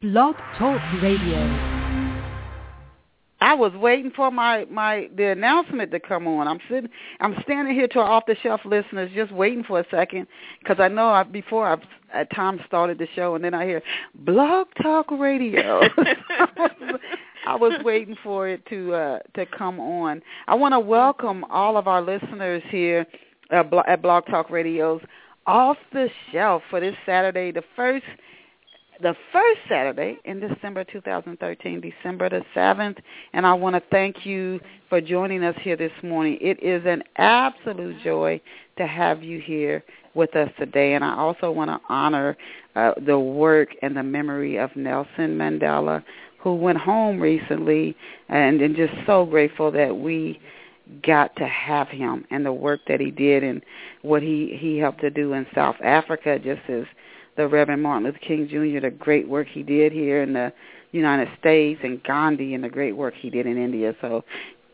Blog 0.00 0.36
Talk 0.56 0.80
Radio. 1.02 1.38
I 3.40 3.52
was 3.54 3.72
waiting 3.74 4.12
for 4.14 4.30
my 4.30 4.64
my 4.70 5.08
the 5.16 5.32
announcement 5.32 5.90
to 5.90 5.98
come 5.98 6.28
on. 6.28 6.46
I'm 6.46 6.60
sitting, 6.70 6.88
I'm 7.18 7.34
standing 7.42 7.74
here 7.74 7.88
to 7.88 7.98
our 7.98 8.08
off 8.08 8.22
the 8.28 8.36
shelf 8.40 8.60
listeners, 8.64 9.10
just 9.12 9.32
waiting 9.32 9.64
for 9.64 9.80
a 9.80 9.84
second 9.90 10.28
because 10.60 10.78
I 10.78 10.86
know 10.86 11.08
I, 11.08 11.24
before 11.24 11.66
I 11.66 11.78
at 12.16 12.30
times 12.32 12.60
started 12.64 12.98
the 12.98 13.08
show 13.16 13.34
and 13.34 13.42
then 13.42 13.54
I 13.54 13.66
hear 13.66 13.82
Blog 14.14 14.68
Talk 14.80 15.10
Radio. 15.10 15.80
I 17.48 17.56
was 17.56 17.82
waiting 17.82 18.14
for 18.22 18.46
it 18.46 18.64
to 18.66 18.94
uh, 18.94 19.18
to 19.34 19.46
come 19.46 19.80
on. 19.80 20.22
I 20.46 20.54
want 20.54 20.74
to 20.74 20.80
welcome 20.80 21.42
all 21.50 21.76
of 21.76 21.88
our 21.88 22.02
listeners 22.02 22.62
here 22.70 23.04
uh, 23.50 23.64
at 23.88 24.00
Blog 24.00 24.26
Talk 24.26 24.48
Radio's 24.48 25.02
off 25.48 25.76
the 25.92 26.08
shelf 26.30 26.62
for 26.70 26.78
this 26.78 26.94
Saturday, 27.04 27.50
the 27.50 27.64
first 27.74 28.04
the 29.00 29.14
first 29.32 29.60
Saturday 29.68 30.18
in 30.24 30.40
December 30.40 30.84
2013, 30.84 31.80
December 31.80 32.28
the 32.28 32.42
7th, 32.54 32.96
and 33.32 33.46
I 33.46 33.54
want 33.54 33.76
to 33.76 33.82
thank 33.90 34.26
you 34.26 34.60
for 34.88 35.00
joining 35.00 35.44
us 35.44 35.54
here 35.62 35.76
this 35.76 35.92
morning. 36.02 36.38
It 36.40 36.62
is 36.62 36.82
an 36.84 37.04
absolute 37.16 38.02
joy 38.02 38.40
to 38.76 38.86
have 38.86 39.22
you 39.22 39.40
here 39.40 39.84
with 40.14 40.34
us 40.34 40.50
today, 40.58 40.94
and 40.94 41.04
I 41.04 41.14
also 41.16 41.50
want 41.50 41.70
to 41.70 41.80
honor 41.88 42.36
uh, 42.74 42.94
the 43.06 43.18
work 43.18 43.68
and 43.82 43.96
the 43.96 44.02
memory 44.02 44.58
of 44.58 44.74
Nelson 44.74 45.38
Mandela, 45.38 46.02
who 46.38 46.54
went 46.54 46.78
home 46.78 47.20
recently, 47.20 47.96
and, 48.28 48.60
just 48.74 48.94
so 49.06 49.24
grateful 49.24 49.70
that 49.72 49.96
we 49.96 50.40
got 51.02 51.36
to 51.36 51.46
have 51.46 51.88
him 51.88 52.24
and 52.30 52.44
the 52.46 52.52
work 52.52 52.80
that 52.88 52.98
he 52.98 53.10
did 53.10 53.44
and 53.44 53.62
what 54.02 54.22
he 54.22 54.56
he 54.58 54.78
helped 54.78 55.02
to 55.02 55.10
do 55.10 55.34
in 55.34 55.46
South 55.54 55.76
Africa 55.84 56.38
just 56.38 56.62
as 56.68 56.84
the 57.38 57.48
Reverend 57.48 57.82
Martin 57.82 58.04
Luther 58.04 58.18
King 58.18 58.48
Jr., 58.48 58.80
the 58.80 58.90
great 58.90 59.26
work 59.26 59.46
he 59.48 59.62
did 59.62 59.92
here 59.92 60.22
in 60.22 60.34
the 60.34 60.52
United 60.90 61.28
States, 61.38 61.80
and 61.84 62.02
Gandhi 62.02 62.54
and 62.54 62.62
the 62.62 62.68
great 62.68 62.96
work 62.96 63.14
he 63.14 63.30
did 63.30 63.46
in 63.46 63.56
India. 63.56 63.94
So 64.00 64.24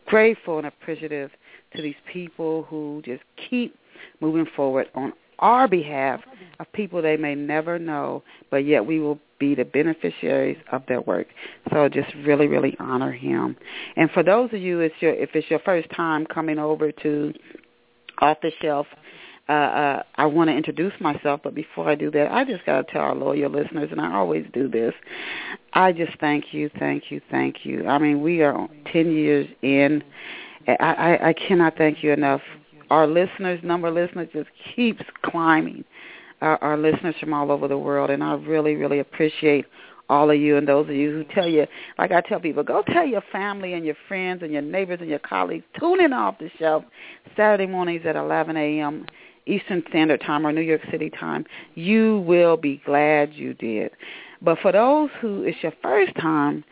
grateful 0.07 0.59
and 0.59 0.67
appreciative 0.67 1.31
to 1.77 1.83
these 1.83 1.95
people 2.11 2.63
who 2.65 3.03
just 3.05 3.23
keep 3.51 3.77
moving 4.21 4.47
forward 4.57 4.89
on 4.95 5.13
our 5.41 5.69
behalf 5.69 6.21
of 6.59 6.73
people 6.73 7.03
they 7.03 7.17
may 7.19 7.35
never 7.35 7.79
know, 7.79 8.23
but 8.51 8.65
yet 8.65 8.87
we 8.87 8.99
will 8.99 9.19
be 9.39 9.55
the 9.55 9.65
beneficiaries 9.65 10.57
of 10.73 10.83
their 10.89 11.03
work. 11.03 11.27
So 11.71 11.89
just 11.89 12.15
really, 12.25 12.47
really 12.47 12.77
honor 12.79 13.13
him. 13.13 13.57
And 13.97 14.11
for 14.13 14.23
those 14.23 14.51
of 14.53 14.61
you, 14.61 14.81
it's 14.81 14.95
your, 15.01 15.13
if 15.13 15.31
it's 15.35 15.51
your 15.51 15.59
first 15.61 15.89
time 15.91 16.25
coming 16.25 16.59
over 16.59 16.93
to 16.93 17.35
Off 18.21 18.39
the 18.43 18.53
Shelf 18.63 18.87
uh, 19.49 19.53
uh, 19.53 20.03
I 20.17 20.27
want 20.27 20.49
to 20.49 20.57
introduce 20.57 20.95
myself, 21.01 21.41
but 21.45 21.55
before 21.55 21.89
I 21.89 21.95
do 21.95 22.11
that, 22.13 22.33
I 22.33 22.45
just 22.45 22.65
got 22.65 22.87
to 22.87 22.93
tell 22.93 23.03
our 23.03 23.15
loyal 23.15 23.51
listeners, 23.51 23.89
and 23.91 24.01
I 24.01 24.15
always 24.15 24.47
do 24.55 24.69
this. 24.69 24.95
I 25.75 25.93
just 25.93 26.19
thank 26.19 26.55
you, 26.55 26.71
thank 26.79 27.11
you, 27.11 27.21
thank 27.31 27.65
you. 27.65 27.87
I 27.87 27.99
mean, 27.99 28.23
we 28.23 28.43
are 28.43 28.69
10 28.91 29.13
years 29.13 29.47
in. 29.61 30.03
I, 30.67 30.75
I, 30.81 31.29
I 31.29 31.33
cannot 31.35 31.77
thank 31.77 32.03
you 32.03 32.13
enough. 32.13 32.41
Our 32.89 33.07
listeners, 33.07 33.61
number 33.63 33.89
of 33.89 33.95
listeners 33.95 34.29
just 34.33 34.49
keeps 34.75 35.03
climbing. 35.23 35.85
Our, 36.41 36.63
our 36.63 36.77
listeners 36.79 37.15
from 37.21 37.35
all 37.35 37.51
over 37.51 37.69
the 37.69 37.79
world, 37.79 38.11
and 38.11 38.25
I 38.25 38.35
really, 38.35 38.77
really 38.77 38.99
appreciate 38.99 39.67
all 40.09 40.31
of 40.31 40.39
you 40.39 40.57
and 40.57 40.69
those 40.69 40.89
of 40.89 40.95
you 40.95 41.11
who 41.11 41.25
tell 41.35 41.49
you, 41.49 41.67
like 41.99 42.13
I 42.13 42.21
tell 42.21 42.41
people, 42.41 42.63
go 42.63 42.83
tell 42.83 43.07
your 43.07 43.23
family 43.33 43.75
and 43.75 43.85
your 43.85 43.97
friends 44.09 44.43
and 44.43 44.53
your 44.53 44.63
neighbors 44.63 44.99
and 45.01 45.09
your 45.09 45.19
colleagues, 45.19 45.65
tune 45.79 46.01
in 46.01 46.13
off 46.13 46.39
the 46.39 46.51
shelf 46.59 46.85
Saturday 47.37 47.67
mornings 47.67 48.03
at 48.05 48.17
11 48.17 48.57
a.m. 48.57 49.07
Eastern 49.47 49.83
Standard 49.89 50.21
Time 50.21 50.47
or 50.47 50.53
New 50.53 50.61
York 50.61 50.83
City 50.91 51.11
time, 51.11 51.45
you 51.75 52.25
will 52.27 52.57
be 52.57 52.81
glad 52.85 53.35
you 53.35 53.55
did. 53.55 53.91
But 54.41 54.59
for 54.61 54.73
those 54.73 55.11
who 55.21 55.43
it's 55.43 55.63
your 55.63 55.73
first 55.83 56.15
time 56.17 56.65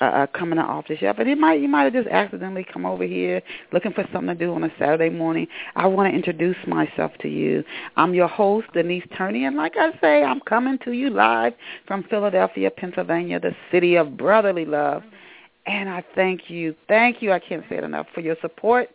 uh, 0.00 0.04
uh 0.04 0.26
coming 0.28 0.56
to 0.56 0.62
off 0.62 0.86
the 0.88 0.96
shelf, 0.96 1.18
and 1.18 1.28
it 1.28 1.38
might 1.38 1.60
you 1.60 1.68
might 1.68 1.84
have 1.84 1.92
just 1.92 2.08
accidentally 2.08 2.64
come 2.64 2.86
over 2.86 3.04
here 3.04 3.42
looking 3.72 3.92
for 3.92 4.04
something 4.12 4.36
to 4.36 4.46
do 4.46 4.54
on 4.54 4.64
a 4.64 4.70
Saturday 4.78 5.10
morning. 5.10 5.46
I 5.76 5.86
want 5.86 6.10
to 6.10 6.16
introduce 6.16 6.56
myself 6.66 7.12
to 7.20 7.28
you. 7.28 7.62
I'm 7.96 8.14
your 8.14 8.28
host, 8.28 8.68
Denise 8.72 9.04
Turney, 9.16 9.44
and 9.44 9.56
like 9.56 9.74
I 9.76 9.92
say, 10.00 10.24
I'm 10.24 10.40
coming 10.40 10.78
to 10.84 10.92
you 10.92 11.10
live 11.10 11.52
from 11.86 12.04
Philadelphia, 12.04 12.70
Pennsylvania, 12.70 13.38
the 13.40 13.54
city 13.70 13.96
of 13.96 14.16
brotherly 14.16 14.64
love. 14.64 15.02
And 15.66 15.88
I 15.90 16.02
thank 16.14 16.48
you, 16.48 16.74
thank 16.88 17.20
you. 17.20 17.32
I 17.32 17.38
can't 17.38 17.64
say 17.68 17.76
it 17.76 17.84
enough 17.84 18.06
for 18.14 18.22
your 18.22 18.36
support 18.40 18.88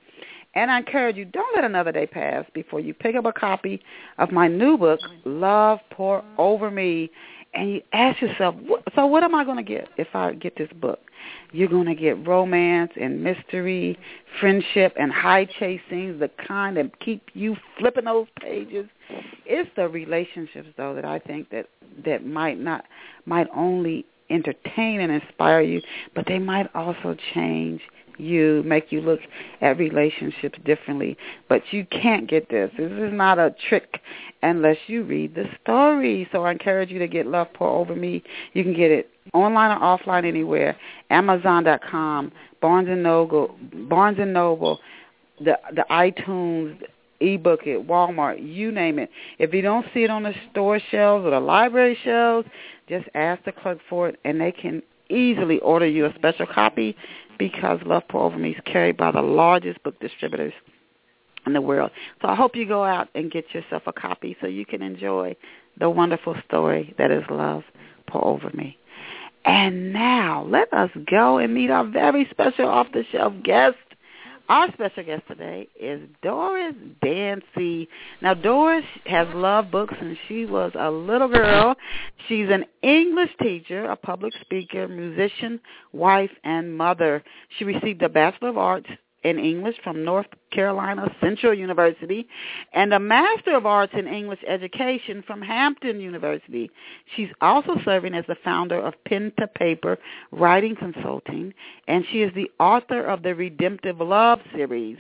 and 0.56 0.72
I 0.72 0.80
encourage 0.80 1.18
you, 1.18 1.26
don't 1.26 1.56
let 1.56 1.66
another 1.66 1.92
day 1.92 2.08
pass 2.08 2.46
before 2.54 2.80
you 2.80 2.94
pick 2.94 3.16
up 3.16 3.26
a 3.26 3.34
copy 3.34 3.82
of 4.18 4.32
my 4.32 4.48
new 4.48 4.78
book, 4.78 5.00
Love 5.26 5.80
Pour 5.92 6.24
Over 6.38 6.72
Me, 6.72 7.12
and 7.54 7.72
you 7.72 7.82
ask 7.94 8.22
yourself, 8.22 8.56
so 8.96 9.06
what 9.06 9.24
am 9.24 9.34
I 9.34 9.44
going 9.44 9.58
to 9.58 9.64
get 9.64 9.88
if 9.98 10.08
I 10.14 10.34
get 10.34 10.58
this 10.58 10.70
book? 10.82 11.00
You're 11.52 11.70
going 11.70 11.88
to 11.88 11.96
get 11.96 12.26
romance 12.28 12.92
and 13.00 13.24
mystery, 13.24 13.98
friendship 14.40 14.94
and 14.98 15.12
high 15.12 15.46
chasing, 15.46 16.20
the 16.20 16.30
kind 16.48 16.76
that 16.78 17.00
keep 17.00 17.24
you 17.34 17.56
flipping 17.80 18.06
those 18.06 18.28
pages. 18.42 18.88
It's 19.46 19.70
the 19.76 19.88
relationships, 19.88 20.70
though, 20.76 20.96
that 20.96 21.06
I 21.06 21.20
think 21.20 21.50
that 21.52 21.68
that 22.06 22.26
might 22.26 22.60
not 22.60 22.86
might 23.26 23.48
only 23.56 24.06
entertain 24.30 25.00
and 25.00 25.12
inspire 25.12 25.62
you, 25.62 25.82
but 26.14 26.26
they 26.28 26.40
might 26.40 26.68
also 26.76 27.16
change 27.34 27.82
you, 28.18 28.64
make 28.66 28.92
you 28.92 29.02
look 29.02 29.20
at 29.62 29.78
relationships 29.78 30.58
differently. 30.66 31.18
But 31.50 31.62
you 31.72 31.86
can't 31.86 32.30
get 32.30 32.50
this. 32.50 32.72
This 32.78 32.92
is 32.92 33.14
not 33.14 33.40
a 33.40 33.56
trick 33.70 34.00
unless 34.44 34.78
you 34.88 35.04
read 35.04 35.36
the 35.36 35.46
story. 35.62 36.28
So 36.32 36.44
I 36.44 36.52
encourage 36.52 36.90
you 36.92 37.00
to 37.00 37.08
get 37.08 37.28
Love 37.28 37.48
Pour 37.54 37.70
Over 37.70 37.96
Me. 37.96 38.24
You 38.54 38.64
can 38.64 38.74
get 38.74 38.92
it 38.92 39.10
online 39.34 39.72
or 39.72 39.80
offline 39.80 40.26
anywhere. 40.26 40.78
Amazon.com, 41.10 42.32
Barnes 42.62 42.90
and 42.90 43.04
Noble, 43.04 43.56
Barnes 43.90 44.18
and 44.20 44.34
Noble, 44.34 44.80
the 45.40 45.58
the 45.74 45.86
iTunes, 45.90 46.78
eBookIt, 47.22 47.86
Walmart, 47.86 48.38
you 48.42 48.72
name 48.72 49.00
it. 49.00 49.10
If 49.40 49.54
you 49.54 49.62
don't 49.62 49.86
see 49.94 50.04
it 50.04 50.10
on 50.10 50.24
the 50.24 50.34
store 50.52 50.80
shelves 50.92 51.26
or 51.26 51.32
the 51.32 51.40
library 51.40 51.98
shelves, 52.04 52.48
just 52.88 53.08
ask 53.16 53.44
the 53.46 53.52
clerk 53.52 53.80
for 53.90 54.10
it, 54.10 54.20
and 54.24 54.40
they 54.40 54.52
can 54.52 54.82
easily 55.10 55.60
order 55.60 55.88
you 55.88 56.06
a 56.06 56.14
special 56.16 56.48
copy 56.48 56.96
because 57.38 57.80
Love 57.86 58.04
Pour 58.10 58.24
Over 58.24 58.38
Me 58.38 58.52
is 58.52 58.62
carried 58.66 58.98
by 58.98 59.12
the 59.12 59.22
largest 59.22 59.82
book 59.84 60.00
distributors 60.00 60.54
in 61.46 61.54
the 61.54 61.62
world. 61.62 61.92
So 62.22 62.28
I 62.28 62.36
hope 62.36 62.56
you 62.56 62.68
go 62.68 62.84
out 62.84 63.10
and 63.16 63.32
get 63.32 63.54
yourself 63.54 63.84
a 63.86 63.94
copy 63.94 64.36
so 64.42 64.48
you 64.48 64.66
can 64.66 64.82
enjoy 64.82 65.36
the 65.80 65.90
wonderful 65.90 66.36
story 66.48 66.94
that 66.98 67.12
is 67.12 67.24
Love 67.30 67.64
Pour 68.08 68.26
Over 68.26 68.50
Me. 68.54 68.78
And 69.46 69.94
now 69.94 70.44
let 70.50 70.74
us 70.74 70.90
go 71.10 71.38
and 71.38 71.54
meet 71.54 71.70
our 71.70 71.86
very 71.86 72.28
special 72.32 72.68
off-the-shelf 72.68 73.34
guest. 73.44 73.78
Our 74.48 74.72
special 74.74 75.04
guest 75.04 75.24
today 75.28 75.68
is 75.80 76.02
Doris 76.22 76.76
Dancy. 77.02 77.90
Now, 78.22 78.36
Doris 78.36 78.86
has 79.08 79.28
loved 79.34 79.72
books 79.72 79.96
since 80.00 80.20
she 80.28 80.46
was 80.46 80.72
a 80.78 80.92
little 80.92 81.28
girl. 81.28 81.76
She's 82.28 82.50
an 82.52 82.66
English 82.84 83.32
teacher, 83.42 83.86
a 83.86 83.96
public 83.96 84.34
speaker, 84.42 84.88
musician, 84.88 85.60
wife, 85.94 86.30
and 86.44 86.78
mother. 86.78 87.24
She 87.58 87.66
received 87.66 88.04
a 88.04 88.10
Bachelor 88.10 88.50
of 88.50 88.58
Arts 88.60 88.90
in 89.26 89.40
English 89.40 89.76
from 89.84 90.06
North 90.06 90.28
Carolina 90.52 91.14
Central 91.20 91.54
University 91.54 92.28
and 92.74 92.94
a 92.94 93.00
Master 93.00 93.58
of 93.58 93.66
Arts 93.66 93.94
in 93.98 94.08
English 94.08 94.40
Education 94.48 95.24
from 95.26 95.42
Hampton 95.42 96.00
University. 96.00 96.70
She's 97.16 97.30
also 97.42 97.76
serving 97.84 98.14
as 98.14 98.24
the 98.28 98.38
founder 98.44 98.80
of 98.80 98.94
Pen 99.06 99.34
to 99.40 99.48
Paper 99.48 99.98
Writing 100.32 100.76
Consulting, 100.76 101.54
and 101.88 102.06
she 102.12 102.22
is 102.22 102.32
the 102.36 102.52
author 102.60 103.02
of 103.04 103.24
the 103.24 103.34
Redemptive 103.34 104.00
Love 104.00 104.40
series. 104.54 104.98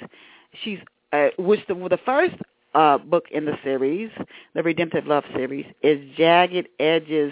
She's 0.63 0.79
uh, 1.13 1.27
which 1.37 1.61
the, 1.67 1.75
the 1.75 1.99
first 2.03 2.35
uh, 2.75 2.97
book 2.97 3.25
in 3.31 3.45
the 3.45 3.57
series, 3.63 4.11
the 4.53 4.61
Redemptive 4.61 5.07
Love 5.07 5.23
series, 5.33 5.65
is 5.81 5.99
Jagged 6.17 6.67
Edges. 6.79 7.31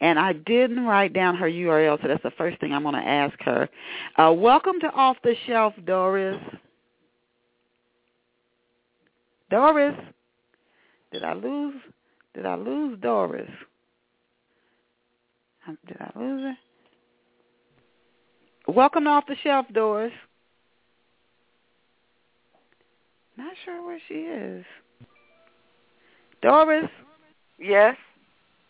And 0.00 0.18
I 0.18 0.34
didn't 0.34 0.84
write 0.84 1.12
down 1.14 1.36
her 1.36 1.48
URL, 1.48 2.00
so 2.02 2.08
that's 2.08 2.22
the 2.22 2.32
first 2.32 2.60
thing 2.60 2.72
I'm 2.72 2.82
going 2.82 2.94
to 2.94 3.00
ask 3.00 3.34
her. 3.40 3.68
Uh, 4.16 4.32
welcome 4.36 4.78
to 4.80 4.90
Off 4.90 5.16
the 5.24 5.34
Shelf, 5.46 5.74
Doris. 5.86 6.40
Doris, 9.50 9.96
did 11.10 11.24
I 11.24 11.34
lose? 11.34 11.74
Did 12.34 12.46
I 12.46 12.56
lose 12.56 12.98
Doris? 13.00 13.50
Did 15.86 15.96
I 16.00 16.18
lose 16.18 16.42
her? 16.42 16.56
Welcome 18.72 19.04
to 19.04 19.10
Off 19.10 19.24
the 19.26 19.36
Shelf, 19.42 19.66
Doris. 19.72 20.12
Not 23.42 23.54
sure 23.64 23.84
where 23.84 23.98
she 24.06 24.14
is. 24.14 24.64
Doris? 26.42 26.88
Yes. 27.58 27.96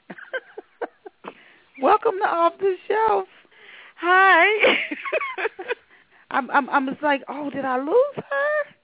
Welcome 1.82 2.14
to 2.22 2.26
Off 2.26 2.54
the 2.58 2.76
Shelf. 2.88 3.28
Hi. 3.96 4.78
I'm 6.30 6.50
I'm 6.50 6.70
I'm 6.70 6.86
just 6.88 7.02
like, 7.02 7.22
oh, 7.28 7.50
did 7.50 7.66
I 7.66 7.76
lose 7.80 8.16
her? 8.16 8.74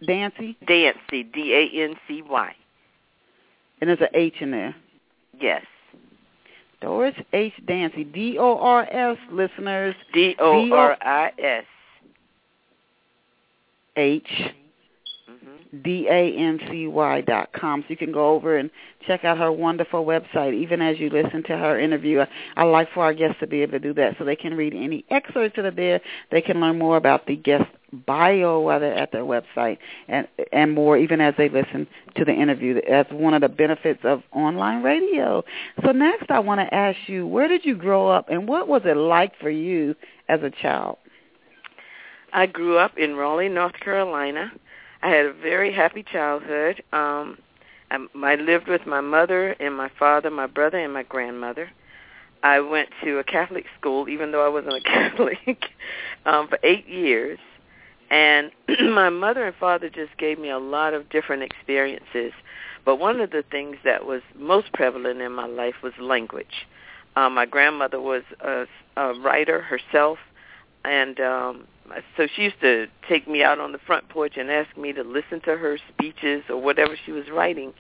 Dancy? 0.06 0.57
Dancy, 0.68 1.24
D-A-N-C-Y. 1.24 2.56
And 3.80 3.89
there's 3.89 4.01
an 4.01 4.07
H 4.13 4.36
in 4.39 4.51
there. 4.51 4.75
Yes. 5.39 5.65
Doris 6.81 7.15
H. 7.31 7.53
Dancy, 7.68 8.03
D-O-R-S, 8.03 9.18
listeners. 9.31 9.95
D-O-R-I-S. 10.13 11.65
H. 13.98 14.27
Mm-hmm. 15.30 17.24
Dot 17.25 17.54
com. 17.54 17.81
So 17.81 17.86
you 17.89 17.97
can 17.97 18.12
go 18.12 18.31
over 18.31 18.57
and 18.57 18.69
check 19.06 19.24
out 19.24 19.38
her 19.38 19.51
wonderful 19.51 20.06
website, 20.06 20.54
even 20.54 20.81
as 20.81 21.00
you 21.00 21.09
listen 21.09 21.44
to 21.44 21.57
her 21.57 21.80
interview. 21.80 22.21
I, 22.21 22.27
I 22.57 22.63
like 22.63 22.89
for 22.94 23.04
our 23.04 23.13
guests 23.13 23.38
to 23.42 23.47
be 23.47 23.62
able 23.62 23.74
to 23.74 23.80
do 23.80 23.94
that 23.95 24.15
so 24.18 24.25
they 24.25 24.36
can 24.36 24.56
read 24.56 24.74
any 24.74 25.06
excerpts 25.09 25.56
that 25.56 25.65
are 25.65 25.71
there. 25.71 26.01
They 26.31 26.42
can 26.42 26.59
learn 26.59 26.77
more 26.80 26.97
about 26.97 27.27
the 27.27 27.36
guest 27.36 27.65
bio 27.94 28.60
while 28.62 28.80
they're 28.80 28.94
at 28.94 29.12
their 29.12 29.24
website 29.24 29.78
and 30.08 30.28
and 30.54 30.74
more 30.74 30.98
even 30.98 31.20
as 31.20 31.34
they 31.38 31.50
listen 31.50 31.88
to 32.16 32.26
the 32.26 32.34
interview. 32.34 32.80
That's 32.88 33.12
one 33.12 33.34
of 33.34 33.42
the 33.42 33.50
benefits 33.50 34.00
of 34.04 34.24
online 34.32 34.82
radio. 34.84 35.44
So 35.84 35.92
next 35.92 36.32
I 36.32 36.40
want 36.40 36.62
to 36.62 36.74
ask 36.74 36.98
you, 37.08 37.28
where 37.28 37.48
did 37.48 37.66
you 37.66 37.76
grow 37.76 38.10
up 38.10 38.30
and 38.30 38.48
what 38.48 38.68
was 38.68 38.84
it 38.86 38.96
like 38.96 39.38
for 39.40 39.50
you 39.50 39.96
as 40.30 40.42
a 40.42 40.50
child? 40.50 40.98
I 42.34 42.46
grew 42.46 42.78
up 42.78 42.98
in 42.98 43.16
Raleigh, 43.16 43.50
North 43.50 43.78
Carolina. 43.80 44.52
I 45.04 45.10
had 45.10 45.26
a 45.26 45.34
very 45.34 45.74
happy 45.74 46.04
childhood. 46.04 46.84
Um, 46.94 47.38
I, 47.90 48.06
I 48.24 48.36
lived 48.36 48.68
with 48.68 48.86
my 48.86 49.02
mother 49.02 49.50
and 49.60 49.76
my 49.76 49.90
father, 50.00 50.30
my 50.30 50.48
brother, 50.48 50.78
and 50.78 50.94
my 50.94 51.04
grandmother. 51.04 51.70
I 52.44 52.60
went 52.60 52.90
to 53.04 53.20
a 53.20 53.24
Catholic 53.24 53.66
school, 53.80 54.10
even 54.10 54.32
though 54.32 54.46
I 54.46 54.50
wasn't 54.50 54.76
a 54.76 54.82
Catholic, 54.86 55.66
um, 56.26 56.48
for 56.48 56.58
eight 56.64 56.88
years. 56.88 57.40
And 58.12 58.52
my 58.94 59.10
mother 59.10 59.48
and 59.48 59.56
father 59.56 59.90
just 59.90 60.16
gave 60.18 60.38
me 60.38 60.50
a 60.50 60.60
lot 60.60 60.94
of 60.94 61.10
different 61.10 61.42
experiences. 61.42 62.34
But 62.86 62.98
one 62.98 63.22
of 63.22 63.31
the 63.31 63.44
things 63.50 63.78
that 63.84 64.06
was 64.06 64.22
most 64.38 64.72
prevalent 64.74 65.22
in 65.22 65.31
my 65.31 65.48
life 65.48 65.75
was 65.81 65.94
language. 66.00 66.68
Um, 67.16 67.34
my 67.34 67.46
grandmother 67.46 68.00
was 68.00 68.24
a, 68.42 68.66
a 68.98 69.13
writer 69.19 69.62
herself, 69.62 70.18
and 70.84 71.19
um, 71.19 71.68
so 72.18 72.28
she 72.36 72.44
used 72.44 72.60
to 72.62 72.88
take 73.08 73.28
me 73.28 73.44
out 73.44 73.60
on 73.60 73.72
the 73.72 73.78
front 73.78 74.10
porch 74.10 74.34
and 74.38 74.50
ask 74.50 74.75
me 74.78 74.94
to 74.94 75.04
listen 75.04 75.42
to 75.42 75.57
her 75.57 75.78
speeches 75.94 76.44
or 76.50 76.57
whatever 76.62 76.96
she 77.06 77.12
was 77.12 77.30
writing. 77.30 77.74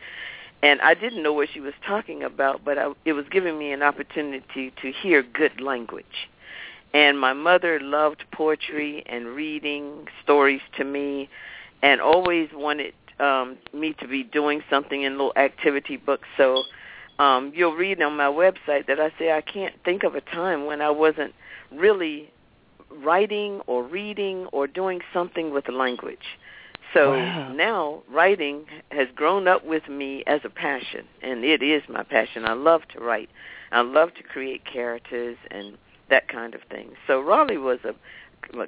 And 0.63 0.79
I 0.81 0.93
didn't 0.93 1.23
know 1.23 1.33
what 1.33 1.49
she 1.51 1.59
was 1.59 1.73
talking 1.85 2.23
about, 2.23 2.63
but 2.63 2.77
I, 2.77 2.91
it 3.03 3.13
was 3.13 3.25
giving 3.31 3.57
me 3.57 3.71
an 3.71 3.81
opportunity 3.81 4.71
to 4.81 4.91
hear 4.91 5.23
good 5.23 5.59
language. 5.59 6.29
And 6.93 7.19
my 7.19 7.33
mother 7.33 7.79
loved 7.79 8.25
poetry 8.31 9.03
and 9.05 9.27
reading 9.27 10.07
stories 10.23 10.61
to 10.77 10.83
me 10.83 11.29
and 11.81 12.01
always 12.01 12.49
wanted 12.53 12.93
um, 13.19 13.57
me 13.73 13.93
to 13.99 14.07
be 14.07 14.23
doing 14.23 14.61
something 14.69 15.03
in 15.03 15.13
little 15.13 15.33
activity 15.35 15.95
books. 15.95 16.27
So 16.35 16.63
um, 17.19 17.53
you'll 17.55 17.75
read 17.75 18.01
on 18.01 18.17
my 18.17 18.25
website 18.25 18.87
that 18.87 18.99
I 18.99 19.11
say 19.17 19.31
I 19.31 19.41
can't 19.41 19.75
think 19.85 20.03
of 20.03 20.15
a 20.15 20.21
time 20.21 20.65
when 20.65 20.81
I 20.81 20.89
wasn't 20.89 21.33
really 21.71 22.31
writing 22.89 23.61
or 23.67 23.83
reading 23.83 24.47
or 24.47 24.67
doing 24.67 25.01
something 25.13 25.53
with 25.53 25.65
the 25.65 25.71
language. 25.71 26.37
So 26.93 27.11
wow. 27.11 27.53
now 27.53 28.03
writing 28.09 28.65
has 28.89 29.07
grown 29.15 29.47
up 29.47 29.65
with 29.65 29.87
me 29.87 30.23
as 30.27 30.41
a 30.43 30.49
passion, 30.49 31.05
and 31.21 31.45
it 31.45 31.63
is 31.63 31.83
my 31.87 32.03
passion. 32.03 32.43
I 32.45 32.53
love 32.53 32.81
to 32.89 32.99
write. 32.99 33.29
I 33.71 33.81
love 33.81 34.13
to 34.15 34.23
create 34.23 34.65
characters 34.65 35.37
and 35.49 35.77
that 36.11 36.27
kind 36.27 36.53
of 36.53 36.61
thing. 36.69 36.91
So 37.07 37.19
Raleigh 37.19 37.57
was 37.57 37.79
a, 37.83 37.95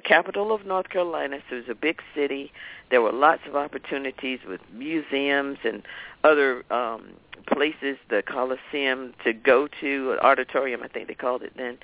capital 0.00 0.52
of 0.52 0.66
North 0.66 0.88
Carolina, 0.88 1.38
so 1.48 1.56
it 1.56 1.66
was 1.66 1.68
a 1.68 1.74
big 1.74 2.00
city. 2.14 2.52
There 2.90 3.02
were 3.02 3.12
lots 3.12 3.42
of 3.46 3.54
opportunities 3.54 4.40
with 4.46 4.60
museums 4.72 5.58
and 5.64 5.82
other 6.22 6.64
um, 6.72 7.10
places, 7.52 7.96
the 8.08 8.22
Coliseum 8.22 9.14
to 9.24 9.32
go 9.32 9.68
to, 9.80 10.16
auditorium 10.22 10.82
I 10.82 10.88
think 10.88 11.08
they 11.08 11.14
called 11.14 11.42
it 11.42 11.52
then 11.56 11.78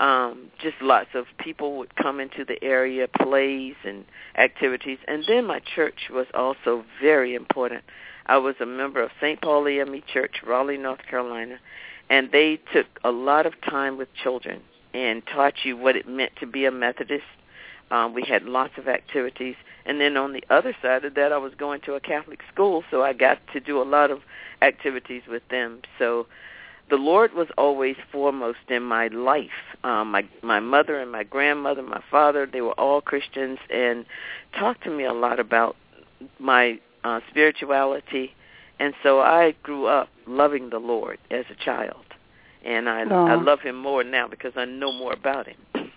um, 0.00 0.50
just 0.60 0.80
lots 0.80 1.10
of 1.14 1.26
people 1.38 1.76
would 1.76 1.94
come 1.94 2.20
into 2.20 2.44
the 2.44 2.62
area, 2.64 3.06
plays 3.06 3.74
and 3.84 4.04
activities. 4.36 4.98
And 5.06 5.24
then 5.28 5.46
my 5.46 5.60
church 5.60 6.08
was 6.10 6.26
also 6.34 6.84
very 7.00 7.34
important. 7.34 7.84
I 8.26 8.38
was 8.38 8.54
a 8.60 8.66
member 8.66 9.02
of 9.02 9.10
St. 9.20 9.40
Paul 9.40 9.68
AME 9.68 10.02
Church, 10.12 10.36
Raleigh, 10.44 10.78
North 10.78 11.02
Carolina, 11.08 11.58
and 12.08 12.32
they 12.32 12.60
took 12.72 12.86
a 13.04 13.10
lot 13.10 13.44
of 13.46 13.60
time 13.60 13.98
with 13.98 14.08
children 14.14 14.62
and 14.94 15.22
taught 15.26 15.54
you 15.64 15.76
what 15.76 15.96
it 15.96 16.08
meant 16.08 16.32
to 16.40 16.46
be 16.46 16.64
a 16.64 16.70
Methodist. 16.70 17.24
Um, 17.90 18.14
we 18.14 18.22
had 18.22 18.44
lots 18.44 18.74
of 18.78 18.88
activities. 18.88 19.56
And 19.84 20.00
then 20.00 20.16
on 20.16 20.32
the 20.32 20.44
other 20.50 20.76
side 20.80 21.04
of 21.04 21.14
that, 21.14 21.32
I 21.32 21.38
was 21.38 21.52
going 21.54 21.80
to 21.82 21.94
a 21.94 22.00
Catholic 22.00 22.40
school, 22.52 22.84
so 22.90 23.02
I 23.02 23.12
got 23.12 23.38
to 23.52 23.60
do 23.60 23.80
a 23.80 23.84
lot 23.84 24.10
of 24.10 24.20
activities 24.62 25.22
with 25.28 25.42
them. 25.48 25.80
So 25.98 26.26
the 26.90 26.96
Lord 26.96 27.32
was 27.32 27.48
always 27.56 27.96
foremost 28.12 28.58
in 28.68 28.82
my 28.82 29.06
life. 29.08 29.50
Um, 29.84 30.10
my 30.10 30.24
my 30.42 30.60
mother 30.60 31.00
and 31.00 31.10
my 31.10 31.22
grandmother, 31.22 31.82
my 31.82 32.02
father, 32.10 32.46
they 32.46 32.60
were 32.60 32.78
all 32.78 33.00
Christians 33.00 33.58
and 33.70 34.04
talked 34.58 34.84
to 34.84 34.90
me 34.90 35.04
a 35.04 35.12
lot 35.12 35.40
about 35.40 35.76
my 36.38 36.78
uh, 37.04 37.20
spirituality, 37.30 38.34
and 38.78 38.92
so 39.02 39.20
I 39.20 39.54
grew 39.62 39.86
up 39.86 40.08
loving 40.26 40.70
the 40.70 40.78
Lord 40.78 41.18
as 41.30 41.44
a 41.50 41.64
child, 41.64 42.04
and 42.64 42.88
I 42.88 43.04
Oh. 43.04 43.26
I 43.26 43.34
love 43.34 43.60
Him 43.60 43.76
more 43.76 44.04
now 44.04 44.28
because 44.28 44.52
I 44.56 44.64
know 44.64 44.92
more 44.92 45.12
about 45.12 45.46
Him. 45.46 45.90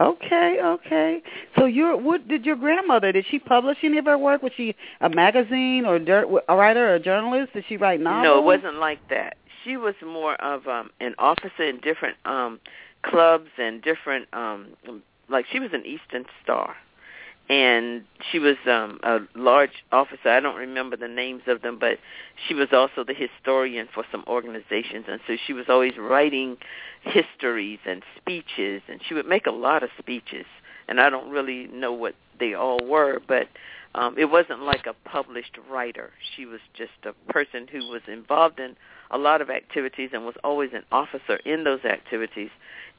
Okay, 0.00 0.58
okay. 0.62 1.22
So 1.58 1.64
your 1.64 1.96
what 1.96 2.28
did 2.28 2.46
your 2.46 2.54
grandmother 2.56 3.10
did 3.10 3.26
she 3.30 3.38
publish 3.38 3.78
any 3.82 3.98
of 3.98 4.04
her 4.04 4.16
work? 4.16 4.42
Was 4.42 4.52
she 4.56 4.76
a 5.00 5.08
magazine 5.08 5.84
or 5.84 5.98
dirt, 5.98 6.28
a 6.48 6.56
writer 6.56 6.90
or 6.90 6.94
a 6.94 7.00
journalist? 7.00 7.52
Did 7.52 7.64
she 7.68 7.76
write 7.76 8.00
novels? 8.00 8.24
No, 8.24 8.38
it 8.38 8.44
wasn't 8.44 8.76
like 8.76 9.00
that. 9.10 9.36
She 9.64 9.76
was 9.76 9.94
more 10.04 10.34
of 10.36 10.68
um 10.68 10.90
an 11.00 11.14
officer 11.18 11.64
in 11.64 11.80
different 11.80 12.16
um 12.24 12.60
clubs 13.02 13.50
and 13.58 13.82
different 13.82 14.28
um 14.32 14.68
like 15.28 15.46
she 15.50 15.58
was 15.58 15.70
an 15.72 15.84
Eastern 15.84 16.24
Star. 16.44 16.76
And 17.48 18.04
she 18.30 18.38
was 18.38 18.56
um 18.66 19.00
a 19.02 19.20
large 19.34 19.84
officer. 19.90 20.28
I 20.28 20.40
don't 20.40 20.56
remember 20.56 20.96
the 20.96 21.08
names 21.08 21.42
of 21.46 21.62
them, 21.62 21.78
but 21.78 21.98
she 22.46 22.54
was 22.54 22.68
also 22.72 23.04
the 23.04 23.14
historian 23.14 23.88
for 23.92 24.04
some 24.12 24.24
organizations 24.26 25.06
and 25.08 25.20
so 25.26 25.36
she 25.46 25.52
was 25.52 25.66
always 25.68 25.96
writing 25.98 26.56
histories 27.02 27.78
and 27.86 28.02
speeches 28.16 28.82
and 28.88 29.00
she 29.06 29.14
would 29.14 29.26
make 29.26 29.46
a 29.46 29.50
lot 29.50 29.82
of 29.82 29.90
speeches 29.98 30.46
and 30.88 31.00
I 31.00 31.10
don't 31.10 31.30
really 31.30 31.66
know 31.68 31.92
what 31.92 32.14
they 32.38 32.54
all 32.54 32.78
were, 32.84 33.20
but 33.26 33.48
um 33.94 34.16
it 34.18 34.26
wasn't 34.26 34.62
like 34.62 34.86
a 34.86 34.94
published 35.08 35.56
writer. 35.70 36.10
She 36.36 36.44
was 36.44 36.60
just 36.76 36.92
a 37.04 37.32
person 37.32 37.66
who 37.66 37.88
was 37.88 38.02
involved 38.06 38.60
in 38.60 38.76
a 39.10 39.18
lot 39.18 39.40
of 39.40 39.48
activities 39.48 40.10
and 40.12 40.24
was 40.26 40.36
always 40.44 40.70
an 40.74 40.84
officer 40.92 41.36
in 41.44 41.64
those 41.64 41.84
activities 41.84 42.50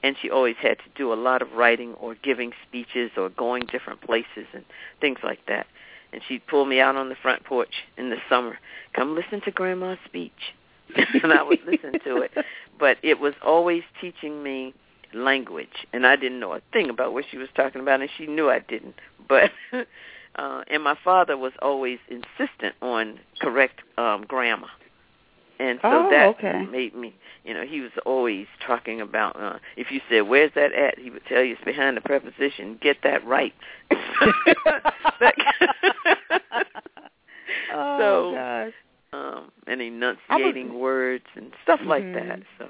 and 0.03 0.15
she 0.21 0.29
always 0.29 0.55
had 0.61 0.77
to 0.79 0.85
do 0.95 1.11
a 1.11 1.15
lot 1.15 1.41
of 1.41 1.51
writing 1.53 1.93
or 1.95 2.15
giving 2.15 2.51
speeches 2.67 3.11
or 3.17 3.29
going 3.29 3.65
different 3.65 4.01
places 4.01 4.47
and 4.53 4.63
things 5.01 5.19
like 5.23 5.45
that. 5.47 5.67
And 6.11 6.21
she'd 6.27 6.45
pull 6.47 6.65
me 6.65 6.79
out 6.79 6.95
on 6.95 7.09
the 7.09 7.15
front 7.15 7.43
porch 7.43 7.83
in 7.97 8.09
the 8.09 8.17
summer, 8.29 8.57
come 8.93 9.15
listen 9.15 9.41
to 9.41 9.51
grandma's 9.51 9.99
speech. 10.05 10.53
and 11.23 11.31
I 11.31 11.43
would 11.43 11.59
listen 11.65 11.99
to 12.03 12.21
it. 12.21 12.31
But 12.79 12.97
it 13.03 13.19
was 13.19 13.33
always 13.43 13.83
teaching 14.01 14.41
me 14.41 14.73
language 15.13 15.87
and 15.93 16.05
I 16.05 16.15
didn't 16.15 16.39
know 16.39 16.53
a 16.53 16.61
thing 16.71 16.89
about 16.89 17.13
what 17.13 17.25
she 17.29 17.37
was 17.37 17.49
talking 17.55 17.81
about 17.81 18.01
and 18.01 18.09
she 18.17 18.27
knew 18.27 18.49
I 18.49 18.59
didn't. 18.59 18.95
But 19.27 19.51
uh 20.35 20.63
and 20.67 20.83
my 20.83 20.97
father 21.03 21.37
was 21.37 21.53
always 21.61 21.99
insistent 22.09 22.75
on 22.81 23.19
correct 23.41 23.81
um 23.97 24.25
grammar. 24.27 24.69
And 25.59 25.79
so 25.89 26.03
Oh, 26.03 26.09
that 26.09 26.31
okay. 26.37 26.67
made 26.71 26.95
me, 26.95 27.15
you 27.43 27.53
know, 27.53 27.65
he 27.65 27.81
was 27.81 27.91
always 28.05 28.47
talking 28.65 29.01
about 29.01 29.35
uh 29.39 29.59
if 29.77 29.91
you 29.91 30.01
said 30.09 30.21
where's 30.21 30.51
that 30.55 30.73
at, 30.73 30.97
he 30.97 31.09
would 31.09 31.25
tell 31.25 31.43
you 31.43 31.53
it's 31.53 31.63
behind 31.63 31.97
the 31.97 32.01
preposition. 32.01 32.77
Get 32.81 32.97
that 33.03 33.25
right. 33.25 33.53
oh 37.73 37.97
So, 37.97 38.31
gosh. 38.31 38.73
um 39.13 39.51
and 39.67 39.81
enunciating 39.81 40.79
words 40.79 41.25
and 41.35 41.51
stuff 41.63 41.79
like 41.85 42.05
Mhm. 42.05 42.13
that. 42.13 42.39
So 42.57 42.69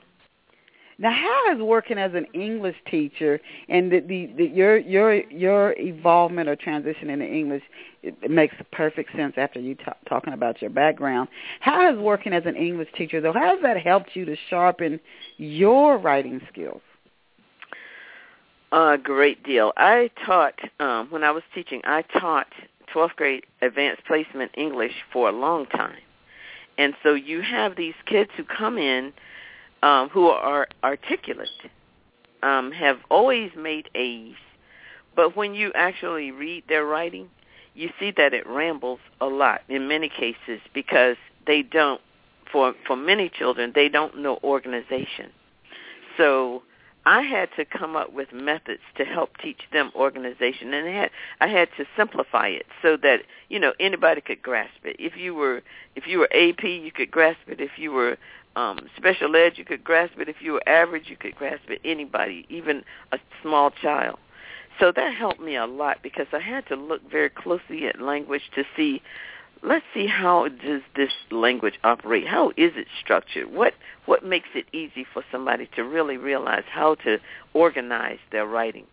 Now, 1.00 1.12
how 1.14 1.56
is 1.56 1.62
working 1.62 1.98
as 1.98 2.14
an 2.14 2.26
English 2.34 2.76
teacher 2.92 3.40
and 3.70 3.90
the, 3.90 4.02
the, 4.02 4.26
the 4.38 4.46
your 4.48 4.78
your 4.78 5.16
your 5.32 5.72
involvement 5.72 6.50
or 6.50 6.58
transition 6.58 7.10
into 7.10 7.26
English 7.26 7.64
it, 8.04 8.16
it 8.22 8.30
makes 8.30 8.54
perfect 8.74 9.16
sense 9.16 9.36
after 9.38 9.62
you 9.62 9.76
t- 9.76 9.86
talking 10.10 10.34
about 10.34 10.62
your 10.62 10.70
background. 10.70 11.30
How 11.62 11.90
has 11.90 11.98
working 11.98 12.34
as 12.34 12.46
an 12.46 12.58
English 12.58 12.90
teacher 12.98 13.22
though? 13.22 13.32
How 13.32 13.56
has 13.56 13.60
that 13.64 13.78
helped 13.82 14.10
you 14.14 14.26
to 14.26 14.36
sharpen 14.50 15.00
your 15.38 15.98
writing 15.98 16.42
skills? 16.52 16.82
A 18.74 18.98
great 19.02 19.42
deal. 19.44 19.72
I 19.78 20.12
taught 20.26 20.60
um, 20.82 21.08
when 21.12 21.24
I 21.24 21.32
was 21.32 21.44
teaching. 21.56 21.82
I 21.86 22.02
taught 22.02 22.48
12th 22.94 23.16
grade 23.16 23.46
advanced 23.62 24.04
placement 24.06 24.52
English 24.58 24.94
for 25.14 25.30
a 25.30 25.32
long 25.32 25.66
time, 25.68 25.98
and 26.78 26.94
so 27.04 27.14
you 27.14 27.42
have 27.42 27.78
these 27.78 27.96
kids 28.06 28.32
who 28.36 28.44
come 28.44 28.78
in 28.78 29.14
um, 29.84 30.10
who 30.10 30.28
are 30.28 30.68
articulate, 30.84 31.50
um, 32.44 32.72
have 32.72 32.98
always 33.10 33.52
made 33.58 33.90
A's, 33.96 34.36
but 35.16 35.36
when 35.36 35.54
you 35.54 35.72
actually 35.76 36.32
read 36.32 36.64
their 36.68 36.86
writing, 36.86 37.30
you 37.74 37.90
see 38.00 38.12
that 38.18 38.34
it 38.34 38.48
rambles 38.48 39.00
a 39.22 39.26
lot 39.26 39.62
in 39.70 39.88
many 39.88 40.10
cases 40.10 40.62
because 40.74 41.18
they 41.48 41.62
don't. 41.62 42.02
For 42.52 42.74
for 42.88 42.96
many 42.96 43.30
children, 43.30 43.74
they 43.76 43.90
don't 43.90 44.18
know 44.18 44.40
organization. 44.44 45.30
So 46.18 46.64
I 47.06 47.22
had 47.22 47.50
to 47.56 47.66
come 47.66 47.96
up 47.96 48.12
with 48.14 48.34
methods 48.34 48.82
to 48.98 49.06
help 49.06 49.38
teach 49.38 49.62
them 49.72 49.92
organization, 49.96 50.74
and 50.74 50.88
I 50.88 50.92
had 50.92 51.12
I 51.40 51.48
had 51.48 51.70
to 51.78 51.86
simplify 51.96 52.48
it 52.48 52.66
so 52.82 52.98
that 52.98 53.22
you 53.48 53.60
know 53.60 53.74
anybody 53.80 54.22
could 54.22 54.42
grasp 54.42 54.84
it. 54.84 54.96
If 55.00 55.16
you 55.16 55.34
were 55.34 55.62
if 55.96 56.08
you 56.08 56.20
were 56.20 56.30
AP, 56.34 56.64
you 56.64 56.92
could 56.92 57.10
grasp 57.10 57.40
it. 57.48 57.62
If 57.62 57.72
you 57.78 57.92
were 57.92 58.18
um, 58.56 58.80
special 58.98 59.36
ed, 59.36 59.54
you 59.58 59.66
could 59.66 59.84
grasp 59.84 60.20
it. 60.20 60.28
If 60.28 60.42
you 60.42 60.54
were 60.54 60.70
average, 60.70 61.10
you 61.10 61.16
could 61.16 61.36
grasp 61.36 61.70
it. 61.70 61.82
Anybody, 61.84 62.46
even 62.50 62.84
a 63.12 63.20
small 63.42 63.72
child. 63.72 64.18
So 64.80 64.92
that 64.94 65.14
helped 65.14 65.42
me 65.42 65.56
a 65.56 65.66
lot 65.66 66.00
because 66.02 66.28
I 66.32 66.40
had 66.40 66.66
to 66.68 66.76
look 66.76 67.02
very 67.10 67.30
closely 67.30 67.86
at 67.88 68.02
language 68.02 68.44
to 68.56 68.64
see, 68.76 69.02
let's 69.62 69.86
see 69.94 70.08
how 70.08 70.48
does 70.48 70.82
this 70.96 71.12
language 71.32 71.76
operate? 71.84 72.28
How 72.28 72.50
is 72.52 72.72
it 72.76 72.88
structured? 73.02 73.52
What 73.52 73.74
what 74.06 74.24
makes 74.26 74.50
it 74.56 74.66
easy 74.72 75.06
for 75.14 75.24
somebody 75.32 75.70
to 75.76 75.84
really 75.84 76.18
realize 76.18 76.64
how 76.72 76.96
to 76.96 77.20
organize 77.54 78.20
their 78.32 78.46
writing? 78.46 78.86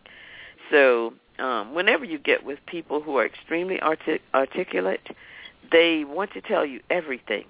So 0.69 1.13
um, 1.39 1.73
whenever 1.73 2.03
you 2.03 2.19
get 2.19 2.43
with 2.43 2.59
people 2.65 3.01
who 3.01 3.17
are 3.17 3.25
extremely 3.25 3.79
artic- 3.79 4.21
articulate, 4.33 5.07
they 5.71 6.03
want 6.03 6.33
to 6.33 6.41
tell 6.41 6.65
you 6.65 6.81
everything 6.89 7.45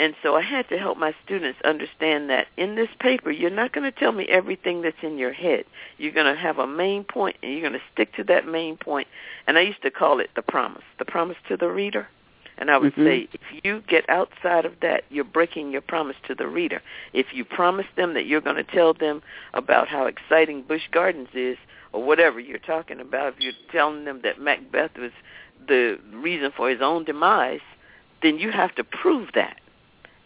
and 0.00 0.14
so 0.22 0.34
I 0.34 0.42
had 0.42 0.68
to 0.70 0.78
help 0.78 0.98
my 0.98 1.14
students 1.24 1.60
understand 1.64 2.28
that 2.30 2.48
in 2.56 2.74
this 2.74 2.88
paper, 2.98 3.30
you're 3.30 3.50
not 3.50 3.72
going 3.72 3.90
to 3.90 3.96
tell 3.96 4.10
me 4.10 4.26
everything 4.28 4.82
that's 4.82 4.96
in 5.02 5.18
your 5.18 5.32
head. 5.32 5.64
You're 5.98 6.12
going 6.12 6.32
to 6.32 6.40
have 6.40 6.58
a 6.58 6.66
main 6.66 7.04
point, 7.04 7.36
and 7.42 7.52
you're 7.52 7.60
going 7.60 7.74
to 7.74 7.86
stick 7.92 8.14
to 8.16 8.24
that 8.24 8.46
main 8.46 8.76
point. 8.76 9.06
And 9.46 9.56
I 9.56 9.60
used 9.60 9.82
to 9.82 9.90
call 9.90 10.18
it 10.18 10.30
the 10.34 10.42
promise, 10.42 10.82
the 10.98 11.04
promise 11.04 11.36
to 11.48 11.56
the 11.56 11.68
reader. 11.68 12.08
And 12.58 12.70
I 12.70 12.78
would 12.78 12.92
mm-hmm. 12.92 13.04
say, 13.04 13.28
if 13.32 13.64
you 13.64 13.82
get 13.88 14.08
outside 14.08 14.64
of 14.64 14.74
that, 14.82 15.04
you're 15.10 15.24
breaking 15.24 15.70
your 15.70 15.80
promise 15.80 16.16
to 16.26 16.34
the 16.34 16.46
reader. 16.46 16.82
If 17.12 17.26
you 17.32 17.44
promise 17.44 17.86
them 17.96 18.14
that 18.14 18.26
you're 18.26 18.40
going 18.40 18.56
to 18.56 18.64
tell 18.64 18.94
them 18.94 19.22
about 19.54 19.88
how 19.88 20.06
exciting 20.06 20.62
Busch 20.62 20.88
Gardens 20.90 21.28
is, 21.34 21.56
or 21.92 22.02
whatever 22.02 22.40
you're 22.40 22.58
talking 22.58 23.00
about, 23.00 23.34
if 23.34 23.40
you're 23.40 23.52
telling 23.70 24.04
them 24.04 24.20
that 24.24 24.40
Macbeth 24.40 24.98
was 24.98 25.12
the 25.68 25.98
reason 26.12 26.52
for 26.56 26.68
his 26.68 26.80
own 26.80 27.04
demise, 27.04 27.60
then 28.22 28.38
you 28.38 28.50
have 28.50 28.74
to 28.74 28.84
prove 28.84 29.28
that 29.34 29.58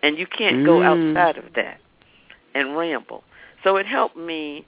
and 0.02 0.18
you 0.18 0.26
can't 0.26 0.64
go 0.64 0.80
Mm. 0.80 1.14
outside 1.16 1.38
of 1.38 1.52
that 1.54 1.80
and 2.54 2.76
ramble. 2.76 3.24
So 3.64 3.76
it 3.76 3.86
helped 3.86 4.16
me 4.16 4.64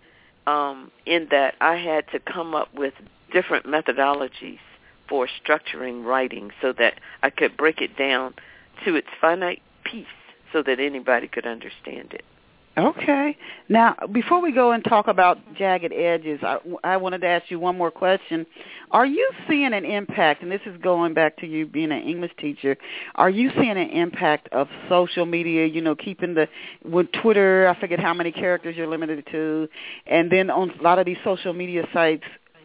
um, 0.47 0.91
in 1.07 1.29
that 1.31 1.55
I 1.61 1.77
had 1.77 2.11
to 2.13 2.19
come 2.19 2.55
up 2.55 2.73
with 2.75 2.95
different 3.33 3.67
methodologies 3.67 4.59
for 5.09 5.29
structuring 5.45 6.05
writing 6.05 6.51
so 6.61 6.73
that 6.73 6.95
I 7.23 7.31
could 7.31 7.57
break 7.57 7.81
it 7.81 7.97
down 7.97 8.35
to 8.85 8.97
its 8.97 9.09
finite 9.21 9.63
piece 9.85 10.07
so 10.53 10.63
that 10.63 10.81
anybody 10.81 11.29
could 11.29 11.47
understand 11.47 12.13
it. 12.13 12.25
Okay. 12.79 13.37
Now, 13.69 13.97
before 14.13 14.41
we 14.41 14.53
go 14.53 14.71
and 14.71 14.83
talk 14.85 15.09
about 15.09 15.39
jagged 15.57 15.93
edges, 15.93 16.39
I, 16.43 16.59
I 16.85 16.97
wanted 16.99 17.21
to 17.23 17.27
ask 17.27 17.51
you 17.51 17.59
one 17.59 17.77
more 17.77 17.91
question. 17.91 18.47
Are 18.93 19.05
you 19.05 19.29
seeing 19.49 19.73
an 19.75 19.85
impact, 19.85 20.43
and 20.43 20.53
this 20.53 20.61
is 20.65 20.81
going 20.81 21.13
back 21.13 21.37
to 21.39 21.47
you 21.47 21.67
being 21.67 21.91
an 21.91 22.03
English 22.03 22.31
teacher, 22.39 22.77
are 23.17 23.29
you 23.29 23.51
seeing 23.57 23.71
an 23.71 23.91
impact 23.91 24.49
of 24.53 24.69
social 24.89 25.27
media, 25.27 25.67
you 25.67 25.81
know, 25.81 25.97
keeping 25.97 26.35
the, 26.35 26.49
with 26.85 27.09
Twitter, 27.21 27.69
I 27.69 27.79
forget 27.79 27.99
how 27.99 28.15
many 28.15 28.31
characters 28.31 28.77
you're 28.77 28.87
limited 28.87 29.27
to, 29.33 29.69
and 30.07 30.31
then 30.31 30.49
on 30.49 30.71
a 30.71 30.83
lot 30.83 31.01
of 31.01 31.07
these 31.07 31.19
social 31.25 31.53
media 31.53 31.87
sites, 31.93 32.25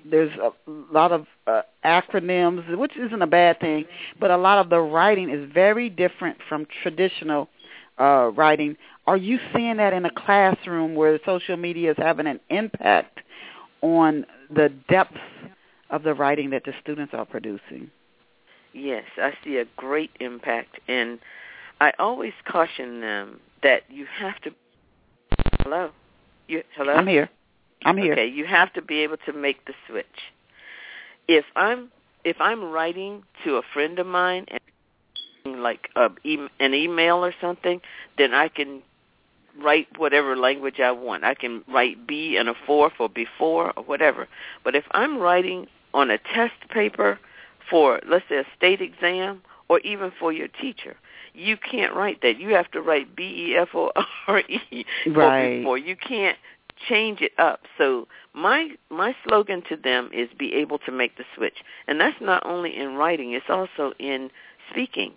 there's 0.10 0.32
a 0.38 0.52
lot 0.94 1.12
of 1.12 1.26
uh, 1.48 1.62
acronyms, 1.84 2.78
which 2.78 2.96
isn't 2.96 3.22
a 3.22 3.28
bad 3.28 3.60
thing, 3.60 3.86
but 4.20 4.30
a 4.30 4.38
lot 4.38 4.60
of 4.60 4.70
the 4.70 4.80
writing 4.80 5.32
is 5.32 5.52
very 5.52 5.90
different 5.90 6.38
from 6.48 6.68
traditional 6.84 7.50
uh, 8.00 8.32
writing. 8.36 8.76
Are 9.08 9.18
you 9.18 9.40
seeing 9.54 9.78
that 9.78 9.94
in 9.94 10.06
a 10.06 10.12
classroom 10.12 10.96
where 10.96 11.20
social 11.26 11.58
media 11.58 11.92
is 11.92 11.98
having 11.98 12.26
an 12.26 12.40
impact 12.50 13.20
on 13.82 14.26
the 14.54 14.70
depth 14.90 15.18
of 15.92 16.04
the 16.04 16.14
writing 16.14 16.50
that 16.52 16.64
the 16.66 16.74
students 16.82 17.14
are 17.14 17.26
producing? 17.26 17.92
Yes, 18.74 19.04
I 19.18 19.34
see 19.44 19.58
a 19.58 19.66
great 19.78 20.12
impact, 20.20 20.80
and 20.88 21.20
I 21.80 21.94
always 22.00 22.34
caution 22.46 23.00
them 23.02 23.40
that 23.64 23.84
you 23.90 24.06
have 24.20 24.42
to. 24.42 24.52
Hello, 25.62 25.92
you 26.48 26.64
hello. 26.76 26.94
I'm 26.94 27.08
here. 27.08 27.30
I'm 27.86 27.98
here. 27.98 28.14
Okay, 28.14 28.28
you 28.28 28.46
have 28.46 28.74
to 28.74 28.82
be 28.82 29.00
able 29.00 29.18
to 29.26 29.34
make 29.34 29.66
the 29.66 29.74
switch. 29.88 30.06
If 31.28 31.46
I'm 31.56 31.92
if 32.24 32.38
I'm 32.40 32.64
writing 32.72 33.24
to 33.44 33.58
a 33.58 33.62
friend 33.74 34.00
of 34.00 34.08
mine 34.08 34.46
and 35.46 35.62
like 35.62 35.90
a, 35.96 36.10
an 36.60 36.74
email 36.74 37.24
or 37.24 37.34
something, 37.40 37.80
then 38.18 38.34
I 38.34 38.50
can 38.50 38.82
write 39.62 39.88
whatever 39.98 40.36
language 40.36 40.80
I 40.80 40.92
want. 40.92 41.24
I 41.24 41.34
can 41.34 41.64
write 41.68 42.08
be 42.08 42.38
and 42.38 42.50
a 42.50 42.54
four 42.66 42.92
for 42.96 43.10
before 43.10 43.74
or 43.78 43.84
whatever. 43.84 44.28
But 44.64 44.76
if 44.76 44.86
I'm 44.92 45.18
writing 45.18 45.68
on 45.94 46.10
a 46.10 46.18
test 46.18 46.70
paper 46.70 47.20
for, 47.70 48.00
let's 48.08 48.26
say, 48.30 48.38
a 48.38 48.46
state 48.56 48.82
exam 48.82 49.42
or 49.70 49.80
even 49.80 50.12
for 50.20 50.32
your 50.32 50.48
teacher, 50.48 50.96
you 51.34 51.58
can't 51.58 51.94
write 51.94 52.22
that. 52.22 52.40
You 52.40 52.54
have 52.56 52.72
to 52.72 52.82
write 52.82 53.16
B 53.16 53.50
E 53.50 53.56
F 53.58 53.70
O 53.74 53.92
R 54.28 54.40
E 54.40 54.86
right. 55.08 55.60
before. 55.60 55.78
You 55.78 55.96
can't 55.96 56.38
change 56.88 57.22
it 57.22 57.32
up. 57.38 57.62
So 57.78 58.08
my 58.34 58.70
my 58.90 59.16
slogan 59.28 59.64
to 59.70 59.76
them 59.76 60.10
is 60.14 60.30
be 60.38 60.54
able 60.54 60.80
to 60.80 60.92
make 60.92 61.18
the 61.18 61.24
switch, 61.36 61.58
and 61.88 62.00
that's 62.00 62.20
not 62.22 62.46
only 62.46 62.76
in 62.76 62.96
writing; 62.96 63.34
it's 63.34 63.50
also 63.50 63.94
in 64.00 64.30
speaking. 64.72 65.14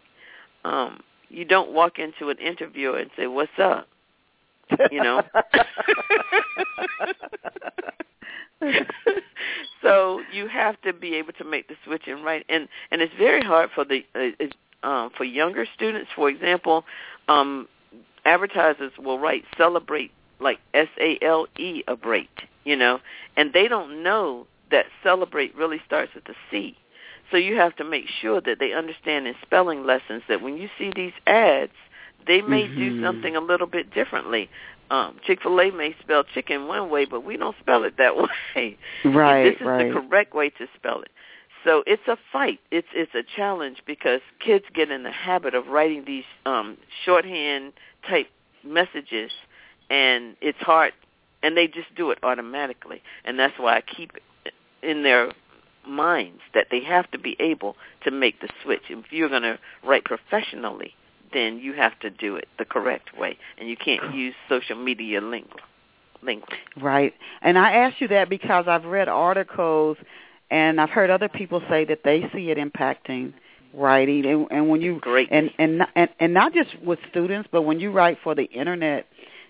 Um, 0.65 1.01
you 1.29 1.45
don't 1.45 1.73
walk 1.73 1.99
into 1.99 2.31
an 2.31 2.39
interview 2.39 2.93
and 2.93 3.11
say, 3.17 3.27
"What's 3.27 3.59
up?" 3.59 3.89
You 4.91 5.03
know. 5.03 5.23
so 9.83 10.21
you 10.33 10.49
have 10.49 10.81
to 10.83 10.93
be 10.93 11.15
able 11.17 11.33
to 11.35 11.45
make 11.45 11.69
the 11.69 11.75
switch 11.85 12.03
and 12.07 12.25
write, 12.25 12.45
and 12.49 12.69
and 12.91 13.01
it's 13.03 13.15
very 13.19 13.43
hard 13.43 13.71
for 13.75 13.85
the 13.85 14.05
uh, 14.15 14.87
um, 14.87 15.11
for 15.17 15.25
younger 15.25 15.67
students. 15.75 16.11
For 16.15 16.29
example, 16.29 16.85
um, 17.29 17.69
advertisers 18.25 18.93
will 18.99 19.19
write 19.19 19.45
celebrate 19.57 20.13
like 20.41 20.59
S 20.75 20.89
A 21.01 21.19
L 21.23 21.47
E 21.59 21.83
abrate, 21.89 22.29
you 22.65 22.77
know, 22.77 23.01
and 23.37 23.53
they 23.53 23.69
don't 23.69 24.03
know 24.03 24.47
that 24.71 24.87
celebrate 25.03 25.55
really 25.57 25.81
starts 25.87 26.15
with 26.15 26.29
a 26.29 26.35
C. 26.51 26.77
So 27.31 27.37
you 27.37 27.57
have 27.57 27.77
to 27.77 27.85
make 27.85 28.07
sure 28.21 28.41
that 28.41 28.59
they 28.59 28.73
understand 28.73 29.27
in 29.27 29.35
spelling 29.43 29.85
lessons 29.85 30.23
that 30.29 30.41
when 30.41 30.57
you 30.57 30.69
see 30.79 30.93
these 30.95 31.13
ads, 31.27 31.73
they 32.27 32.43
may 32.43 32.65
mm-hmm. 32.65 32.77
do 32.79 33.03
something 33.03 33.37
a 33.37 33.41
little 33.41 33.67
bit 33.67 33.93
differently. 33.93 34.51
Um, 34.91 35.17
Chick 35.27 35.43
Fil 35.43 35.61
A 35.61 35.71
may 35.71 35.95
spell 36.01 36.25
chicken 36.25 36.67
one 36.67 36.91
way, 36.91 37.05
but 37.05 37.25
we 37.25 37.37
don't 37.37 37.57
spell 37.61 37.85
it 37.85 37.97
that 37.99 38.17
way. 38.57 38.77
Right, 39.05 39.45
this 39.45 39.61
is 39.61 39.67
right. 39.67 39.93
the 39.93 40.01
correct 40.01 40.35
way 40.35 40.51
to 40.51 40.67
spell 40.77 41.03
it. 41.03 41.11
So 41.65 41.83
it's 41.87 42.07
a 42.07 42.17
fight. 42.33 42.61
It's 42.71 42.89
it's 42.95 43.15
a 43.15 43.23
challenge 43.37 43.83
because 43.87 44.21
kids 44.39 44.65
get 44.75 44.91
in 44.91 45.03
the 45.03 45.11
habit 45.11 45.55
of 45.55 45.67
writing 45.67 46.05
these 46.07 46.25
um, 46.47 46.79
shorthand 47.05 47.73
type 48.09 48.29
messages, 48.65 49.33
and 49.91 50.37
it's 50.41 50.59
hard, 50.61 50.93
and 51.43 51.57
they 51.57 51.67
just 51.67 51.95
do 51.97 52.11
it 52.11 52.19
automatically. 52.23 53.03
And 53.25 53.39
that's 53.39 53.59
why 53.59 53.77
I 53.77 53.81
keep 53.83 54.13
it 54.45 54.55
in 54.83 55.03
their 55.03 55.33
minds 55.87 56.41
that 56.55 56.69
they 56.71 56.83
have 56.85 57.11
to 57.11 57.19
be 57.19 57.37
able 57.41 57.77
to 58.05 58.11
make 58.11 58.41
the 58.41 58.49
switch. 58.63 58.83
If 58.89 59.11
you're 59.11 59.29
going 59.29 59.43
to 59.43 59.59
write 59.85 60.05
professionally, 60.05 60.95
then 61.33 61.59
you 61.59 61.73
have 61.75 61.99
to 62.01 62.11
do 62.11 62.37
it 62.37 62.49
the 62.59 62.65
correct 62.65 63.17
way, 63.19 63.39
and 63.59 63.69
you 63.69 63.77
can't 63.77 64.15
use 64.15 64.35
social 64.49 64.77
media 64.77 65.21
lingo. 65.21 65.57
lingo. 66.23 66.47
Right. 66.81 67.15
And 67.43 67.59
I 67.59 67.73
ask 67.73 68.01
you 68.01 68.09
that 68.09 68.29
because 68.29 68.67
I've 68.69 68.85
read 68.85 69.09
articles 69.09 69.97
and 70.51 70.81
I've 70.81 70.91
heard 70.91 71.11
other 71.11 71.29
people 71.29 71.63
say 71.69 71.85
that 71.87 72.01
they 72.05 72.23
see 72.35 72.51
it 72.51 72.59
impacting 72.59 73.33
writing 73.75 74.25
and, 74.25 74.47
and 74.51 74.69
when 74.71 74.81
you 74.81 74.99
Great. 75.01 75.29
and, 75.31 75.51
and 75.59 75.83
and 75.95 76.09
and 76.19 76.33
not 76.33 76.55
just 76.55 76.71
with 76.83 76.99
students 77.11 77.47
but 77.53 77.63
when 77.63 77.79
you 77.79 77.91
write 77.91 78.17
for 78.25 78.35
the 78.35 78.45
internet 78.45 79.07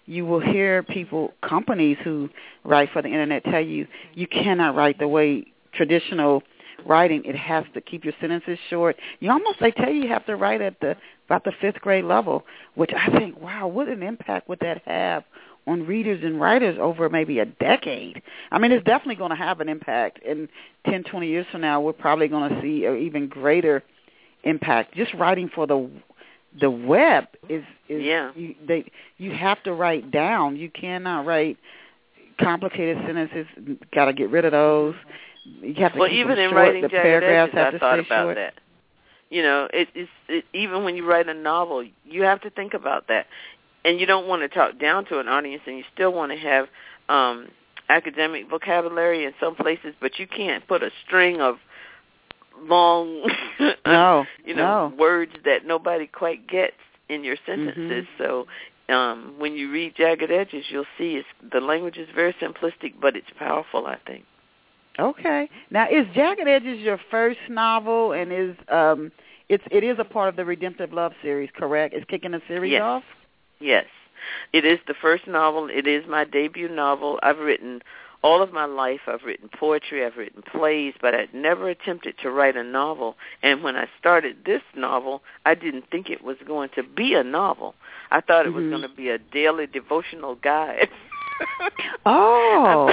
you 0.06 0.24
will 0.24 0.40
hear 0.40 0.82
people, 0.82 1.34
companies 1.46 1.98
who 2.02 2.30
write 2.64 2.88
for 2.92 3.02
the 3.02 3.08
internet 3.08 3.44
tell 3.44 3.60
you 3.60 3.86
you 4.14 4.26
cannot 4.26 4.74
write 4.74 4.98
the 4.98 5.06
way 5.06 5.44
traditional 5.72 6.42
writing. 6.86 7.22
It 7.24 7.36
has 7.36 7.64
to 7.74 7.80
keep 7.80 8.04
your 8.04 8.14
sentences 8.20 8.58
short. 8.70 8.96
You 9.20 9.30
almost 9.30 9.60
they 9.60 9.70
tell 9.70 9.90
you 9.90 10.02
you 10.02 10.08
have 10.08 10.26
to 10.26 10.36
write 10.36 10.60
at 10.60 10.80
the 10.80 10.96
about 11.26 11.44
the 11.44 11.52
fifth 11.60 11.80
grade 11.80 12.04
level, 12.04 12.44
which 12.74 12.90
I 12.96 13.10
think, 13.18 13.40
wow, 13.40 13.66
what 13.66 13.88
an 13.88 14.02
impact 14.02 14.48
would 14.48 14.60
that 14.60 14.82
have 14.86 15.24
on 15.66 15.86
readers 15.86 16.20
and 16.24 16.40
writers 16.40 16.78
over 16.80 17.10
maybe 17.10 17.38
a 17.38 17.44
decade. 17.44 18.22
I 18.50 18.58
mean, 18.58 18.72
it's 18.72 18.84
definitely 18.84 19.16
going 19.16 19.30
to 19.30 19.36
have 19.36 19.60
an 19.60 19.68
impact. 19.68 20.20
In 20.24 20.48
10, 20.86 21.04
20 21.04 21.28
years 21.28 21.46
from 21.52 21.60
now, 21.60 21.80
we're 21.80 21.92
probably 21.92 22.28
going 22.28 22.50
to 22.50 22.62
see 22.62 22.86
an 22.86 22.96
even 22.96 23.28
greater 23.28 23.84
impact. 24.44 24.94
Just 24.94 25.12
writing 25.14 25.50
for 25.54 25.66
the 25.66 25.90
the 26.58 26.70
web 26.70 27.24
is 27.50 27.62
is 27.90 28.02
yeah. 28.02 28.32
you, 28.34 28.54
they 28.66 28.90
you 29.18 29.30
have 29.32 29.62
to 29.64 29.72
write 29.74 30.10
down. 30.10 30.56
You 30.56 30.70
cannot 30.70 31.26
write 31.26 31.58
complicated 32.40 32.96
sentences. 33.06 33.46
Got 33.94 34.06
to 34.06 34.14
get 34.14 34.30
rid 34.30 34.46
of 34.46 34.52
those. 34.52 34.94
You 35.62 35.74
have 35.76 35.92
to 35.94 35.98
well, 35.98 36.08
keep 36.08 36.18
even 36.18 36.36
them 36.36 36.38
in 36.38 36.50
short. 36.50 36.56
writing 36.56 36.82
the 36.82 36.88
jagged 36.88 37.02
paragraphs 37.22 37.50
edges, 37.50 37.58
have 37.58 37.66
I 37.68 37.70
to 37.72 37.78
thought 37.78 37.98
stay 37.98 38.06
about 38.06 38.24
short. 38.24 38.34
that. 38.36 38.54
You 39.30 39.42
know, 39.42 39.68
it, 39.72 39.88
it's 39.94 40.10
it, 40.28 40.44
even 40.54 40.84
when 40.84 40.96
you 40.96 41.04
write 41.06 41.28
a 41.28 41.34
novel, 41.34 41.84
you 42.04 42.22
have 42.22 42.40
to 42.42 42.50
think 42.50 42.74
about 42.74 43.08
that, 43.08 43.26
and 43.84 44.00
you 44.00 44.06
don't 44.06 44.26
want 44.26 44.42
to 44.42 44.48
talk 44.48 44.78
down 44.78 45.04
to 45.06 45.18
an 45.18 45.28
audience, 45.28 45.62
and 45.66 45.76
you 45.76 45.84
still 45.94 46.12
want 46.12 46.32
to 46.32 46.38
have 46.38 46.66
um 47.08 47.48
academic 47.90 48.48
vocabulary 48.48 49.24
in 49.24 49.32
some 49.40 49.54
places, 49.54 49.94
but 50.00 50.18
you 50.18 50.26
can't 50.26 50.66
put 50.68 50.82
a 50.82 50.90
string 51.06 51.40
of 51.40 51.56
long, 52.62 53.30
No, 53.86 54.26
you 54.44 54.54
know, 54.54 54.88
no. 54.90 54.96
words 54.96 55.32
that 55.44 55.64
nobody 55.66 56.06
quite 56.06 56.46
gets 56.46 56.76
in 57.08 57.24
your 57.24 57.36
sentences. 57.46 58.06
Mhm. 58.06 58.18
So 58.18 58.46
um 58.92 59.34
when 59.38 59.54
you 59.54 59.70
read 59.70 59.94
Jagged 59.96 60.30
Edges, 60.30 60.64
you'll 60.70 60.86
see 60.96 61.16
it's, 61.16 61.28
the 61.52 61.60
language 61.60 61.96
is 61.98 62.08
very 62.14 62.34
simplistic, 62.34 62.94
but 63.00 63.14
it's 63.16 63.30
powerful. 63.38 63.86
I 63.86 63.96
think. 64.06 64.24
Okay. 64.98 65.48
Now, 65.70 65.86
is 65.88 66.06
Jagged 66.14 66.48
Edges 66.48 66.80
your 66.80 66.98
first 67.10 67.38
novel, 67.48 68.12
and 68.12 68.32
is 68.32 68.56
um, 68.68 69.12
it's 69.48 69.64
it 69.70 69.84
is 69.84 69.98
a 69.98 70.04
part 70.04 70.28
of 70.28 70.36
the 70.36 70.44
Redemptive 70.44 70.92
Love 70.92 71.12
series, 71.22 71.50
correct? 71.56 71.94
It's 71.94 72.04
kicking 72.06 72.32
the 72.32 72.42
series 72.48 72.72
Yes. 72.72 72.82
off. 72.82 73.04
Yes. 73.60 73.86
It 74.52 74.64
is 74.64 74.78
the 74.86 74.94
first 75.00 75.26
novel. 75.26 75.68
It 75.70 75.86
is 75.86 76.04
my 76.08 76.24
debut 76.24 76.68
novel. 76.68 77.18
I've 77.22 77.38
written 77.38 77.80
all 78.22 78.42
of 78.42 78.52
my 78.52 78.64
life. 78.64 79.02
I've 79.06 79.22
written 79.24 79.48
poetry. 79.48 80.04
I've 80.04 80.16
written 80.16 80.42
plays, 80.42 80.94
but 81.00 81.14
I'd 81.14 81.32
never 81.32 81.68
attempted 81.68 82.16
to 82.22 82.30
write 82.30 82.56
a 82.56 82.64
novel. 82.64 83.16
And 83.44 83.62
when 83.62 83.76
I 83.76 83.86
started 84.00 84.38
this 84.44 84.62
novel, 84.76 85.22
I 85.46 85.54
didn't 85.54 85.84
think 85.90 86.10
it 86.10 86.24
was 86.24 86.36
going 86.44 86.70
to 86.74 86.82
be 86.82 87.14
a 87.14 87.22
novel. 87.22 87.76
I 88.10 88.20
thought 88.20 88.44
it 88.46 88.52
was 88.52 88.64
Mhm. 88.64 88.70
going 88.70 88.82
to 88.82 88.88
be 88.88 89.08
a 89.10 89.18
daily 89.18 89.68
devotional 89.68 90.34
guide. 90.34 90.88
Oh. 92.06 92.88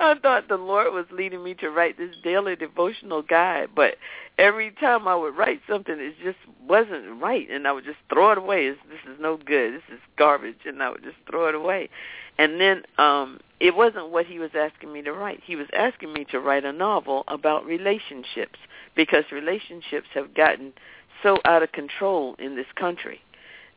I 0.00 0.14
thought 0.18 0.48
the 0.48 0.56
Lord 0.56 0.92
was 0.92 1.04
leading 1.12 1.44
me 1.44 1.54
to 1.54 1.70
write 1.70 1.96
this 1.98 2.14
daily 2.24 2.56
devotional 2.56 3.22
guide, 3.22 3.68
but 3.76 3.96
every 4.38 4.72
time 4.72 5.06
I 5.06 5.14
would 5.14 5.36
write 5.36 5.60
something, 5.68 5.94
it 5.98 6.14
just 6.22 6.38
wasn't 6.66 7.22
right, 7.22 7.48
and 7.48 7.68
I 7.68 7.72
would 7.72 7.84
just 7.84 7.98
throw 8.12 8.32
it 8.32 8.38
away. 8.38 8.66
It's, 8.66 8.80
this 8.88 9.12
is 9.12 9.20
no 9.20 9.36
good. 9.36 9.74
This 9.74 9.94
is 9.94 10.00
garbage, 10.16 10.56
and 10.64 10.82
I 10.82 10.90
would 10.90 11.04
just 11.04 11.16
throw 11.30 11.48
it 11.48 11.54
away. 11.54 11.90
And 12.38 12.60
then 12.60 12.82
um 12.98 13.40
it 13.60 13.76
wasn't 13.76 14.08
what 14.08 14.24
he 14.24 14.38
was 14.38 14.50
asking 14.54 14.92
me 14.92 15.02
to 15.02 15.12
write. 15.12 15.40
He 15.44 15.54
was 15.54 15.68
asking 15.74 16.12
me 16.14 16.24
to 16.30 16.40
write 16.40 16.64
a 16.64 16.72
novel 16.72 17.24
about 17.28 17.66
relationships 17.66 18.58
because 18.96 19.24
relationships 19.30 20.08
have 20.14 20.34
gotten 20.34 20.72
so 21.22 21.38
out 21.44 21.62
of 21.62 21.70
control 21.72 22.34
in 22.38 22.56
this 22.56 22.66
country 22.74 23.20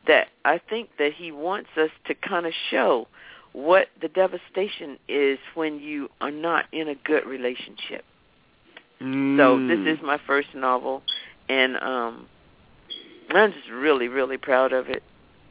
that 0.06 0.28
I 0.44 0.58
think 0.58 0.90
that 0.98 1.12
he 1.12 1.30
wants 1.32 1.68
us 1.76 1.90
to 2.06 2.14
kind 2.14 2.46
of 2.46 2.52
show 2.70 3.06
what 3.54 3.88
the 4.02 4.08
devastation 4.08 4.98
is 5.08 5.38
when 5.54 5.78
you 5.80 6.10
are 6.20 6.30
not 6.30 6.66
in 6.72 6.88
a 6.88 6.94
good 6.96 7.24
relationship. 7.24 8.04
So 9.36 9.60
this 9.68 9.78
Mm. 9.80 9.86
is 9.86 10.02
my 10.02 10.18
first 10.26 10.54
novel, 10.54 11.02
and 11.48 11.76
um 11.78 12.28
I'm 13.30 13.52
just 13.52 13.70
really, 13.70 14.08
really 14.08 14.36
proud 14.36 14.72
of 14.72 14.88
it 14.90 15.02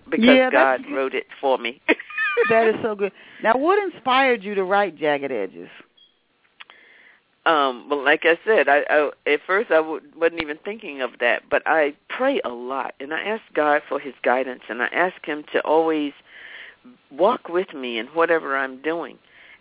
because 0.10 0.38
Yeah, 0.38 0.52
God 0.52 0.86
wrote 0.92 1.16
it 1.16 1.26
for 1.42 1.58
me. 1.58 1.82
that 2.50 2.68
is 2.68 2.76
so 2.82 2.94
good. 2.96 3.12
Now, 3.42 3.58
what 3.58 3.80
inspired 3.80 4.44
you 4.44 4.54
to 4.56 4.64
write 4.64 4.96
Jagged 4.96 5.32
Edges? 5.32 5.70
um 7.46 7.88
well 7.90 8.04
like 8.04 8.22
i 8.26 8.38
said 8.46 8.70
i, 8.70 8.84
I 8.90 9.10
at 9.28 9.42
first 9.46 9.70
i 9.70 9.76
w- 9.76 10.02
wasn't 10.16 10.42
even 10.42 10.58
thinking 10.64 11.02
of 11.02 11.12
that 11.20 11.44
but 11.50 11.62
i 11.66 11.94
pray 12.10 12.40
a 12.46 12.50
lot 12.50 12.94
and 13.00 13.14
i 13.14 13.22
ask 13.22 13.44
god 13.54 13.82
for 13.90 14.00
his 14.00 14.14
guidance 14.24 14.62
and 14.70 14.82
i 14.82 14.88
ask 14.88 15.26
him 15.26 15.44
to 15.52 15.60
always 15.62 16.14
walk 17.12 17.50
with 17.50 17.74
me 17.74 17.98
in 17.98 18.08
whatever 18.08 18.58
i'm 18.58 18.82
doing 18.82 19.18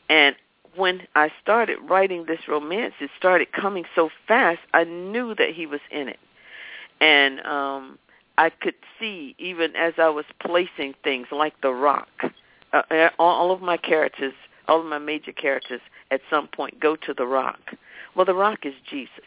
and 0.09 0.35
when 0.77 1.03
i 1.15 1.31
started 1.43 1.79
writing 1.89 2.25
this 2.27 2.41
romance 2.49 2.95
it 3.01 3.11
started 3.17 3.53
coming 3.53 3.85
so 3.95 4.11
fast 4.27 4.61
i 4.75 4.85
knew 4.85 5.35
that 5.35 5.51
he 5.51 5.67
was 5.67 5.81
in 5.91 6.09
it 6.09 6.21
and 7.01 7.41
um 7.47 7.99
i 8.39 8.51
could 8.51 8.75
see 8.99 9.35
even 9.39 9.75
as 9.77 9.95
i 9.99 10.09
was 10.09 10.25
placing 10.41 10.95
things 11.05 11.27
like 11.31 11.55
the 11.61 11.73
rock 11.73 12.09
uh, 12.73 12.83
uh, 12.91 13.11
all 13.19 13.53
of 13.53 13.61
my 13.61 13.77
characters 13.77 14.35
all 14.69 14.81
of 14.81 14.87
my 14.87 14.99
major 14.99 15.33
characters 15.33 15.81
at 16.11 16.21
some 16.31 16.49
point 16.49 16.79
go 16.79 16.97
to 16.97 17.15
the 17.15 17.27
rock. 17.27 17.75
Well, 18.15 18.25
the 18.25 18.35
rock 18.35 18.65
is 18.65 18.75
Jesus. 18.89 19.25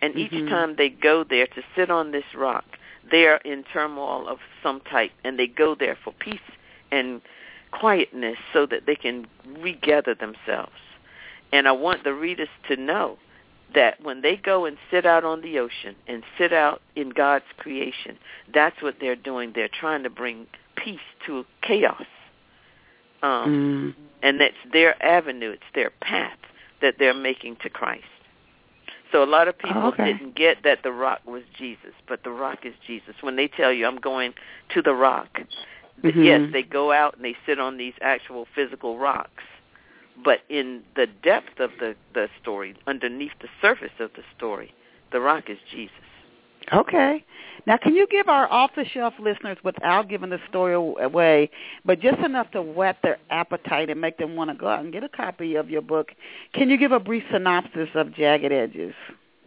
And 0.00 0.16
each 0.16 0.32
Mhm. 0.32 0.48
time 0.48 0.74
they 0.74 0.88
go 0.88 1.24
there 1.24 1.46
to 1.46 1.62
sit 1.74 1.90
on 1.90 2.10
this 2.10 2.34
rock, 2.34 2.64
they 3.04 3.26
are 3.26 3.40
in 3.44 3.64
turmoil 3.64 4.28
of 4.28 4.40
some 4.62 4.80
type, 4.80 5.12
and 5.24 5.38
they 5.38 5.46
go 5.46 5.74
there 5.74 5.96
for 5.96 6.12
peace 6.12 6.40
and 6.94 7.20
quietness 7.72 8.38
so 8.52 8.66
that 8.66 8.82
they 8.86 8.94
can 8.94 9.26
regather 9.60 10.14
themselves. 10.14 10.78
And 11.52 11.66
I 11.68 11.72
want 11.72 12.04
the 12.04 12.14
readers 12.14 12.48
to 12.68 12.76
know 12.76 13.18
that 13.74 14.00
when 14.02 14.22
they 14.22 14.36
go 14.36 14.64
and 14.64 14.76
sit 14.90 15.04
out 15.04 15.24
on 15.24 15.40
the 15.42 15.58
ocean 15.58 15.96
and 16.06 16.22
sit 16.38 16.52
out 16.52 16.80
in 16.94 17.10
God's 17.10 17.50
creation, 17.56 18.16
that's 18.52 18.80
what 18.82 18.96
they're 19.00 19.16
doing. 19.16 19.52
They're 19.54 19.68
trying 19.80 20.02
to 20.04 20.10
bring 20.10 20.46
peace 20.76 21.08
to 21.26 21.44
chaos. 21.62 22.06
Um, 23.22 23.50
Mm. 23.50 23.94
and 24.22 24.40
that's 24.40 24.62
their 24.72 24.92
avenue, 25.04 25.50
it's 25.50 25.72
their 25.74 25.90
path 25.90 26.38
that 26.80 26.94
they're 26.98 27.14
making 27.30 27.56
to 27.62 27.68
Christ. 27.70 28.04
So 29.12 29.22
a 29.22 29.30
lot 29.36 29.48
of 29.48 29.56
people 29.56 29.82
Oh, 29.84 29.88
okay. 29.88 30.12
didn't 30.12 30.34
get 30.34 30.62
that 30.64 30.82
the 30.82 30.92
rock 30.92 31.20
was 31.24 31.42
Jesus, 31.56 31.94
but 32.08 32.22
the 32.24 32.30
rock 32.30 32.66
is 32.66 32.74
Jesus. 32.86 33.14
When 33.22 33.36
they 33.36 33.48
tell 33.48 33.72
you 33.72 33.86
I'm 33.86 34.00
going 34.12 34.34
to 34.74 34.82
the 34.82 34.94
rock, 34.94 35.40
Mhm. 36.02 36.24
yes, 36.24 36.52
they 36.52 36.62
go 36.62 36.92
out 36.92 37.16
and 37.16 37.24
they 37.24 37.36
sit 37.46 37.58
on 37.58 37.76
these 37.76 37.94
actual 38.00 38.46
physical 38.54 38.98
rocks. 38.98 39.42
But 40.22 40.42
in 40.48 40.82
the 40.94 41.06
depth 41.06 41.60
of 41.60 41.70
the 41.78 41.96
the 42.12 42.28
story, 42.40 42.74
underneath 42.86 43.32
the 43.40 43.48
surface 43.60 43.98
of 43.98 44.12
the 44.14 44.22
story, 44.36 44.72
the 45.10 45.20
rock 45.20 45.48
is 45.48 45.58
Jesus. 45.70 45.94
Okay. 46.72 47.24
Now, 47.66 47.76
can 47.78 47.94
you 47.94 48.06
give 48.06 48.28
our 48.28 48.50
off-the-shelf 48.50 49.14
listeners, 49.18 49.58
without 49.62 50.08
giving 50.08 50.30
the 50.30 50.40
story 50.48 50.74
away, 50.74 51.50
but 51.84 52.00
just 52.00 52.18
enough 52.18 52.50
to 52.52 52.62
whet 52.62 52.98
their 53.02 53.18
appetite 53.30 53.88
and 53.90 54.00
make 54.00 54.18
them 54.18 54.36
want 54.36 54.50
to 54.50 54.56
go 54.56 54.68
out 54.68 54.80
and 54.80 54.92
get 54.92 55.02
a 55.02 55.08
copy 55.08 55.54
of 55.56 55.70
your 55.70 55.82
book, 55.82 56.12
can 56.52 56.68
you 56.70 56.76
give 56.76 56.92
a 56.92 57.00
brief 57.00 57.22
synopsis 57.30 57.88
of 57.94 58.14
Jagged 58.14 58.52
Edges? 58.52 58.94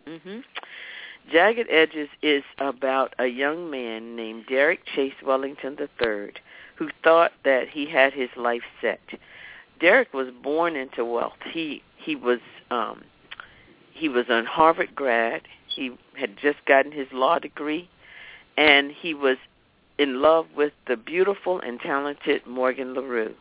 hmm 0.05 0.39
Jagged 1.31 1.67
Edges 1.69 2.09
is 2.21 2.43
about 2.57 3.13
a 3.19 3.25
young 3.27 3.69
man 3.69 4.15
named 4.15 4.45
Derek 4.47 4.85
Chase 4.85 5.21
Wellington 5.25 5.77
III 5.79 6.33
who 6.75 6.89
thought 7.03 7.33
that 7.43 7.67
he 7.69 7.85
had 7.85 8.13
his 8.13 8.29
life 8.37 8.63
set. 8.81 9.01
Derek 9.79 10.13
was 10.13 10.29
born 10.41 10.75
into 10.75 11.03
wealth. 11.03 11.37
He 11.51 11.83
he 11.97 12.15
was 12.15 12.39
um 12.71 13.03
he 13.93 14.07
was 14.07 14.29
a 14.29 14.43
Harvard 14.43 14.95
grad. 14.95 15.41
He 15.67 15.91
had 16.13 16.37
just 16.37 16.63
gotten 16.65 16.91
his 16.91 17.07
law 17.11 17.39
degree 17.39 17.89
and 18.55 18.91
he 18.91 19.13
was 19.13 19.37
in 19.97 20.21
love 20.21 20.47
with 20.55 20.73
the 20.87 20.95
beautiful 20.95 21.59
and 21.59 21.79
talented 21.79 22.45
Morgan 22.45 22.93
LaRue. 22.93 23.35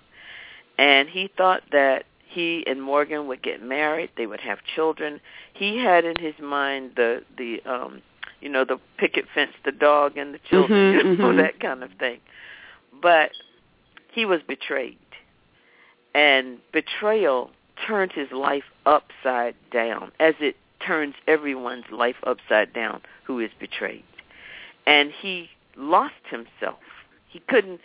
And 0.79 1.09
he 1.09 1.31
thought 1.37 1.63
that 1.73 2.05
he 2.37 2.63
and 2.67 2.83
Morgan 2.83 3.27
would 3.29 3.43
get 3.43 3.63
married, 3.63 4.11
they 4.19 4.27
would 4.27 4.41
have 4.41 4.59
children. 4.75 5.21
He 5.55 5.79
had 5.79 6.05
in 6.05 6.17
his 6.21 6.35
mind 6.39 6.93
the 6.95 7.23
the 7.39 7.63
um 7.65 8.03
you 8.43 8.51
know, 8.51 8.65
the 8.67 8.79
picket 8.99 9.25
fence, 9.35 9.53
the 9.65 9.73
dog 9.73 10.19
and 10.19 10.35
the 10.35 10.39
children, 10.51 10.79
Mhm, 10.79 10.93
you 10.93 11.17
know, 11.17 11.33
mhm. 11.33 11.37
that 11.45 11.59
kind 11.59 11.83
of 11.83 11.91
thing. 11.99 12.21
But 13.01 13.31
he 14.13 14.27
was 14.27 14.41
betrayed. 14.47 14.99
And 16.15 16.59
betrayal 16.73 17.51
turned 17.87 18.13
his 18.13 18.31
life 18.33 18.65
upside 18.85 19.55
down, 19.71 20.13
as 20.21 20.35
it 20.41 20.57
turns 20.87 21.15
everyone's 21.27 21.91
life 21.91 22.17
upside 22.25 22.75
down 22.75 23.01
who 23.25 23.41
is 23.41 23.51
betrayed. 23.59 24.05
And 24.87 25.11
he 25.11 25.49
lost 25.77 26.23
himself. 26.31 26.81
He 27.29 27.41
couldn't 27.49 27.81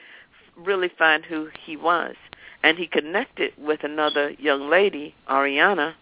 really 0.58 0.90
find 0.98 1.24
who 1.24 1.48
he 1.66 1.78
was. 1.78 2.16
And 2.64 2.78
he 2.78 2.88
connected 2.88 3.54
with 3.58 3.84
another 3.84 4.32
young 4.32 4.70
lady, 4.70 5.16
Ariana, 5.30 5.94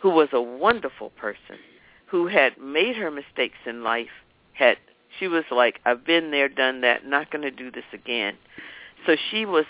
who 0.00 0.10
was 0.10 0.28
a 0.32 0.40
wonderful 0.40 1.10
person, 1.10 1.58
who 2.06 2.26
had 2.26 2.58
made 2.58 2.96
her 2.96 3.10
mistakes 3.10 3.58
in 3.66 3.84
life, 3.84 4.08
had 4.52 4.78
she 5.18 5.28
was 5.28 5.44
like, 5.50 5.80
I've 5.84 6.04
been 6.04 6.30
there, 6.30 6.48
done 6.48 6.80
that, 6.82 7.04
not 7.06 7.30
going 7.30 7.42
to 7.42 7.50
do 7.50 7.70
this 7.70 7.84
again. 7.92 8.34
So 9.06 9.16
she 9.30 9.44
was 9.44 9.64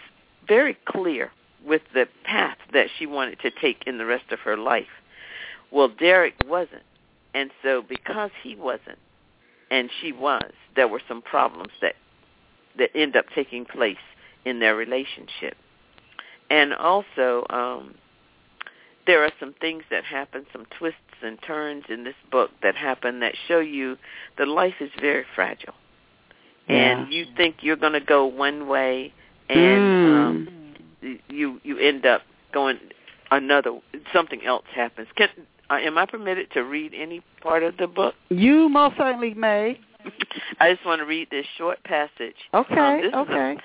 very 0.47 0.77
clear 0.85 1.31
with 1.65 1.83
the 1.95 2.07
path 2.25 2.59
that 2.73 2.89
she 2.99 3.07
wanted 3.07 3.41
to 3.41 3.51
take 3.51 3.85
in 3.87 3.99
the 3.99 4.07
rest 4.07 4.33
of 4.33 4.41
her 4.41 4.57
life. 4.57 4.87
Well, 5.71 5.89
Derek 5.89 6.35
wasn't. 6.47 6.83
And 7.35 7.51
so 7.63 7.83
because 7.87 8.31
he 8.43 8.57
wasn't 8.57 8.99
and 9.71 9.89
she 10.01 10.13
was, 10.13 10.51
there 10.75 10.89
were 10.89 11.03
some 11.07 11.23
problems 11.23 11.73
that 11.81 11.95
that 12.79 12.91
end 12.95 13.17
up 13.17 13.25
taking 13.35 13.65
place 13.65 13.97
in 14.45 14.61
their 14.61 14.77
relationship. 14.77 15.57
And 16.51 16.75
also, 16.75 17.47
um, 17.51 17.95
there 19.07 19.25
are 19.25 19.31
some 19.41 19.55
things 19.61 19.85
that 19.91 20.05
happen, 20.05 20.45
some 20.53 20.67
twists 20.79 20.99
and 21.23 21.39
turns 21.47 21.85
in 21.89 22.05
this 22.05 22.15
book 22.31 22.51
that 22.63 22.75
happen 22.75 23.21
that 23.21 23.35
show 23.49 23.61
you 23.61 23.97
that 24.37 24.49
life 24.49 24.75
is 24.81 24.91
very 25.01 25.25
fragile. 25.35 25.75
Yeah. 26.69 27.03
And 27.03 27.13
you 27.13 27.27
think 27.37 27.57
you're 27.63 27.77
going 27.77 27.95
to 27.95 28.01
go 28.01 28.27
one 28.27 28.69
way, 28.69 29.13
and 29.49 29.59
Mm. 29.83 30.17
um, 30.17 30.49
you 31.29 31.61
you 31.65 31.79
end 31.79 32.05
up 32.07 32.23
going 32.53 32.79
another. 33.31 33.81
Something 34.13 34.45
else 34.45 34.67
happens. 34.75 35.09
Can 35.17 35.29
uh, 35.71 35.75
am 35.75 35.99
I 35.99 36.07
permitted 36.07 36.51
to 36.53 36.63
read 36.65 36.93
any 36.95 37.23
part 37.41 37.63
of 37.63 37.77
the 37.77 37.87
book? 37.87 38.15
You 38.29 38.69
most 38.69 38.97
certainly 38.99 39.35
may. 39.35 39.81
I 40.61 40.73
just 40.73 40.85
want 40.85 41.01
to 41.01 41.07
read 41.07 41.29
this 41.31 41.47
short 41.59 41.83
passage. 41.85 42.37
Okay, 42.55 43.11
Um, 43.13 43.29
okay. 43.29 43.57
a, 43.57 43.63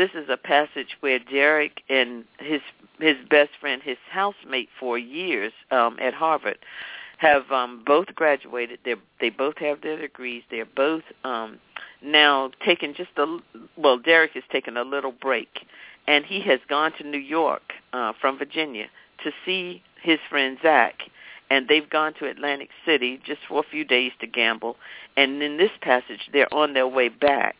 this 0.00 0.10
is 0.14 0.30
a 0.30 0.38
passage 0.38 0.96
where 1.00 1.18
Derek 1.18 1.82
and 1.90 2.24
his 2.38 2.62
his 2.98 3.16
best 3.28 3.50
friend, 3.60 3.82
his 3.82 3.98
housemate 4.10 4.70
for 4.78 4.96
years 4.96 5.52
um, 5.70 5.98
at 6.00 6.14
Harvard, 6.14 6.58
have 7.18 7.50
um, 7.50 7.82
both 7.84 8.06
graduated. 8.14 8.78
They 8.82 8.94
they 9.20 9.28
both 9.28 9.58
have 9.58 9.82
their 9.82 10.00
degrees. 10.00 10.42
They're 10.50 10.64
both 10.64 11.02
um, 11.22 11.58
now 12.02 12.50
taking 12.64 12.94
just 12.94 13.10
a 13.18 13.40
well. 13.76 13.98
Derek 13.98 14.32
has 14.32 14.44
taken 14.50 14.78
a 14.78 14.84
little 14.84 15.12
break, 15.12 15.66
and 16.06 16.24
he 16.24 16.40
has 16.40 16.60
gone 16.66 16.92
to 16.96 17.04
New 17.04 17.18
York 17.18 17.74
uh, 17.92 18.14
from 18.18 18.38
Virginia 18.38 18.86
to 19.22 19.32
see 19.44 19.82
his 20.02 20.18
friend 20.30 20.56
Zach 20.62 20.94
and 21.50 21.66
they've 21.68 21.90
gone 21.90 22.14
to 22.14 22.26
Atlantic 22.26 22.70
City 22.86 23.20
just 23.22 23.40
for 23.48 23.58
a 23.58 23.68
few 23.68 23.84
days 23.84 24.12
to 24.20 24.26
gamble. 24.26 24.76
And 25.16 25.42
in 25.42 25.58
this 25.58 25.72
passage, 25.82 26.30
they're 26.32 26.52
on 26.54 26.72
their 26.74 26.86
way 26.86 27.08
back 27.08 27.56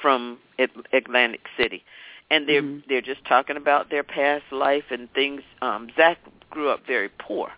from 0.00 0.38
Atlantic 0.58 1.46
City, 1.56 1.84
and 2.30 2.48
they're 2.48 2.62
Mhm. 2.62 2.86
they're 2.86 3.00
just 3.00 3.24
talking 3.24 3.56
about 3.56 3.90
their 3.90 4.02
past 4.02 4.50
life 4.50 4.90
and 4.90 5.12
things. 5.12 5.42
Um, 5.62 5.90
Zach 5.96 6.18
grew 6.50 6.68
up 6.70 6.86
very 6.86 7.08
poor, 7.18 7.52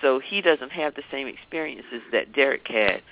so 0.00 0.18
he 0.18 0.40
doesn't 0.40 0.72
have 0.72 0.94
the 0.94 1.04
same 1.10 1.26
experiences 1.28 2.02
that 2.12 2.32
Derek 2.32 2.66
had. 2.68 3.02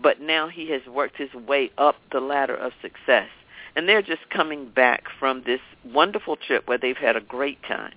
But 0.00 0.20
now 0.20 0.48
he 0.48 0.70
has 0.70 0.84
worked 0.86 1.16
his 1.16 1.32
way 1.34 1.70
up 1.78 1.96
the 2.10 2.20
ladder 2.20 2.56
of 2.56 2.72
success, 2.82 3.28
and 3.76 3.88
they're 3.88 4.02
just 4.02 4.28
coming 4.30 4.66
back 4.66 5.08
from 5.18 5.42
this 5.42 5.60
wonderful 5.84 6.36
trip 6.36 6.66
where 6.66 6.78
they've 6.78 6.96
had 6.96 7.16
a 7.16 7.20
great 7.20 7.62
time. 7.62 7.94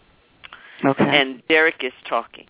Okay. 0.84 1.20
And 1.20 1.46
Derek 1.48 1.84
is 1.84 1.94
talking. 2.06 2.48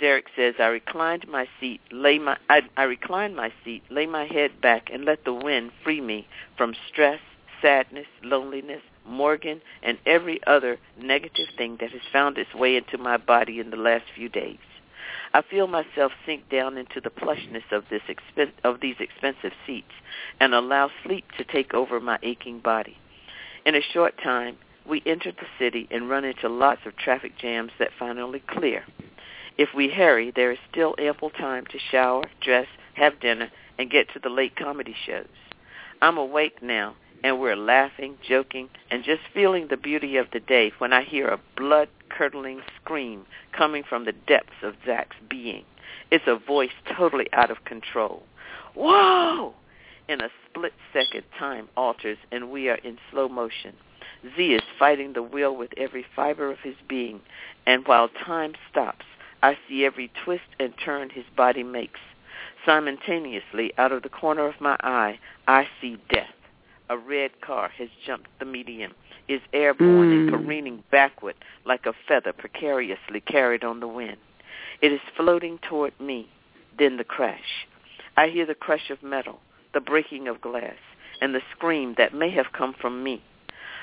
Derek 0.00 0.26
says, 0.34 0.54
I 0.58 0.66
reclined 0.66 1.28
my 1.28 1.46
seat, 1.60 1.80
lay 1.92 2.18
my 2.18 2.36
I, 2.50 2.62
I 2.76 2.82
reclined 2.84 3.36
my 3.36 3.52
seat, 3.64 3.84
lay 3.88 4.06
my 4.06 4.24
head 4.24 4.60
back 4.60 4.90
and 4.92 5.04
let 5.04 5.24
the 5.24 5.32
wind 5.32 5.70
free 5.84 6.00
me 6.00 6.26
from 6.56 6.74
stress, 6.88 7.20
sadness, 7.62 8.06
loneliness, 8.22 8.82
Morgan, 9.06 9.62
and 9.82 9.98
every 10.04 10.40
other 10.46 10.78
negative 11.00 11.48
thing 11.56 11.78
that 11.80 11.90
has 11.90 12.02
found 12.12 12.36
its 12.36 12.54
way 12.54 12.76
into 12.76 12.98
my 12.98 13.16
body 13.16 13.60
in 13.60 13.70
the 13.70 13.76
last 13.76 14.04
few 14.14 14.28
days. 14.28 14.58
I 15.34 15.42
feel 15.42 15.66
myself 15.66 16.12
sink 16.26 16.50
down 16.50 16.76
into 16.76 17.00
the 17.00 17.10
plushness 17.10 17.64
of 17.72 17.84
this 17.88 18.02
expen- 18.08 18.52
of 18.64 18.80
these 18.80 18.96
expensive 19.00 19.52
seats 19.66 19.92
and 20.40 20.54
allow 20.54 20.90
sleep 21.04 21.24
to 21.38 21.44
take 21.44 21.72
over 21.72 22.00
my 22.00 22.18
aching 22.22 22.58
body. 22.60 22.98
In 23.64 23.74
a 23.74 23.80
short 23.80 24.14
time, 24.22 24.58
we 24.86 25.02
enter 25.06 25.32
the 25.32 25.46
city 25.58 25.88
and 25.90 26.10
run 26.10 26.24
into 26.24 26.48
lots 26.48 26.80
of 26.84 26.96
traffic 26.96 27.38
jams 27.38 27.70
that 27.78 27.90
finally 27.98 28.42
clear. 28.46 28.84
If 29.56 29.70
we 29.74 29.88
hurry, 29.88 30.32
there 30.34 30.50
is 30.50 30.58
still 30.70 30.94
ample 30.98 31.30
time 31.30 31.66
to 31.66 31.78
shower, 31.90 32.24
dress, 32.40 32.66
have 32.94 33.20
dinner, 33.20 33.50
and 33.78 33.90
get 33.90 34.08
to 34.12 34.18
the 34.18 34.28
late 34.28 34.56
comedy 34.56 34.94
shows. 35.06 35.26
I'm 36.00 36.18
awake 36.18 36.62
now, 36.62 36.96
and 37.24 37.40
we're 37.40 37.56
laughing, 37.56 38.16
joking, 38.26 38.68
and 38.90 39.04
just 39.04 39.22
feeling 39.32 39.68
the 39.68 39.76
beauty 39.76 40.16
of 40.16 40.26
the 40.32 40.40
day 40.40 40.72
when 40.78 40.92
I 40.92 41.02
hear 41.02 41.28
a 41.28 41.40
blood-curdling 41.56 42.62
scream 42.80 43.26
coming 43.56 43.84
from 43.88 44.04
the 44.04 44.12
depths 44.12 44.62
of 44.62 44.74
Zach's 44.84 45.16
being. 45.28 45.64
It's 46.10 46.24
a 46.26 46.36
voice 46.36 46.70
totally 46.96 47.28
out 47.32 47.50
of 47.50 47.64
control. 47.64 48.22
Whoa! 48.74 49.54
In 50.08 50.20
a 50.20 50.28
split 50.48 50.72
second, 50.92 51.24
time 51.38 51.68
alters, 51.76 52.18
and 52.30 52.50
we 52.50 52.68
are 52.68 52.76
in 52.76 52.98
slow 53.10 53.28
motion. 53.28 53.74
Z 54.36 54.54
is 54.54 54.62
fighting 54.78 55.12
the 55.12 55.22
will 55.22 55.56
with 55.56 55.70
every 55.76 56.04
fiber 56.14 56.50
of 56.50 56.58
his 56.58 56.76
being, 56.88 57.20
and 57.66 57.86
while 57.86 58.08
time 58.08 58.54
stops, 58.70 59.06
I 59.42 59.56
see 59.68 59.84
every 59.84 60.10
twist 60.24 60.42
and 60.60 60.74
turn 60.84 61.10
his 61.10 61.24
body 61.36 61.62
makes. 61.62 62.00
Simultaneously, 62.64 63.72
out 63.78 63.92
of 63.92 64.02
the 64.02 64.08
corner 64.08 64.46
of 64.46 64.60
my 64.60 64.76
eye, 64.80 65.18
I 65.48 65.66
see 65.80 65.98
death. 66.08 66.30
A 66.92 66.98
red 66.98 67.40
car 67.40 67.70
has 67.78 67.88
jumped 68.04 68.28
the 68.38 68.44
median, 68.44 68.92
is 69.26 69.40
airborne 69.54 70.10
Mm. 70.10 70.12
and 70.12 70.30
careening 70.30 70.84
backward 70.90 71.36
like 71.64 71.86
a 71.86 71.94
feather 71.94 72.34
precariously 72.34 73.22
carried 73.22 73.64
on 73.64 73.80
the 73.80 73.88
wind. 73.88 74.18
It 74.82 74.92
is 74.92 75.00
floating 75.16 75.56
toward 75.56 75.98
me, 75.98 76.28
then 76.76 76.98
the 76.98 77.04
crash. 77.04 77.66
I 78.18 78.28
hear 78.28 78.44
the 78.44 78.54
crush 78.54 78.90
of 78.90 79.02
metal, 79.02 79.40
the 79.72 79.80
breaking 79.80 80.28
of 80.28 80.42
glass, 80.42 80.76
and 81.22 81.34
the 81.34 81.40
scream 81.52 81.94
that 81.94 82.12
may 82.12 82.28
have 82.28 82.52
come 82.52 82.74
from 82.74 83.02
me. 83.02 83.22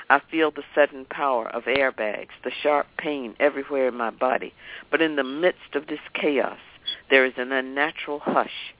I 0.08 0.20
feel 0.20 0.52
the 0.52 0.62
sudden 0.72 1.04
power 1.04 1.48
of 1.48 1.64
airbags, 1.64 2.40
the 2.44 2.52
sharp 2.52 2.86
pain 2.96 3.34
everywhere 3.40 3.88
in 3.88 3.96
my 3.96 4.10
body. 4.10 4.54
But 4.88 5.02
in 5.02 5.16
the 5.16 5.24
midst 5.24 5.74
of 5.74 5.88
this 5.88 6.06
chaos, 6.14 6.60
there 7.08 7.24
is 7.24 7.36
an 7.38 7.50
unnatural 7.50 8.20
hush. 8.20 8.72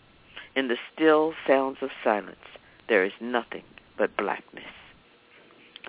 In 0.54 0.68
the 0.68 0.78
still 0.94 1.34
sounds 1.48 1.82
of 1.82 1.90
silence, 2.04 2.46
there 2.86 3.02
is 3.04 3.12
nothing 3.20 3.64
but 4.00 4.16
blackness. 4.16 4.64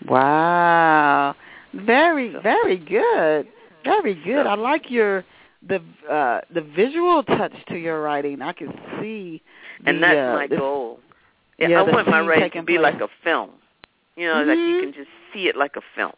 Wow. 0.07 1.35
Very, 1.73 2.35
very 2.43 2.77
good. 2.77 3.47
Very 3.83 4.13
good. 4.23 4.45
I 4.45 4.55
like 4.55 4.91
your 4.91 5.23
the 5.67 5.79
uh 6.09 6.41
the 6.53 6.61
visual 6.61 7.23
touch 7.23 7.53
to 7.69 7.75
your 7.77 8.01
writing. 8.01 8.41
I 8.41 8.51
can 8.53 8.73
see 8.99 9.41
And 9.85 10.03
that's 10.03 10.17
uh, 10.17 10.33
my 10.35 10.47
the- 10.47 10.57
goal. 10.57 10.99
Yeah, 11.57 11.67
yeah, 11.69 11.79
I 11.79 11.83
want 11.83 12.07
my 12.07 12.21
writing 12.21 12.49
to 12.51 12.63
be 12.63 12.77
place. 12.77 12.93
like 12.93 13.01
a 13.01 13.07
film. 13.23 13.51
You 14.15 14.27
know, 14.27 14.43
like 14.43 14.57
you 14.57 14.75
Mhm. 14.75 14.81
can 14.83 14.93
just 14.93 15.09
see 15.31 15.47
it 15.47 15.55
like 15.55 15.75
a 15.75 15.81
film. 15.95 16.13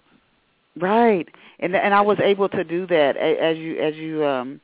Right. 0.80 1.28
And 1.60 1.76
and 1.76 1.94
I 1.94 2.02
was 2.02 2.18
able 2.20 2.50
to 2.50 2.64
do 2.64 2.88
that 2.88 3.18
as 3.18 3.58
you 3.58 3.78
as 3.80 3.96
you 3.96 4.26
um 4.26 4.60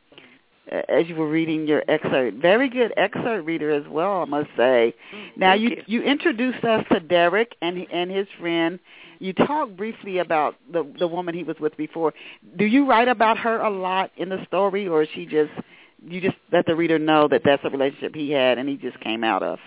as 0.72 1.08
you 1.08 1.16
were 1.16 1.30
reading 1.30 1.68
your 1.68 1.84
excerpt. 1.88 2.38
Very 2.38 2.70
good 2.70 2.94
excerpt 2.98 3.46
reader 3.46 3.72
as 3.72 3.88
well, 3.88 4.22
I 4.22 4.26
must 4.26 4.50
say. 4.56 4.94
Now 5.36 5.54
you 5.54 5.70
you. 5.70 5.84
you 5.88 6.02
introduced 6.04 6.64
us 6.64 6.86
to 6.92 7.00
Derek 7.00 7.56
and 7.62 7.86
and 7.92 8.12
his 8.12 8.28
friend. 8.40 8.80
You 9.20 9.34
talked 9.34 9.76
briefly 9.76 10.20
about 10.20 10.56
the 10.72 10.90
the 10.98 11.08
woman 11.08 11.36
he 11.36 11.44
was 11.44 11.58
with 11.60 11.76
before. 11.78 12.14
Do 12.58 12.66
you 12.66 12.88
write 12.88 13.08
about 13.08 13.38
her 13.40 13.60
a 13.60 13.70
lot 13.70 14.12
in 14.18 14.30
the 14.30 14.46
story, 14.46 14.88
or 14.88 15.04
is 15.04 15.10
she 15.14 15.26
just 15.26 15.52
you 16.06 16.22
just 16.22 16.38
let 16.52 16.66
the 16.66 16.76
reader 16.76 17.00
know 17.00 17.28
that 17.28 17.42
that's 17.44 17.64
a 17.66 17.70
relationship 17.70 18.16
he 18.16 18.32
had 18.32 18.58
and 18.58 18.70
he 18.70 18.78
just 18.78 19.00
came 19.00 19.24
out 19.24 19.44
of? 19.44 19.60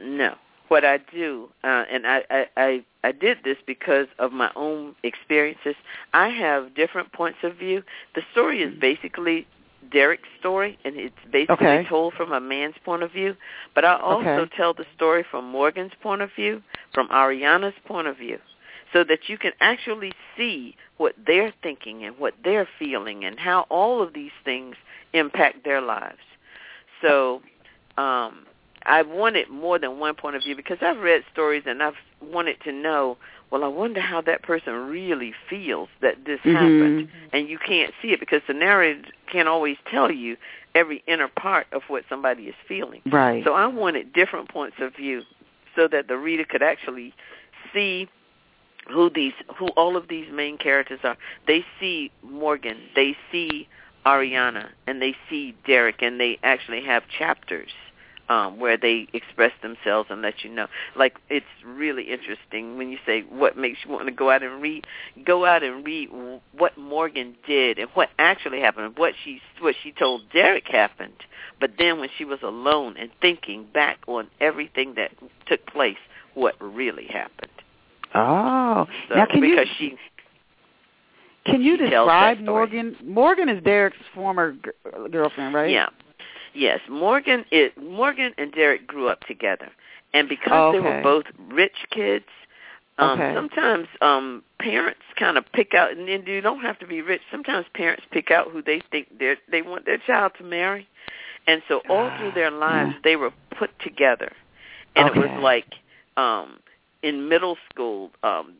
No. 0.00 0.34
What 0.68 0.84
I 0.84 0.98
do, 0.98 1.50
uh, 1.62 1.84
and 1.92 2.06
I, 2.06 2.22
I, 2.30 2.46
I, 2.56 2.84
I 3.04 3.12
did 3.12 3.38
this 3.44 3.58
because 3.66 4.06
of 4.18 4.32
my 4.32 4.50
own 4.56 4.96
experiences. 5.02 5.74
I 6.14 6.28
have 6.28 6.74
different 6.74 7.12
points 7.12 7.38
of 7.42 7.56
view. 7.56 7.82
The 8.14 8.22
story 8.32 8.62
is 8.62 8.72
basically 8.80 9.46
Derek's 9.94 10.28
story, 10.40 10.76
and 10.84 10.96
it's 10.96 11.14
basically 11.32 11.66
Okay. 11.66 11.86
told 11.88 12.14
from 12.14 12.32
a 12.32 12.40
man's 12.40 12.74
point 12.84 13.02
of 13.02 13.12
view. 13.12 13.36
But 13.74 13.84
I 13.84 13.94
also 13.94 14.42
Okay. 14.42 14.56
tell 14.56 14.74
the 14.74 14.86
story 14.96 15.22
from 15.30 15.44
Morgan's 15.46 15.94
point 16.02 16.20
of 16.20 16.30
view, 16.34 16.62
from 16.92 17.08
Ariana's 17.08 17.78
point 17.86 18.08
of 18.08 18.16
view, 18.18 18.38
so 18.92 19.04
that 19.04 19.28
you 19.28 19.38
can 19.38 19.52
actually 19.60 20.12
see 20.36 20.76
what 20.96 21.14
they're 21.26 21.52
thinking 21.62 22.04
and 22.04 22.18
what 22.18 22.34
they're 22.42 22.68
feeling 22.78 23.24
and 23.24 23.38
how 23.38 23.60
all 23.70 24.02
of 24.02 24.12
these 24.12 24.36
things 24.44 24.76
impact 25.12 25.64
their 25.64 25.80
lives. 25.80 26.24
So 27.00 27.40
um, 27.96 28.46
I 28.86 29.02
wanted 29.02 29.48
more 29.48 29.78
than 29.78 29.98
one 29.98 30.14
point 30.14 30.36
of 30.36 30.42
view 30.42 30.56
because 30.56 30.78
I've 30.82 30.98
read 30.98 31.22
stories 31.32 31.62
and 31.66 31.82
I've 31.82 31.94
wanted 32.20 32.60
to 32.64 32.72
know, 32.72 33.16
well, 33.54 33.62
I 33.62 33.68
wonder 33.68 34.00
how 34.00 34.20
that 34.22 34.42
person 34.42 34.88
really 34.88 35.32
feels 35.48 35.88
that 36.00 36.24
this 36.24 36.40
Mhm. 36.40 36.54
happened. 36.54 37.08
And 37.32 37.48
you 37.48 37.56
can't 37.56 37.94
see 38.02 38.10
it 38.10 38.18
because 38.18 38.42
the 38.48 38.52
narrator 38.52 39.12
can't 39.28 39.46
always 39.46 39.78
tell 39.86 40.10
you 40.10 40.36
every 40.74 41.04
inner 41.06 41.28
part 41.28 41.68
of 41.70 41.88
what 41.88 42.04
somebody 42.08 42.48
is 42.48 42.56
feeling. 42.66 43.00
Right. 43.06 43.44
So 43.44 43.54
I 43.54 43.66
wanted 43.66 44.12
different 44.12 44.48
points 44.48 44.80
of 44.80 44.96
view 44.96 45.22
so 45.76 45.86
that 45.86 46.08
the 46.08 46.18
reader 46.18 46.44
could 46.44 46.64
actually 46.64 47.14
see 47.72 48.08
who 48.88 49.08
these 49.08 49.34
who 49.54 49.68
all 49.76 49.96
of 49.96 50.08
these 50.08 50.28
main 50.32 50.58
characters 50.58 50.98
are. 51.04 51.16
They 51.46 51.64
see 51.78 52.10
Morgan, 52.24 52.78
they 52.96 53.16
see 53.30 53.68
Ariana, 54.04 54.70
and 54.88 55.00
they 55.00 55.16
see 55.30 55.54
Derek 55.64 56.02
and 56.02 56.18
they 56.18 56.40
actually 56.42 56.80
have 56.80 57.06
chapters 57.06 57.70
um, 58.28 58.58
where 58.58 58.76
they 58.76 59.06
express 59.12 59.52
themselves 59.62 60.08
and 60.10 60.22
let 60.22 60.44
you 60.44 60.50
know. 60.50 60.66
Like 60.96 61.16
it's 61.28 61.46
really 61.64 62.04
interesting 62.04 62.76
when 62.76 62.90
you 62.90 62.98
say 63.06 63.22
what 63.22 63.56
makes 63.56 63.78
you 63.84 63.92
want 63.92 64.06
to 64.06 64.12
go 64.12 64.30
out 64.30 64.42
and 64.42 64.62
read. 64.62 64.86
Go 65.24 65.44
out 65.44 65.62
and 65.62 65.84
read 65.84 66.08
what 66.56 66.76
Morgan 66.78 67.36
did 67.46 67.78
and 67.78 67.88
what 67.94 68.10
actually 68.18 68.60
happened, 68.60 68.94
what 68.96 69.14
she 69.24 69.40
what 69.60 69.74
she 69.82 69.92
told 69.92 70.22
Derek 70.32 70.66
happened. 70.68 71.14
But 71.60 71.72
then 71.78 72.00
when 72.00 72.08
she 72.16 72.24
was 72.24 72.40
alone 72.42 72.96
and 72.98 73.10
thinking 73.20 73.66
back 73.72 73.98
on 74.06 74.28
everything 74.40 74.94
that 74.96 75.12
took 75.46 75.64
place, 75.66 75.96
what 76.34 76.54
really 76.60 77.06
happened. 77.06 77.50
Oh, 78.14 78.86
So, 79.08 79.16
now 79.16 79.26
can 79.26 79.40
because 79.40 79.66
you 79.78 79.96
she 79.96 79.98
can 81.44 81.62
you 81.62 81.76
she 81.76 81.90
tells 81.90 82.08
that 82.08 82.38
describe. 82.38 82.46
Morgan? 82.46 82.96
Morgan 83.04 83.48
is 83.48 83.62
Derek's 83.62 83.96
former 84.14 84.52
g- 84.52 84.70
girlfriend, 85.10 85.54
right? 85.54 85.70
Yeah. 85.70 85.88
Yes, 86.54 86.80
Morgan 86.88 87.44
is 87.50 87.72
Morgan 87.80 88.32
and 88.38 88.52
Derek 88.52 88.86
grew 88.86 89.08
up 89.08 89.20
together. 89.26 89.70
And 90.12 90.28
because 90.28 90.72
they 90.72 90.80
were 90.80 91.02
both 91.02 91.24
rich 91.50 91.76
kids, 91.90 92.26
um 92.98 93.18
Okay. 93.20 93.34
sometimes 93.34 93.88
um 94.00 94.42
parents 94.60 95.00
kind 95.16 95.36
of 95.36 95.44
pick 95.52 95.74
out 95.74 95.90
and 95.90 96.08
then 96.08 96.24
you 96.26 96.40
don't 96.40 96.60
have 96.60 96.78
to 96.78 96.86
be 96.86 97.02
rich. 97.02 97.22
Sometimes 97.30 97.66
parents 97.74 98.04
pick 98.12 98.30
out 98.30 98.50
who 98.52 98.62
they 98.62 98.80
think 98.92 99.18
they 99.18 99.36
they 99.50 99.62
want 99.62 99.84
their 99.84 99.98
child 99.98 100.32
to 100.38 100.44
marry. 100.44 100.86
And 101.46 101.62
so 101.68 101.82
all 101.90 102.08
Ah, 102.12 102.16
through 102.18 102.32
their 102.32 102.50
lives 102.52 102.92
yeah. 102.92 103.00
they 103.02 103.16
were 103.16 103.32
put 103.58 103.70
together. 103.80 104.32
And 104.96 105.08
it 105.08 105.16
was 105.16 105.30
like 105.42 105.74
um 106.16 106.60
in 107.02 107.28
middle 107.28 107.56
school, 107.70 108.10
um 108.22 108.54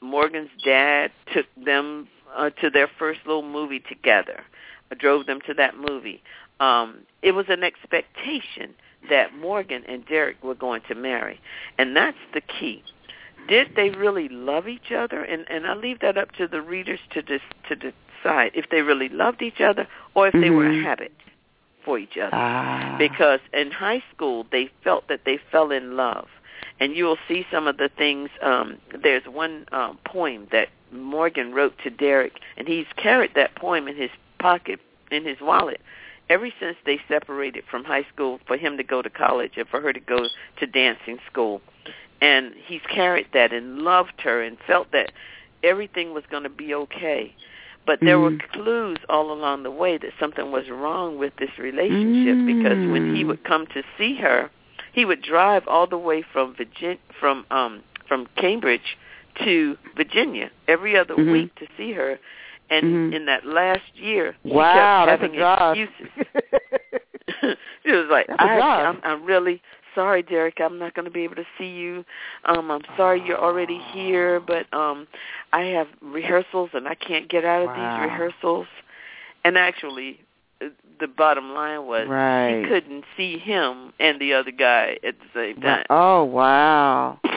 Morgan's 0.00 0.50
dad 0.64 1.10
took 1.34 1.46
them 1.62 2.08
uh, 2.34 2.50
to 2.60 2.70
their 2.70 2.88
first 2.98 3.20
little 3.26 3.42
movie 3.58 3.80
together. 3.80 4.42
uh, 4.90 4.94
Drove 4.98 5.26
them 5.26 5.40
to 5.46 5.54
that 5.54 5.76
movie. 5.76 6.22
Um 6.60 7.00
it 7.22 7.32
was 7.32 7.46
an 7.48 7.62
expectation 7.62 8.74
that 9.10 9.34
Morgan 9.36 9.82
and 9.86 10.06
Derek 10.06 10.42
were 10.42 10.54
going 10.54 10.82
to 10.88 10.94
marry. 10.94 11.40
And 11.78 11.94
that's 11.96 12.16
the 12.32 12.40
key. 12.40 12.82
Did 13.48 13.68
they 13.76 13.90
really 13.90 14.28
love 14.28 14.68
each 14.68 14.92
other? 14.92 15.22
And 15.22 15.44
and 15.50 15.66
I 15.66 15.74
leave 15.74 16.00
that 16.00 16.16
up 16.16 16.32
to 16.32 16.46
the 16.48 16.62
readers 16.62 17.00
to 17.10 17.22
dis, 17.22 17.42
to 17.68 17.76
decide 17.76 18.52
if 18.54 18.70
they 18.70 18.82
really 18.82 19.08
loved 19.08 19.42
each 19.42 19.60
other 19.60 19.86
or 20.14 20.28
if 20.28 20.32
they 20.32 20.50
were 20.50 20.66
a 20.66 20.70
Mhm. 20.72 20.82
habit 20.82 21.12
for 21.84 21.98
each 21.98 22.16
other 22.16 22.34
Ah. 22.34 22.96
because 22.98 23.40
in 23.52 23.70
high 23.70 24.02
school 24.14 24.46
they 24.50 24.70
felt 24.82 25.06
that 25.08 25.24
they 25.24 25.36
fell 25.36 25.70
in 25.70 25.96
love 25.96 26.28
and 26.80 26.96
you 26.96 27.04
will 27.04 27.18
see 27.28 27.46
some 27.50 27.68
of 27.68 27.76
the 27.76 27.90
things 27.90 28.30
um 28.40 28.78
there's 29.02 29.26
one 29.26 29.66
um 29.72 29.98
poem 30.04 30.46
that 30.50 30.70
Morgan 30.92 31.52
wrote 31.52 31.76
to 31.84 31.90
Derek 31.90 32.40
and 32.56 32.66
he's 32.66 32.86
carried 32.96 33.34
that 33.34 33.54
poem 33.56 33.86
in 33.86 33.96
his 33.96 34.10
pocket 34.38 34.80
in 35.10 35.24
his 35.26 35.40
wallet 35.42 35.82
ever 36.28 36.48
since 36.60 36.76
they 36.86 36.98
separated 37.08 37.64
from 37.70 37.84
high 37.84 38.04
school 38.12 38.40
for 38.46 38.56
him 38.56 38.76
to 38.76 38.82
go 38.82 39.02
to 39.02 39.10
college 39.10 39.52
and 39.56 39.68
for 39.68 39.80
her 39.80 39.92
to 39.92 40.00
go 40.00 40.28
to 40.58 40.66
dancing 40.66 41.18
school 41.30 41.60
and 42.20 42.54
he's 42.66 42.80
carried 42.88 43.26
that 43.32 43.52
and 43.52 43.78
loved 43.80 44.20
her 44.22 44.42
and 44.42 44.56
felt 44.66 44.90
that 44.92 45.12
everything 45.62 46.14
was 46.14 46.24
going 46.30 46.42
to 46.44 46.48
be 46.48 46.74
okay 46.74 47.34
but 47.86 48.00
there 48.00 48.18
were 48.18 48.30
Mhm. 48.30 48.48
clues 48.52 48.98
all 49.10 49.30
along 49.30 49.62
the 49.62 49.70
way 49.70 49.98
that 49.98 50.12
something 50.18 50.50
was 50.50 50.70
wrong 50.70 51.18
with 51.18 51.36
this 51.36 51.58
relationship 51.58 52.38
because 52.46 52.78
when 52.86 53.14
he 53.14 53.22
Mm. 53.24 53.26
would 53.28 53.44
come 53.44 53.66
to 53.68 53.82
see 53.98 54.14
her, 54.16 54.50
he 54.92 55.04
would 55.04 55.20
drive 55.20 55.68
all 55.68 55.86
the 55.86 55.98
way 55.98 56.22
from 56.22 56.54
Virgin 56.54 56.98
from 57.20 57.44
um 57.50 57.82
from 58.06 58.26
Cambridge 58.36 58.96
to 59.44 59.76
Virginia 59.96 60.50
every 60.68 60.96
other 60.96 61.14
Mhm. 61.14 61.32
week 61.32 61.54
to 61.56 61.66
see 61.76 61.92
her. 61.92 62.18
And 62.70 63.12
Mhm. 63.12 63.14
in 63.14 63.26
that 63.26 63.44
last 63.44 63.94
year, 63.94 64.34
she 64.44 64.54
wow, 64.54 65.04
kept 65.04 65.20
that's 65.20 65.22
having 65.22 65.88
excuses. 65.88 66.26
she 67.84 67.90
was 67.92 68.06
like, 68.10 68.26
That's 68.28 68.40
I. 68.40 68.82
I'm, 68.84 69.00
I'm 69.02 69.24
really 69.24 69.60
sorry, 69.94 70.22
Derek. 70.22 70.60
I'm 70.60 70.78
not 70.78 70.94
going 70.94 71.04
to 71.04 71.10
be 71.10 71.22
able 71.24 71.36
to 71.36 71.46
see 71.58 71.68
you. 71.68 72.04
Um, 72.44 72.70
I'm 72.70 72.82
sorry 72.96 73.22
you're 73.24 73.38
already 73.38 73.78
here, 73.92 74.40
but 74.40 74.72
um, 74.72 75.06
I 75.52 75.62
have 75.62 75.88
rehearsals 76.00 76.70
and 76.74 76.88
I 76.88 76.94
can't 76.94 77.28
get 77.28 77.44
out 77.44 77.62
of 77.62 77.68
Wow. 77.68 77.74
these 77.76 78.10
rehearsals. 78.10 78.66
And 79.44 79.56
actually, 79.58 80.20
uh, 80.62 80.68
the 81.00 81.06
bottom 81.06 81.52
line 81.52 81.86
was 81.86 82.08
Right. 82.08 82.62
she 82.62 82.68
couldn't 82.68 83.04
see 83.16 83.38
him 83.38 83.92
and 84.00 84.20
the 84.20 84.32
other 84.34 84.50
guy 84.50 84.98
at 85.06 85.14
the 85.18 85.26
same 85.34 85.60
time. 85.60 85.84
oh 85.90 86.24
wow. 86.24 87.20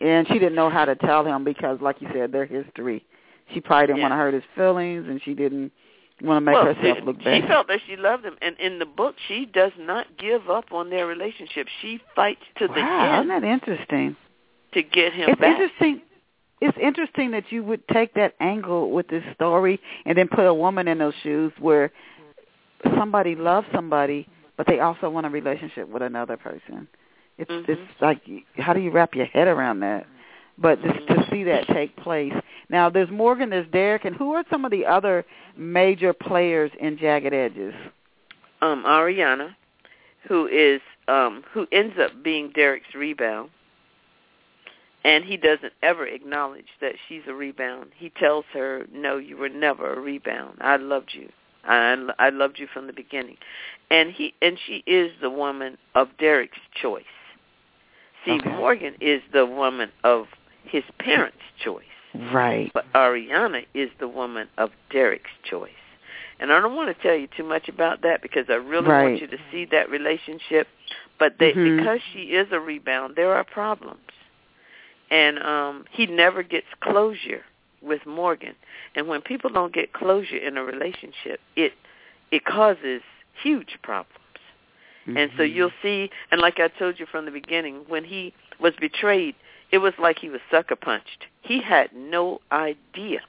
And 0.00 0.26
she 0.28 0.34
didn't 0.34 0.54
know 0.54 0.70
how 0.70 0.86
to 0.86 0.94
tell 0.94 1.26
him 1.26 1.44
because, 1.44 1.78
like 1.82 2.00
you 2.00 2.08
said, 2.14 2.32
their 2.32 2.46
history. 2.46 3.04
She 3.52 3.60
probably 3.60 3.86
didn't 3.88 3.98
Yeah. 3.98 4.02
want 4.04 4.12
to 4.12 4.16
hurt 4.16 4.34
his 4.34 4.42
feelings, 4.54 5.06
and 5.08 5.20
she 5.22 5.34
didn't 5.34 5.72
want 6.22 6.36
to 6.36 6.40
make 6.42 6.54
well, 6.54 6.66
herself 6.74 6.98
look 7.04 7.22
bad. 7.24 7.42
she 7.42 7.48
felt 7.48 7.66
that 7.68 7.80
she 7.86 7.96
loved 7.96 8.24
him, 8.24 8.36
and 8.42 8.56
in 8.58 8.78
the 8.78 8.86
book, 8.86 9.16
she 9.28 9.46
does 9.46 9.72
not 9.78 10.06
give 10.18 10.48
up 10.50 10.72
on 10.72 10.90
their 10.90 11.06
relationship. 11.06 11.66
She 11.80 12.00
fights 12.14 12.42
to 12.58 12.68
the 12.68 12.74
wow, 12.74 13.20
end 13.20 13.30
isn't 13.30 13.42
that 13.42 13.48
interesting? 13.48 14.16
to 14.72 14.82
get 14.84 15.12
him 15.12 15.30
It's 15.30 15.40
back. 15.40 15.58
interesting. 15.58 16.02
It's 16.60 16.76
interesting 16.78 17.30
that 17.32 17.50
you 17.50 17.64
would 17.64 17.86
take 17.88 18.14
that 18.14 18.34
angle 18.38 18.90
with 18.92 19.08
this 19.08 19.24
story 19.34 19.80
and 20.04 20.16
then 20.16 20.28
put 20.28 20.46
a 20.46 20.52
woman 20.54 20.86
in 20.88 20.98
those 20.98 21.14
shoes 21.22 21.52
where 21.58 21.90
somebody 22.96 23.34
loves 23.34 23.66
somebody, 23.74 24.28
but 24.56 24.66
they 24.66 24.78
also 24.80 25.08
want 25.10 25.26
a 25.26 25.30
relationship 25.30 25.88
with 25.88 26.02
another 26.02 26.36
person. 26.36 26.86
It's 27.38 27.50
Mhm. 27.50 27.68
it's 27.68 28.00
like 28.00 28.20
how 28.58 28.74
do 28.74 28.80
you 28.80 28.90
wrap 28.90 29.14
your 29.14 29.26
head 29.26 29.48
around 29.48 29.80
that? 29.80 30.06
But 30.60 30.82
just 30.82 31.06
to 31.08 31.26
see 31.30 31.42
that 31.44 31.66
take 31.68 31.96
place. 31.96 32.34
Now 32.68 32.90
there's 32.90 33.10
Morgan, 33.10 33.50
there's 33.50 33.70
Derek, 33.72 34.04
and 34.04 34.14
who 34.14 34.32
are 34.32 34.44
some 34.50 34.64
of 34.64 34.70
the 34.70 34.84
other 34.86 35.24
major 35.56 36.12
players 36.12 36.70
in 36.80 36.98
Jagged 36.98 37.32
Edges? 37.32 37.74
um 38.62 38.84
Ariana, 38.84 39.54
who 40.28 40.46
is 40.46 40.80
um 41.08 41.42
who 41.52 41.66
ends 41.72 41.94
up 41.98 42.22
being 42.22 42.50
Derek's 42.54 42.94
rebound. 42.94 43.50
And 45.02 45.24
he 45.24 45.38
doesn't 45.38 45.72
ever 45.82 46.06
acknowledge 46.06 46.66
that 46.82 46.92
she's 47.08 47.22
a 47.26 47.32
rebound. 47.32 47.92
He 47.96 48.10
tells 48.10 48.44
her, 48.52 48.86
"No, 48.92 49.16
you 49.16 49.38
were 49.38 49.48
never 49.48 49.94
a 49.94 49.98
rebound. 49.98 50.58
I 50.60 50.76
loved 50.76 51.14
you. 51.14 51.30
I 51.64 51.96
I 52.18 52.28
loved 52.28 52.58
you 52.58 52.66
from 52.66 52.86
the 52.86 52.92
beginning." 52.92 53.38
And 53.90 54.12
he 54.12 54.34
and 54.42 54.58
she 54.66 54.82
is 54.86 55.10
the 55.22 55.30
woman 55.30 55.78
of 55.94 56.08
Derek's 56.18 56.58
choice. 56.74 57.04
See, 58.26 58.32
Okay. 58.32 58.50
Morgan 58.50 58.94
is 59.00 59.22
the 59.32 59.46
woman 59.46 59.90
of 60.04 60.26
his 60.64 60.84
parents' 60.98 61.36
choice. 61.62 61.84
Right. 62.32 62.70
But 62.74 62.86
Ariana 62.94 63.66
is 63.74 63.90
the 63.98 64.08
woman 64.08 64.48
of 64.58 64.70
Derek's 64.90 65.30
choice. 65.44 65.70
And 66.40 66.52
I 66.52 66.60
don't 66.60 66.74
want 66.74 66.94
to 66.96 67.02
tell 67.02 67.14
you 67.14 67.28
too 67.36 67.44
much 67.44 67.68
about 67.68 68.02
that 68.02 68.22
because 68.22 68.46
I 68.48 68.54
really 68.54 68.88
Right. 68.88 69.02
want 69.10 69.20
you 69.20 69.26
to 69.28 69.38
see 69.52 69.66
that 69.66 69.90
relationship. 69.90 70.68
But 71.18 71.38
they, 71.38 71.52
Mhm. 71.52 71.76
because 71.76 72.00
she 72.12 72.32
is 72.32 72.50
a 72.50 72.58
rebound, 72.58 73.14
there 73.16 73.34
are 73.34 73.44
problems. 73.44 74.00
And 75.10 75.38
um 75.42 75.86
he 75.90 76.06
never 76.06 76.42
gets 76.42 76.66
closure 76.80 77.44
with 77.82 78.06
Morgan. 78.06 78.54
And 78.94 79.08
when 79.08 79.20
people 79.20 79.50
don't 79.50 79.72
get 79.72 79.92
closure 79.92 80.36
in 80.36 80.56
a 80.56 80.64
relationship, 80.64 81.40
it 81.56 81.74
it 82.30 82.44
causes 82.44 83.02
huge 83.42 83.76
problems. 83.82 84.16
And 85.06 85.30
so 85.36 85.42
Mhm. 85.42 85.52
you'll 85.54 85.72
see, 85.82 86.10
and 86.30 86.40
like 86.40 86.60
I 86.60 86.68
told 86.68 87.00
you 87.00 87.06
from 87.06 87.24
the 87.24 87.30
beginning, 87.32 87.84
when 87.88 88.04
he 88.04 88.32
was 88.60 88.74
betrayed, 88.76 89.34
it 89.72 89.78
was 89.78 89.92
like 89.98 90.18
he 90.18 90.28
was 90.28 90.40
sucker 90.50 90.76
punched. 90.76 91.26
He 91.42 91.60
had 91.60 91.92
no 91.94 92.40
idea. 92.52 93.20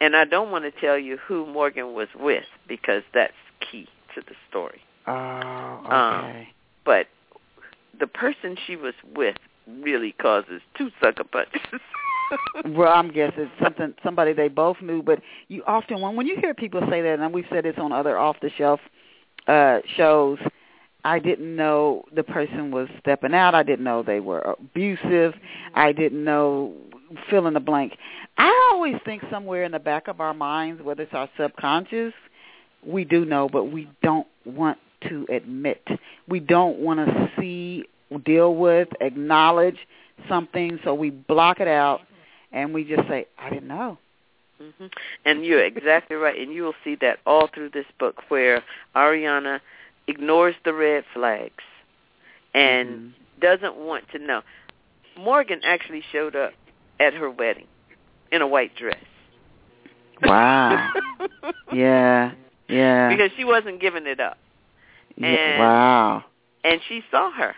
And 0.00 0.16
I 0.16 0.24
don't 0.24 0.50
want 0.50 0.64
to 0.64 0.80
tell 0.80 0.98
you 0.98 1.16
who 1.16 1.46
Morgan 1.46 1.94
was 1.94 2.08
with 2.18 2.44
because 2.68 3.02
that's 3.14 3.32
key 3.60 3.88
to 4.14 4.20
the 4.20 4.34
story. 4.50 4.80
Oh, 5.06 5.12
Um, 5.12 6.24
okay. 6.24 6.48
But 6.84 7.06
the 7.98 8.06
person 8.06 8.56
she 8.66 8.76
was 8.76 8.94
with 9.14 9.36
really 9.66 10.12
causes 10.12 10.60
two 10.76 10.90
sucker 11.00 11.24
punches. 11.24 11.60
Well, 12.64 12.92
I'm 12.92 13.12
guessing 13.12 13.50
something 13.62 13.94
somebody 14.02 14.32
they 14.32 14.48
both 14.48 14.80
knew, 14.80 15.02
but 15.02 15.20
you 15.48 15.62
often 15.66 16.00
when 16.00 16.16
when 16.16 16.26
you 16.26 16.36
hear 16.36 16.54
people 16.54 16.80
say 16.90 17.02
that, 17.02 17.20
and 17.20 17.34
we've 17.34 17.44
said 17.50 17.64
this 17.64 17.74
on 17.76 17.92
other 17.92 18.18
off 18.18 18.36
the 18.40 18.50
shelf 18.56 18.80
uh 19.46 19.80
shows, 19.96 20.38
I 21.04 21.18
didn't 21.18 21.54
know 21.54 22.04
the 22.14 22.22
person 22.22 22.70
was 22.70 22.88
stepping 23.00 23.34
out. 23.34 23.54
I 23.54 23.62
didn't 23.62 23.84
know 23.84 24.02
they 24.02 24.20
were 24.20 24.40
abusive. 24.40 25.34
I 25.74 25.92
didn't 25.92 26.24
know 26.24 26.72
fill 27.30 27.46
in 27.46 27.54
the 27.54 27.60
blank. 27.60 27.96
I 28.38 28.70
always 28.72 28.96
think 29.04 29.22
somewhere 29.30 29.64
in 29.64 29.72
the 29.72 29.78
back 29.78 30.08
of 30.08 30.20
our 30.20 30.34
minds, 30.34 30.82
whether 30.82 31.02
it's 31.02 31.14
our 31.14 31.28
subconscious, 31.38 32.12
we 32.84 33.04
do 33.04 33.24
know, 33.24 33.48
but 33.48 33.64
we 33.64 33.88
don't 34.02 34.26
want 34.44 34.78
to 35.08 35.26
admit. 35.30 35.86
We 36.28 36.40
don't 36.40 36.78
want 36.78 37.06
to 37.06 37.30
see, 37.38 37.84
deal 38.24 38.54
with, 38.54 38.88
acknowledge 39.00 39.78
something, 40.28 40.78
so 40.84 40.94
we 40.94 41.10
block 41.10 41.60
it 41.60 41.68
out 41.68 42.00
and 42.52 42.72
we 42.72 42.84
just 42.84 43.06
say, 43.08 43.26
"I 43.38 43.50
didn't 43.50 43.68
know." 43.68 43.98
hmm 44.58 44.86
And 45.24 45.44
you're 45.44 45.64
exactly 45.64 46.16
right. 46.16 46.38
And 46.38 46.52
you 46.52 46.62
will 46.62 46.74
see 46.84 46.94
that 46.96 47.18
all 47.26 47.48
through 47.48 47.70
this 47.70 47.86
book 47.98 48.22
where 48.28 48.62
Ariana 48.94 49.60
ignores 50.06 50.54
the 50.64 50.72
red 50.72 51.04
flags 51.12 51.64
and 52.52 52.88
Mhm. 52.88 53.12
doesn't 53.40 53.76
want 53.76 54.08
to 54.10 54.18
know. 54.18 54.42
Morgan 55.16 55.60
actually 55.64 56.02
showed 56.12 56.36
up 56.36 56.52
at 57.00 57.14
her 57.14 57.30
wedding 57.30 57.66
in 58.30 58.42
a 58.42 58.46
white 58.46 58.74
dress. 58.74 59.04
Wow. 60.22 60.92
Yeah, 61.72 62.32
yeah. 62.68 63.08
because 63.08 63.32
she 63.36 63.44
wasn't 63.44 63.80
giving 63.80 64.06
it 64.06 64.20
up. 64.20 64.38
And, 65.20 65.58
wow. 65.58 66.24
And 66.62 66.80
she 66.88 67.02
saw 67.10 67.30
her. 67.32 67.56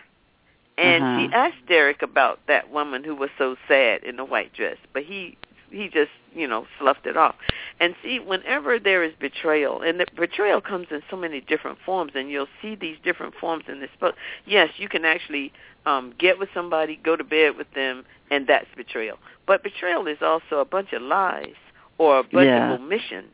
And 0.77 1.03
uh-huh. 1.03 1.19
she 1.19 1.33
asked 1.33 1.67
Derek 1.67 2.01
about 2.01 2.39
that 2.47 2.71
woman 2.71 3.03
who 3.03 3.15
was 3.15 3.29
so 3.37 3.55
sad 3.67 4.03
in 4.03 4.15
the 4.15 4.25
white 4.25 4.53
dress, 4.53 4.77
but 4.93 5.03
he 5.03 5.37
he 5.69 5.89
just 5.89 6.11
you 6.33 6.47
know 6.47 6.65
sloughed 6.79 7.05
it 7.05 7.17
off. 7.17 7.35
And 7.79 7.95
see, 8.03 8.19
whenever 8.19 8.79
there 8.79 9.03
is 9.03 9.13
betrayal, 9.19 9.81
and 9.81 9.99
the 9.99 10.05
betrayal 10.15 10.61
comes 10.61 10.87
in 10.91 11.01
so 11.09 11.15
many 11.15 11.41
different 11.41 11.77
forms, 11.85 12.13
and 12.15 12.29
you'll 12.29 12.47
see 12.61 12.75
these 12.75 12.97
different 13.03 13.35
forms 13.35 13.65
in 13.67 13.79
this 13.79 13.89
book. 13.99 14.15
Yes, 14.45 14.69
you 14.77 14.89
can 14.89 15.05
actually 15.05 15.51
um, 15.85 16.13
get 16.17 16.39
with 16.39 16.49
somebody, 16.53 16.99
go 17.03 17.15
to 17.15 17.23
bed 17.23 17.57
with 17.57 17.71
them, 17.73 18.05
and 18.31 18.47
that's 18.47 18.67
betrayal. 18.75 19.17
But 19.45 19.63
betrayal 19.63 20.07
is 20.07 20.17
also 20.21 20.59
a 20.59 20.65
bunch 20.65 20.93
of 20.93 21.01
lies 21.01 21.55
or 21.97 22.19
a 22.19 22.23
bunch 22.23 22.47
yeah. 22.47 22.73
of 22.73 22.81
omissions. 22.81 23.33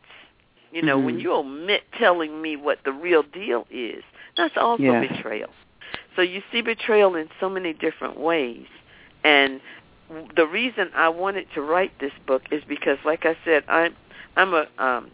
You 0.71 0.81
know, 0.81 0.97
mm-hmm. 0.97 1.05
when 1.05 1.19
you 1.19 1.33
omit 1.33 1.83
telling 1.99 2.41
me 2.41 2.55
what 2.55 2.79
the 2.83 2.91
real 2.91 3.23
deal 3.23 3.67
is, 3.69 4.03
that's 4.35 4.55
also 4.57 4.83
yes. 4.83 5.07
betrayal. 5.07 5.49
So 6.15 6.21
you 6.21 6.41
see 6.51 6.61
betrayal 6.61 7.15
in 7.15 7.29
so 7.39 7.49
many 7.49 7.73
different 7.73 8.19
ways. 8.19 8.65
And 9.23 9.61
the 10.35 10.47
reason 10.47 10.89
I 10.95 11.09
wanted 11.09 11.47
to 11.55 11.61
write 11.61 11.99
this 11.99 12.11
book 12.27 12.43
is 12.51 12.63
because, 12.67 12.97
like 13.05 13.25
I 13.25 13.37
said, 13.45 13.63
I'm 13.67 13.95
I'm 14.35 14.53
a 14.53 14.67
um, 14.77 15.11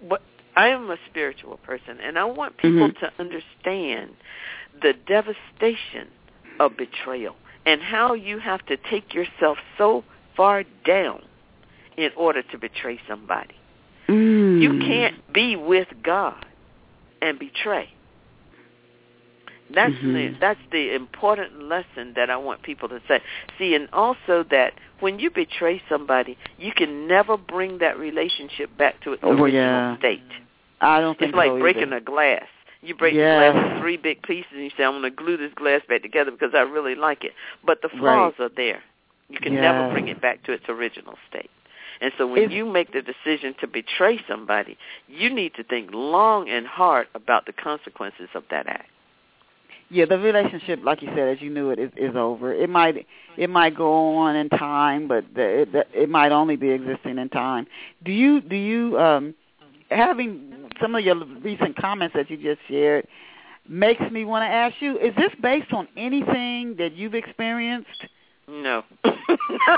what 0.00 0.22
I 0.56 0.68
am 0.68 0.90
a 0.90 0.96
spiritual 1.08 1.58
person, 1.58 1.98
and 2.02 2.18
I 2.18 2.24
want 2.24 2.56
people 2.56 2.90
mm-hmm. 2.90 3.04
to 3.04 3.12
understand 3.18 4.12
the 4.82 4.94
devastation 5.06 6.08
of 6.58 6.76
betrayal 6.76 7.36
and 7.66 7.80
how 7.80 8.14
you 8.14 8.38
have 8.38 8.64
to 8.66 8.76
take 8.76 9.14
yourself 9.14 9.58
so 9.78 10.04
far 10.36 10.64
down 10.86 11.22
in 11.96 12.10
order 12.16 12.42
to 12.42 12.58
betray 12.58 13.00
somebody. 13.08 13.54
Mm. 14.08 14.60
You 14.60 14.78
can't 14.80 15.32
be 15.32 15.56
with 15.56 15.88
God 16.02 16.44
and 17.22 17.38
betray. 17.38 17.92
That's 19.74 19.92
mm-hmm. 19.92 20.14
the 20.14 20.34
that's 20.40 20.60
the 20.72 20.94
important 20.94 21.62
lesson 21.64 22.14
that 22.16 22.30
I 22.30 22.36
want 22.36 22.62
people 22.62 22.88
to 22.88 23.00
say. 23.06 23.20
See, 23.58 23.74
and 23.74 23.88
also 23.92 24.44
that 24.50 24.74
when 25.00 25.18
you 25.18 25.30
betray 25.30 25.82
somebody, 25.88 26.36
you 26.58 26.72
can 26.72 27.06
never 27.06 27.36
bring 27.36 27.78
that 27.78 27.98
relationship 27.98 28.76
back 28.76 29.00
to 29.02 29.12
its 29.12 29.22
oh, 29.24 29.30
original 29.30 29.52
yeah. 29.52 29.98
state. 29.98 30.22
I 30.80 31.00
don't 31.00 31.18
think 31.18 31.30
it's 31.30 31.36
like 31.36 31.50
so 31.50 31.58
breaking 31.58 31.88
either. 31.88 31.96
a 31.96 32.00
glass. 32.00 32.46
You 32.82 32.94
break 32.94 33.14
yes. 33.14 33.54
the 33.54 33.60
glass 33.60 33.74
in 33.76 33.82
three 33.82 33.96
big 33.96 34.22
pieces, 34.22 34.50
and 34.52 34.64
you 34.64 34.70
say, 34.76 34.84
"I'm 34.84 34.92
going 34.92 35.02
to 35.02 35.10
glue 35.10 35.36
this 35.36 35.52
glass 35.54 35.82
back 35.88 36.02
together 36.02 36.30
because 36.30 36.52
I 36.54 36.60
really 36.60 36.94
like 36.94 37.24
it." 37.24 37.32
But 37.64 37.82
the 37.82 37.90
flaws 37.90 38.34
right. 38.38 38.46
are 38.46 38.54
there. 38.56 38.82
You 39.28 39.38
can 39.38 39.52
yes. 39.52 39.62
never 39.62 39.92
bring 39.92 40.08
it 40.08 40.20
back 40.20 40.42
to 40.44 40.52
its 40.52 40.64
original 40.68 41.14
state. 41.28 41.50
And 42.00 42.12
so 42.16 42.26
when 42.26 42.44
it's, 42.44 42.52
you 42.52 42.64
make 42.64 42.92
the 42.92 43.02
decision 43.02 43.54
to 43.60 43.66
betray 43.66 44.20
somebody, 44.26 44.78
you 45.06 45.32
need 45.32 45.54
to 45.54 45.62
think 45.62 45.90
long 45.92 46.48
and 46.48 46.66
hard 46.66 47.06
about 47.14 47.46
the 47.46 47.52
consequences 47.52 48.28
of 48.34 48.44
that 48.50 48.66
act. 48.66 48.88
Yeah, 49.92 50.04
the 50.04 50.18
relationship, 50.18 50.80
like 50.84 51.02
you 51.02 51.08
said, 51.08 51.28
as 51.28 51.42
you 51.42 51.50
knew 51.50 51.70
it, 51.70 51.80
is, 51.80 51.90
is 51.96 52.14
over. 52.14 52.54
It 52.54 52.70
might 52.70 53.06
it 53.36 53.50
might 53.50 53.76
go 53.76 54.16
on 54.16 54.36
in 54.36 54.48
time, 54.48 55.08
but 55.08 55.24
the, 55.34 55.62
it, 55.62 55.88
it 55.92 56.08
might 56.08 56.30
only 56.30 56.54
be 56.54 56.70
existing 56.70 57.18
in 57.18 57.28
time. 57.28 57.66
Do 58.04 58.12
you 58.12 58.40
do 58.40 58.54
you 58.54 58.98
um 58.98 59.34
having 59.90 60.70
some 60.80 60.94
of 60.94 61.04
your 61.04 61.16
recent 61.42 61.76
comments 61.76 62.14
that 62.14 62.30
you 62.30 62.36
just 62.36 62.60
shared 62.68 63.08
makes 63.68 64.02
me 64.12 64.24
want 64.24 64.42
to 64.42 64.46
ask 64.46 64.76
you: 64.80 64.96
Is 64.96 65.14
this 65.16 65.32
based 65.42 65.72
on 65.72 65.88
anything 65.96 66.76
that 66.78 66.94
you've 66.94 67.14
experienced? 67.14 68.06
No. 68.48 68.84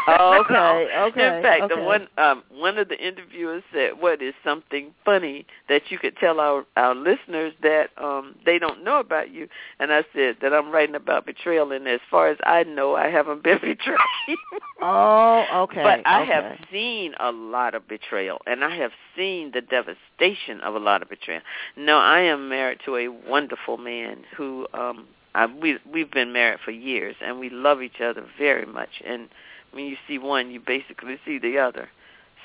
oh, 0.09 0.45
okay. 0.45 0.89
Okay. 0.97 1.37
In 1.37 1.43
fact, 1.43 1.63
okay. 1.63 1.75
the 1.75 1.83
one 1.83 2.09
um, 2.19 2.43
one 2.51 2.79
of 2.79 2.89
the 2.89 2.99
interviewers 2.99 3.63
said, 3.73 3.93
"What 4.01 4.23
is 4.23 4.35
something 4.45 4.95
funny 5.05 5.47
that 5.69 5.83
you 5.91 5.99
could 5.99 6.17
tell 6.17 6.41
our 6.41 6.65
our 6.77 6.95
listeners 6.95 7.53
that 7.63 7.91
um 7.97 8.37
they 8.45 8.59
don't 8.59 8.85
know 8.85 9.01
about 9.01 9.31
you?" 9.31 9.49
And 9.79 9.93
I 9.93 10.05
said 10.15 10.37
that 10.43 10.53
I'm 10.53 10.71
writing 10.71 10.95
about 10.95 11.27
betrayal, 11.27 11.73
and 11.73 11.87
as 11.89 12.01
far 12.11 12.29
as 12.29 12.39
I 12.45 12.65
know, 12.65 12.95
I 12.95 13.09
haven't 13.09 13.43
been 13.43 13.59
betrayed. 13.63 14.39
oh, 14.81 15.45
okay. 15.55 15.83
But 15.83 16.07
I 16.07 16.23
okay. 16.23 16.33
have 16.33 16.59
seen 16.71 17.15
a 17.21 17.33
lot 17.33 17.75
of 17.75 17.87
betrayal, 17.89 18.39
and 18.47 18.65
I 18.65 18.77
have 18.77 18.93
seen 19.17 19.53
the 19.53 19.61
devastation 19.61 20.61
of 20.63 20.75
a 20.75 20.79
lot 20.79 21.03
of 21.03 21.09
betrayal. 21.09 21.43
No, 21.77 21.99
I 21.99 22.21
am 22.21 22.49
married 22.49 22.79
to 22.85 22.97
a 22.97 23.09
wonderful 23.09 23.79
man 23.79 24.25
who 24.37 24.67
um 24.75 25.07
I, 25.35 25.47
we 25.47 25.79
we've 25.91 26.11
been 26.11 26.33
married 26.33 26.61
for 26.65 26.71
years, 26.71 27.17
and 27.25 27.39
we 27.39 27.51
love 27.51 27.83
each 27.83 28.01
other 28.01 28.25
very 28.39 28.67
much. 28.67 29.03
And 29.07 29.29
when 29.73 29.87
you 29.87 29.97
see 30.07 30.19
one, 30.19 30.51
you 30.51 30.61
basically 30.61 31.17
see 31.25 31.39
the 31.39 31.59
other. 31.59 31.89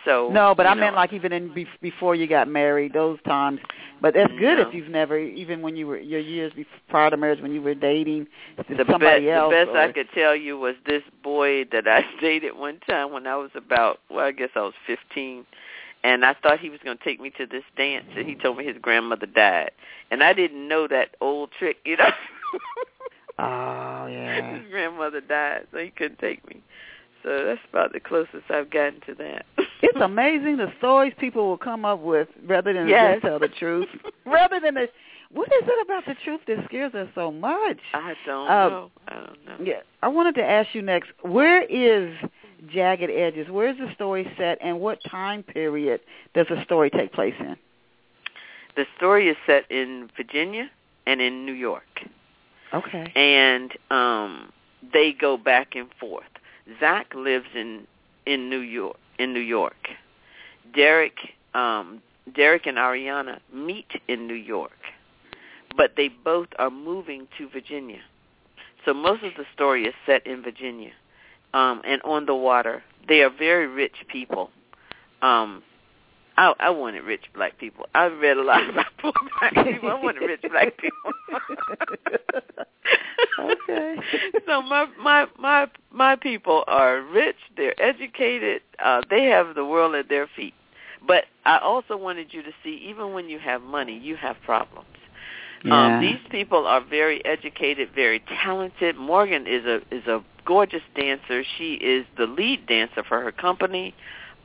So 0.05 0.29
no, 0.31 0.55
but 0.55 0.65
I 0.65 0.73
know, 0.73 0.81
meant 0.81 0.95
like 0.95 1.11
even 1.11 1.33
in 1.33 1.53
be- 1.53 1.67
before 1.81 2.15
you 2.15 2.27
got 2.27 2.47
married, 2.47 2.93
those 2.93 3.19
times. 3.25 3.59
But 4.01 4.13
that's 4.13 4.31
good 4.39 4.59
no. 4.59 4.67
if 4.67 4.73
you've 4.73 4.89
never, 4.89 5.17
even 5.17 5.61
when 5.61 5.75
you 5.75 5.87
were 5.87 5.97
your 5.97 6.19
years 6.19 6.53
before, 6.53 6.79
prior 6.87 7.09
to 7.09 7.17
marriage, 7.17 7.41
when 7.41 7.51
you 7.51 7.61
were 7.61 7.73
dating 7.73 8.27
the 8.57 8.85
somebody 8.89 9.25
best, 9.25 9.35
else. 9.35 9.51
The 9.51 9.65
best 9.65 9.69
or, 9.69 9.77
I 9.77 9.91
could 9.91 10.07
tell 10.13 10.35
you 10.35 10.57
was 10.57 10.75
this 10.85 11.03
boy 11.23 11.65
that 11.71 11.87
I 11.87 12.05
dated 12.21 12.55
one 12.55 12.79
time 12.87 13.11
when 13.11 13.27
I 13.27 13.35
was 13.35 13.49
about, 13.55 13.99
well, 14.09 14.25
I 14.25 14.31
guess 14.31 14.49
I 14.55 14.61
was 14.61 14.73
15 14.85 15.45
and 16.03 16.23
I 16.23 16.35
thought 16.41 16.59
he 16.59 16.69
was 16.69 16.79
going 16.83 16.97
to 16.97 17.03
take 17.03 17.19
me 17.19 17.31
to 17.31 17.45
this 17.45 17.63
dance, 17.75 18.05
and 18.15 18.25
he 18.25 18.35
told 18.35 18.57
me 18.57 18.65
his 18.65 18.77
grandmother 18.81 19.25
died, 19.25 19.71
and 20.11 20.23
I 20.23 20.33
didn't 20.33 20.67
know 20.67 20.87
that 20.87 21.15
old 21.21 21.49
trick, 21.57 21.77
you 21.85 21.97
know. 21.97 22.11
oh 23.39 24.07
yeah. 24.07 24.59
His 24.59 24.69
grandmother 24.69 25.21
died, 25.21 25.67
so 25.71 25.79
he 25.79 25.89
couldn't 25.89 26.19
take 26.19 26.47
me. 26.47 26.61
So 27.27 27.43
that's 27.43 27.59
about 27.69 27.91
the 27.91 27.99
closest 27.99 28.49
I've 28.49 28.69
gotten 28.69 29.01
to 29.05 29.13
that. 29.15 29.45
it's 29.81 29.99
amazing 30.01 30.55
the 30.55 30.71
stories 30.77 31.11
people 31.19 31.49
will 31.49 31.57
come 31.57 31.83
up 31.83 31.99
with 31.99 32.29
rather 32.45 32.71
than 32.71 32.87
yes. 32.87 33.15
just 33.15 33.25
tell 33.25 33.37
the 33.37 33.49
truth. 33.59 33.89
rather 34.25 34.61
than 34.61 34.75
the 34.75 34.87
what 35.33 35.49
is 35.49 35.67
it 35.67 35.85
about 35.85 36.05
the 36.05 36.15
truth 36.23 36.39
that 36.47 36.63
scares 36.69 36.95
us 36.95 37.09
so 37.15 37.33
much? 37.33 37.79
I 37.93 38.13
don't 38.25 38.49
um, 38.49 38.71
know. 38.71 38.91
I 39.09 39.13
don't 39.15 39.45
know. 39.45 39.57
Yeah, 39.61 39.81
I 40.01 40.07
wanted 40.07 40.35
to 40.35 40.41
ask 40.41 40.73
you 40.73 40.81
next. 40.81 41.09
Where 41.21 41.63
is 41.63 42.15
Jagged 42.73 43.09
Edges? 43.09 43.49
Where 43.49 43.67
is 43.67 43.77
the 43.77 43.93
story 43.93 44.25
set, 44.37 44.57
and 44.61 44.79
what 44.79 44.99
time 45.11 45.43
period 45.43 45.99
does 46.33 46.47
the 46.49 46.63
story 46.63 46.89
take 46.89 47.11
place 47.11 47.35
in? 47.41 47.57
The 48.77 48.85
story 48.95 49.27
is 49.27 49.35
set 49.45 49.69
in 49.69 50.09
Virginia 50.15 50.69
and 51.05 51.19
in 51.19 51.45
New 51.45 51.51
York. 51.51 51.83
Okay. 52.73 53.11
And 53.17 53.73
um 53.91 54.53
they 54.93 55.11
go 55.11 55.35
back 55.35 55.75
and 55.75 55.89
forth. 55.99 56.23
Zach 56.79 57.13
lives 57.15 57.47
in 57.55 57.87
in 58.25 58.49
New 58.49 58.59
York 58.59 58.97
in 59.17 59.33
New 59.33 59.39
York. 59.39 59.89
Derek 60.75 61.17
um 61.53 62.01
Derek 62.35 62.65
and 62.65 62.77
Ariana 62.77 63.39
meet 63.53 63.87
in 64.07 64.27
New 64.27 64.33
York. 64.33 64.71
But 65.75 65.91
they 65.95 66.09
both 66.09 66.47
are 66.59 66.69
moving 66.69 67.27
to 67.37 67.47
Virginia. 67.49 68.01
So 68.85 68.93
most 68.93 69.23
of 69.23 69.33
the 69.35 69.45
story 69.53 69.85
is 69.85 69.93
set 70.05 70.25
in 70.25 70.41
Virginia. 70.43 70.91
Um 71.53 71.81
and 71.85 72.01
on 72.03 72.25
the 72.25 72.35
water. 72.35 72.83
They 73.07 73.21
are 73.21 73.29
very 73.29 73.67
rich 73.67 73.95
people. 74.07 74.49
Um 75.21 75.63
I, 76.37 76.53
I 76.59 76.69
wanted 76.69 77.03
rich 77.03 77.25
black 77.33 77.57
people. 77.57 77.87
I've 77.95 78.17
read 78.19 78.37
a 78.37 78.43
lot 78.43 78.69
about 78.69 78.85
poor 78.99 79.13
black 79.39 79.53
people. 79.65 79.89
I 79.89 80.01
wanted 80.01 80.21
rich 80.21 80.41
black 80.49 80.77
people. 80.77 81.13
okay. 83.39 83.95
so 84.45 84.61
my 84.61 84.87
my 85.01 85.25
my 85.39 85.67
my 85.91 86.15
people 86.15 86.63
are 86.67 87.01
rich. 87.01 87.37
They're 87.55 87.79
educated. 87.81 88.61
Uh, 88.83 89.01
they 89.09 89.25
have 89.25 89.55
the 89.55 89.65
world 89.65 89.95
at 89.95 90.09
their 90.09 90.27
feet. 90.35 90.53
But 91.05 91.25
I 91.45 91.59
also 91.59 91.95
wanted 91.95 92.33
you 92.33 92.43
to 92.43 92.51
see, 92.63 92.85
even 92.89 93.13
when 93.13 93.29
you 93.29 93.39
have 93.39 93.61
money, 93.61 93.97
you 93.97 94.15
have 94.17 94.35
problems. 94.43 94.87
Yeah. 95.63 95.97
Um, 95.97 96.01
these 96.01 96.19
people 96.29 96.67
are 96.67 96.81
very 96.83 97.23
educated, 97.25 97.89
very 97.95 98.23
talented. 98.43 98.97
Morgan 98.97 99.47
is 99.47 99.65
a 99.65 99.81
is 99.91 100.05
a 100.05 100.23
gorgeous 100.45 100.83
dancer. 100.95 101.43
She 101.57 101.73
is 101.75 102.05
the 102.17 102.25
lead 102.25 102.67
dancer 102.67 103.03
for 103.03 103.21
her 103.21 103.31
company. 103.31 103.95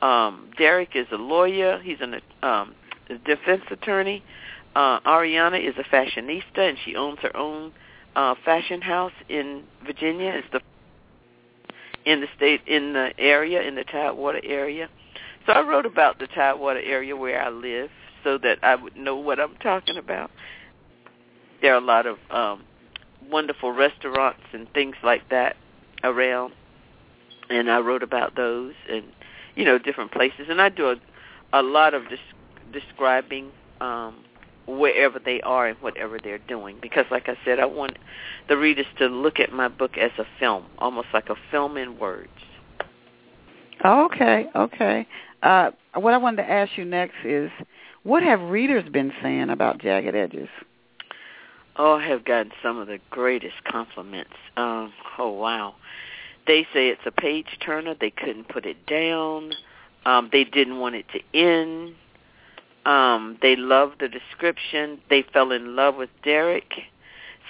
Um, 0.03 0.51
Derek 0.57 0.95
is 0.95 1.07
a 1.13 1.15
lawyer. 1.15 1.79
He's 1.81 2.01
an 2.01 2.15
um, 2.43 2.75
a 3.09 3.17
defense 3.19 3.63
attorney. 3.71 4.21
Uh, 4.75 4.99
Ariana 5.01 5.65
is 5.65 5.75
a 5.77 5.83
fashionista, 5.83 6.57
and 6.57 6.77
she 6.83 6.95
owns 6.95 7.19
her 7.21 7.35
own 7.37 7.71
uh, 8.15 8.35
fashion 8.43 8.81
house 8.81 9.13
in 9.29 9.63
Virginia. 9.85 10.33
It's 10.35 10.47
the 10.51 10.59
in 12.05 12.19
the 12.19 12.27
state 12.35 12.61
in 12.67 12.91
the 12.91 13.11
area 13.17 13.61
in 13.61 13.75
the 13.75 13.85
Tidewater 13.85 14.41
area. 14.43 14.89
So 15.45 15.53
I 15.53 15.61
wrote 15.61 15.85
about 15.85 16.19
the 16.19 16.27
Tidewater 16.27 16.81
area 16.81 17.15
where 17.15 17.41
I 17.41 17.49
live, 17.49 17.89
so 18.25 18.37
that 18.39 18.59
I 18.61 18.75
would 18.75 18.97
know 18.97 19.15
what 19.15 19.39
I'm 19.39 19.55
talking 19.57 19.95
about. 19.95 20.31
There 21.61 21.73
are 21.73 21.77
a 21.77 21.85
lot 21.85 22.05
of 22.07 22.17
um, 22.29 22.63
wonderful 23.31 23.71
restaurants 23.71 24.43
and 24.51 24.67
things 24.73 24.95
like 25.01 25.29
that 25.29 25.55
around, 26.03 26.51
and 27.49 27.71
I 27.71 27.79
wrote 27.79 28.03
about 28.03 28.35
those 28.35 28.73
and 28.89 29.05
you 29.55 29.65
know 29.65 29.77
different 29.77 30.11
places. 30.11 30.47
And 30.49 30.61
I 30.61 30.69
do 30.69 30.89
a, 30.89 30.95
a 31.53 31.61
lot 31.61 31.93
of 31.93 32.03
des- 32.09 32.79
describing 32.79 33.51
um, 33.81 34.23
wherever 34.67 35.19
they 35.19 35.41
are 35.41 35.67
and 35.67 35.77
whatever 35.79 36.17
they're 36.23 36.39
doing, 36.39 36.77
because 36.81 37.05
like 37.11 37.27
I 37.27 37.37
said, 37.45 37.59
I 37.59 37.65
want 37.65 37.97
the 38.49 38.57
readers 38.57 38.85
to 38.99 39.07
look 39.07 39.39
at 39.39 39.51
my 39.51 39.67
book 39.67 39.97
as 39.97 40.11
a 40.17 40.25
film, 40.39 40.65
almost 40.77 41.07
like 41.13 41.29
a 41.29 41.35
film 41.51 41.77
in 41.77 41.99
words. 41.99 42.29
Okay, 43.85 44.45
okay. 44.55 45.07
Uh, 45.41 45.71
what 45.95 46.13
I 46.13 46.17
wanted 46.17 46.37
to 46.43 46.49
ask 46.49 46.77
you 46.77 46.85
next 46.85 47.15
is, 47.25 47.51
what 48.03 48.23
have 48.23 48.39
readers 48.41 48.87
been 48.89 49.11
saying 49.21 49.49
about 49.49 49.79
Jagged 49.79 50.15
Edges? 50.15 50.49
Oh, 51.75 51.95
I 51.95 52.07
have 52.07 52.23
gotten 52.23 52.51
some 52.61 52.77
of 52.77 52.87
the 52.87 52.99
greatest 53.09 53.55
compliments. 53.69 54.33
Um, 54.57 54.93
oh 55.17 55.31
wow. 55.31 55.75
They 56.45 56.63
say 56.73 56.89
it's 56.89 57.01
a 57.05 57.11
page 57.11 57.57
turner. 57.59 57.95
They 57.99 58.11
couldn't 58.11 58.49
put 58.49 58.65
it 58.65 58.85
down. 58.85 59.53
Um, 60.05 60.29
they 60.31 60.43
didn't 60.43 60.79
want 60.79 60.95
it 60.95 61.05
to 61.13 61.37
end. 61.37 61.95
Um, 62.85 63.37
they 63.41 63.55
loved 63.55 64.01
the 64.01 64.09
description. 64.09 64.99
They 65.09 65.23
fell 65.33 65.51
in 65.51 65.75
love 65.75 65.95
with 65.95 66.09
Derek. 66.23 66.73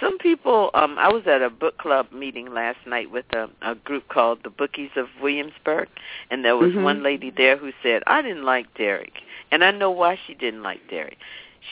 Some 0.00 0.18
people, 0.18 0.70
um, 0.74 0.96
I 0.98 1.08
was 1.12 1.22
at 1.26 1.40
a 1.40 1.50
book 1.50 1.78
club 1.78 2.06
meeting 2.12 2.52
last 2.52 2.78
night 2.86 3.10
with 3.10 3.26
a, 3.32 3.48
a 3.62 3.74
group 3.76 4.08
called 4.08 4.40
the 4.42 4.50
Bookies 4.50 4.90
of 4.96 5.06
Williamsburg, 5.22 5.88
and 6.30 6.44
there 6.44 6.56
was 6.56 6.72
Mhm. 6.72 6.82
one 6.82 7.02
lady 7.02 7.30
there 7.30 7.56
who 7.56 7.72
said, 7.82 8.02
I 8.06 8.20
didn't 8.20 8.42
like 8.44 8.72
Derek. 8.74 9.22
And 9.50 9.62
I 9.64 9.70
know 9.70 9.90
why 9.90 10.18
she 10.26 10.34
didn't 10.34 10.62
like 10.62 10.88
Derek. 10.88 11.18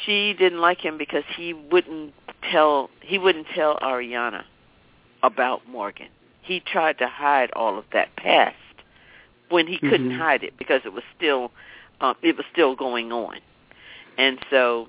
She 0.05 0.35
didn't 0.35 0.61
like 0.61 0.81
him 0.81 0.97
because 0.99 1.25
he 1.37 1.53
wouldn't 1.53 2.15
tell 2.51 2.91
he 3.01 3.19
wouldn't 3.19 3.49
tell 3.49 3.79
Ariana 3.81 4.45
about 5.23 5.69
Morgan. 5.69 6.09
He 6.43 6.61
tried 6.61 6.99
to 6.99 7.07
hide 7.09 7.51
all 7.53 7.79
of 7.79 7.85
that 7.93 8.15
past 8.17 8.57
when 9.49 9.67
he 9.67 9.79
couldn't 9.79 10.11
Mhm. 10.11 10.19
hide 10.19 10.43
it 10.43 10.57
because 10.59 10.83
it 10.85 10.93
was 10.93 11.05
still 11.17 11.53
um, 12.01 12.17
it 12.23 12.37
was 12.37 12.45
still 12.53 12.75
going 12.75 13.13
on. 13.13 13.39
And 14.19 14.39
so, 14.51 14.89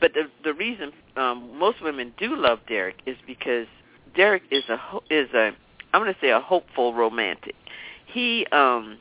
but 0.00 0.14
the 0.14 0.30
the 0.44 0.54
reason 0.54 0.92
um, 1.16 1.58
most 1.58 1.80
women 1.82 2.14
do 2.16 2.36
love 2.36 2.60
Derek 2.68 2.98
is 3.04 3.16
because 3.26 3.66
Derek 4.14 4.44
is 4.50 4.68
a 4.68 4.76
ho- 4.76 5.02
is 5.10 5.28
a 5.34 5.52
I'm 5.92 6.02
going 6.02 6.14
to 6.14 6.20
say 6.20 6.30
a 6.30 6.40
hopeful 6.40 6.94
romantic. 6.94 7.54
He 8.06 8.46
um 8.52 8.98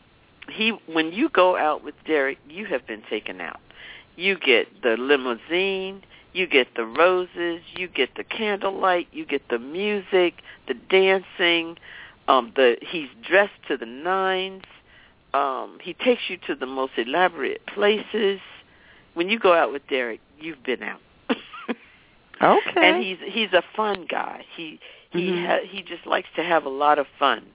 he 0.49 0.71
when 0.87 1.11
you 1.13 1.29
go 1.29 1.55
out 1.55 1.83
with 1.83 1.95
Derek, 2.05 2.39
you 2.49 2.65
have 2.65 2.85
been 2.87 3.03
taken 3.09 3.39
out. 3.41 3.59
You 4.15 4.37
get 4.37 4.81
the 4.81 4.97
limousine, 4.97 6.03
you 6.34 6.47
get 6.47 6.75
the 6.75 6.86
roses, 6.86 7.61
you 7.75 7.88
get 7.88 8.15
the 8.15 8.23
candlelight, 8.23 9.07
you 9.11 9.25
get 9.25 9.49
the 9.49 9.59
music, 9.59 10.36
the 10.67 10.73
dancing, 10.73 11.77
um 12.27 12.51
the 12.55 12.77
he's 12.82 13.09
dressed 13.27 13.59
to 13.67 13.77
the 13.77 13.86
nines. 13.86 14.63
Um 15.34 15.77
he 15.82 15.93
takes 15.93 16.23
you 16.29 16.38
to 16.47 16.55
the 16.55 16.65
most 16.65 16.93
elaborate 16.97 17.65
places. 17.67 18.39
When 19.13 19.29
you 19.29 19.39
go 19.39 19.53
out 19.53 19.71
with 19.71 19.86
Derek, 19.88 20.21
you've 20.39 20.63
been 20.63 20.84
out. 20.84 21.01
Okay. 22.41 22.82
And 22.82 23.03
he's 23.03 23.17
he's 23.23 23.53
a 23.53 23.63
fun 23.75 24.05
guy. 24.09 24.45
He 24.55 24.79
he 25.11 25.29
Mhm. 25.29 25.45
ha- 25.45 25.65
he 25.67 25.84
just 25.84 26.05
likes 26.07 26.29
to 26.36 26.43
have 26.43 26.65
a 26.65 26.69
lot 26.69 26.97
of 26.97 27.07
fun. 27.19 27.45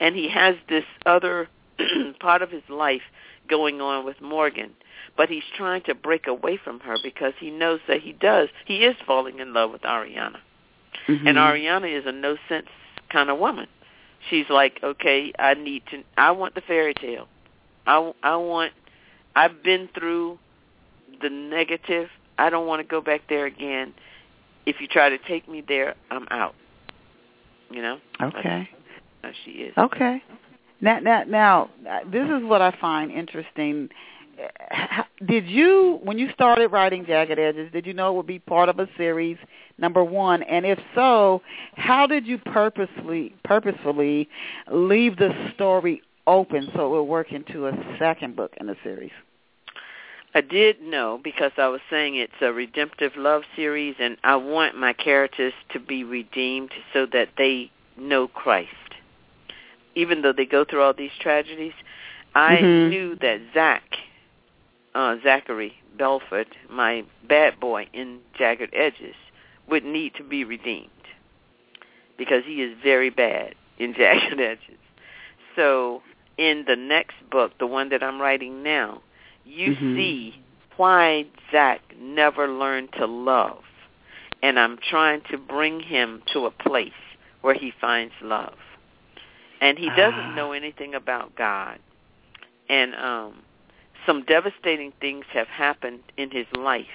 And 0.00 0.16
he 0.16 0.28
has 0.28 0.56
this 0.68 0.84
other 1.06 1.48
part 2.20 2.42
of 2.42 2.50
his 2.50 2.68
life 2.68 3.02
going 3.48 3.80
on 3.80 4.04
with 4.04 4.20
Morgan, 4.20 4.70
but 5.16 5.28
he's 5.28 5.42
trying 5.56 5.82
to 5.82 5.94
break 5.94 6.26
away 6.26 6.58
from 6.62 6.80
her 6.80 6.96
because 7.02 7.32
he 7.38 7.50
knows 7.50 7.80
that 7.88 8.00
he 8.00 8.12
does. 8.12 8.48
He 8.66 8.84
is 8.84 8.96
falling 9.06 9.38
in 9.38 9.52
love 9.52 9.70
with 9.70 9.82
Ariana. 9.82 10.38
Mhm. 11.06 11.26
And 11.26 11.38
Ariana 11.38 11.90
is 11.90 12.06
a 12.06 12.12
no 12.12 12.36
sense 12.48 12.68
kind 13.10 13.30
of 13.30 13.38
woman. 13.38 13.66
She's 14.28 14.48
like, 14.50 14.80
okay, 14.82 15.32
I 15.38 15.54
need 15.54 15.82
to. 15.90 16.02
I 16.16 16.32
want 16.32 16.54
the 16.54 16.60
fairy 16.60 16.94
tale. 16.94 17.28
I 17.86 18.12
I 18.22 18.36
want. 18.36 18.72
I've 19.34 19.62
been 19.62 19.88
through 19.94 20.38
the 21.22 21.30
negative. 21.30 22.10
I 22.36 22.50
don't 22.50 22.66
want 22.66 22.80
to 22.80 22.86
go 22.86 23.00
back 23.00 23.22
there 23.28 23.46
again. 23.46 23.94
If 24.66 24.80
you 24.80 24.86
try 24.86 25.08
to 25.08 25.18
take 25.18 25.48
me 25.48 25.62
there, 25.66 25.94
I'm 26.10 26.26
out. 26.30 26.54
You 27.70 27.82
know. 27.82 27.98
Okay. 28.20 28.68
How 29.22 29.30
she 29.44 29.50
is. 29.52 29.74
Okay. 29.76 30.22
Now, 30.80 31.00
now, 31.00 31.24
now, 31.24 31.70
this 32.10 32.28
is 32.28 32.44
what 32.44 32.62
I 32.62 32.76
find 32.80 33.10
interesting. 33.10 33.88
Did 35.26 35.48
you, 35.48 35.98
when 36.04 36.18
you 36.18 36.30
started 36.32 36.68
writing 36.68 37.04
Jagged 37.04 37.38
Edges, 37.38 37.72
did 37.72 37.86
you 37.86 37.92
know 37.92 38.12
it 38.12 38.16
would 38.16 38.26
be 38.26 38.38
part 38.38 38.68
of 38.68 38.78
a 38.78 38.88
series? 38.96 39.36
Number 39.78 40.04
one, 40.04 40.42
and 40.44 40.64
if 40.64 40.78
so, 40.94 41.42
how 41.74 42.06
did 42.06 42.26
you 42.26 42.38
purposely, 42.38 43.34
purposefully 43.44 44.28
leave 44.70 45.16
the 45.16 45.32
story 45.54 46.02
open 46.26 46.68
so 46.74 46.86
it 46.86 46.90
would 46.90 47.04
work 47.04 47.32
into 47.32 47.66
a 47.66 47.96
second 47.98 48.36
book 48.36 48.54
in 48.60 48.66
the 48.66 48.76
series? 48.84 49.12
I 50.34 50.42
did 50.42 50.82
know 50.82 51.20
because 51.22 51.52
I 51.56 51.68
was 51.68 51.80
saying 51.90 52.16
it's 52.16 52.32
a 52.40 52.52
redemptive 52.52 53.16
love 53.16 53.42
series, 53.56 53.96
and 53.98 54.16
I 54.22 54.36
want 54.36 54.76
my 54.76 54.92
characters 54.92 55.54
to 55.72 55.80
be 55.80 56.04
redeemed 56.04 56.70
so 56.92 57.06
that 57.06 57.30
they 57.36 57.72
know 57.96 58.28
Christ. 58.28 58.87
Even 59.94 60.22
though 60.22 60.32
they 60.32 60.46
go 60.46 60.64
through 60.64 60.82
all 60.82 60.94
these 60.94 61.16
tragedies, 61.20 61.72
I 62.34 62.62
Mhm. 62.62 62.88
knew 62.88 63.16
that 63.16 63.40
Zach, 63.54 63.98
uh, 64.94 65.16
Zachary 65.22 65.74
Belford, 65.96 66.48
my 66.68 67.04
bad 67.24 67.58
boy 67.58 67.88
in 67.92 68.20
Jagged 68.34 68.70
Edges, 68.72 69.16
would 69.68 69.84
need 69.84 70.14
to 70.14 70.22
be 70.22 70.44
redeemed 70.44 70.90
because 72.16 72.44
he 72.44 72.62
is 72.62 72.76
very 72.82 73.10
bad 73.10 73.54
in 73.78 73.94
Jagged 73.98 74.40
Edges. 74.40 74.78
So 75.56 76.02
in 76.36 76.64
the 76.66 76.76
next 76.76 77.16
book, 77.30 77.58
the 77.58 77.66
one 77.66 77.88
that 77.90 78.02
I'm 78.02 78.20
writing 78.20 78.62
now, 78.62 79.02
you 79.44 79.74
Mhm. 79.74 79.94
see 79.96 80.34
why 80.76 81.26
Zach 81.50 81.80
never 81.98 82.48
learned 82.48 82.92
to 82.94 83.06
love. 83.06 83.64
And 84.42 84.58
I'm 84.58 84.78
trying 84.78 85.22
to 85.30 85.36
bring 85.36 85.80
him 85.80 86.22
to 86.32 86.46
a 86.46 86.50
place 86.50 86.92
where 87.40 87.54
he 87.54 87.72
finds 87.72 88.14
love. 88.22 88.54
And 89.60 89.78
he 89.78 89.88
doesn't 89.90 90.18
Ah. 90.32 90.34
know 90.34 90.52
anything 90.52 90.94
about 90.94 91.34
God. 91.36 91.78
And 92.68 92.94
um 92.94 93.42
some 94.06 94.22
devastating 94.24 94.92
things 95.00 95.24
have 95.32 95.48
happened 95.48 96.00
in 96.16 96.30
his 96.30 96.46
life. 96.56 96.86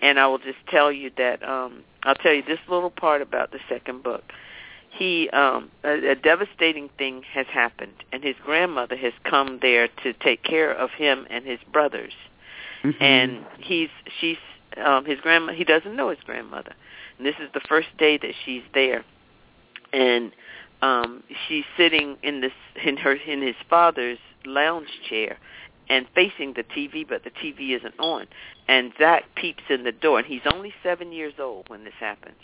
And 0.00 0.18
I 0.18 0.26
will 0.26 0.38
just 0.38 0.58
tell 0.68 0.90
you 0.90 1.10
that 1.16 1.42
um 1.42 1.84
I'll 2.04 2.14
tell 2.14 2.32
you 2.32 2.42
this 2.42 2.60
little 2.68 2.90
part 2.90 3.20
about 3.22 3.50
the 3.52 3.60
second 3.68 4.02
book 4.02 4.24
he 4.90 5.28
um 5.30 5.70
a, 5.84 6.10
a 6.12 6.14
devastating 6.14 6.88
thing 6.96 7.22
has 7.34 7.46
happened 7.48 7.92
and 8.12 8.24
his 8.24 8.34
grandmother 8.44 8.96
has 8.96 9.12
come 9.24 9.58
there 9.60 9.86
to 10.02 10.12
take 10.14 10.42
care 10.42 10.72
of 10.72 10.90
him 10.92 11.26
and 11.30 11.44
his 11.44 11.58
brothers 11.72 12.14
Mhm. 12.82 13.02
and 13.02 13.44
he's 13.58 13.90
she's 14.18 14.38
um 14.82 15.04
his 15.04 15.20
grandma 15.20 15.52
he 15.52 15.64
doesn't 15.64 15.94
know 15.96 16.08
his 16.08 16.20
grandmother 16.24 16.72
and 17.18 17.26
this 17.26 17.34
is 17.38 17.50
the 17.52 17.60
first 17.60 17.88
day 17.98 18.16
that 18.16 18.32
she's 18.44 18.62
there 18.72 19.04
and 19.92 20.32
um 20.82 21.22
she's 21.46 21.64
sitting 21.76 22.16
in 22.22 22.40
this 22.40 22.52
in 22.84 22.96
her 22.96 23.14
in 23.14 23.42
his 23.42 23.56
father's 23.68 24.18
lounge 24.44 24.88
chair 25.08 25.38
and 25.88 26.06
facing 26.14 26.52
the 26.54 26.62
TV 26.62 27.06
but 27.08 27.24
the 27.24 27.30
TV 27.30 27.76
isn't 27.76 27.98
on. 27.98 28.26
And 28.68 28.92
Zach 28.98 29.24
peeps 29.34 29.62
in 29.70 29.84
the 29.84 29.92
door. 29.92 30.18
And 30.18 30.26
he's 30.26 30.42
only 30.52 30.74
7 30.82 31.12
years 31.12 31.34
old 31.38 31.68
when 31.68 31.84
this 31.84 31.94
happens. 31.98 32.36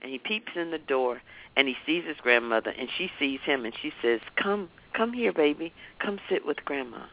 And 0.00 0.10
he 0.10 0.18
peeps 0.18 0.52
in 0.56 0.70
the 0.70 0.78
door 0.78 1.20
and 1.56 1.68
he 1.68 1.76
sees 1.84 2.04
his 2.04 2.16
grandmother 2.22 2.72
and 2.78 2.88
she 2.96 3.10
sees 3.18 3.40
him 3.44 3.64
and 3.64 3.74
she 3.80 3.92
says 4.02 4.20
come 4.36 4.68
come 4.94 5.12
here 5.12 5.32
baby. 5.32 5.72
Come 5.98 6.18
sit 6.28 6.46
with 6.46 6.64
grandma. 6.64 7.04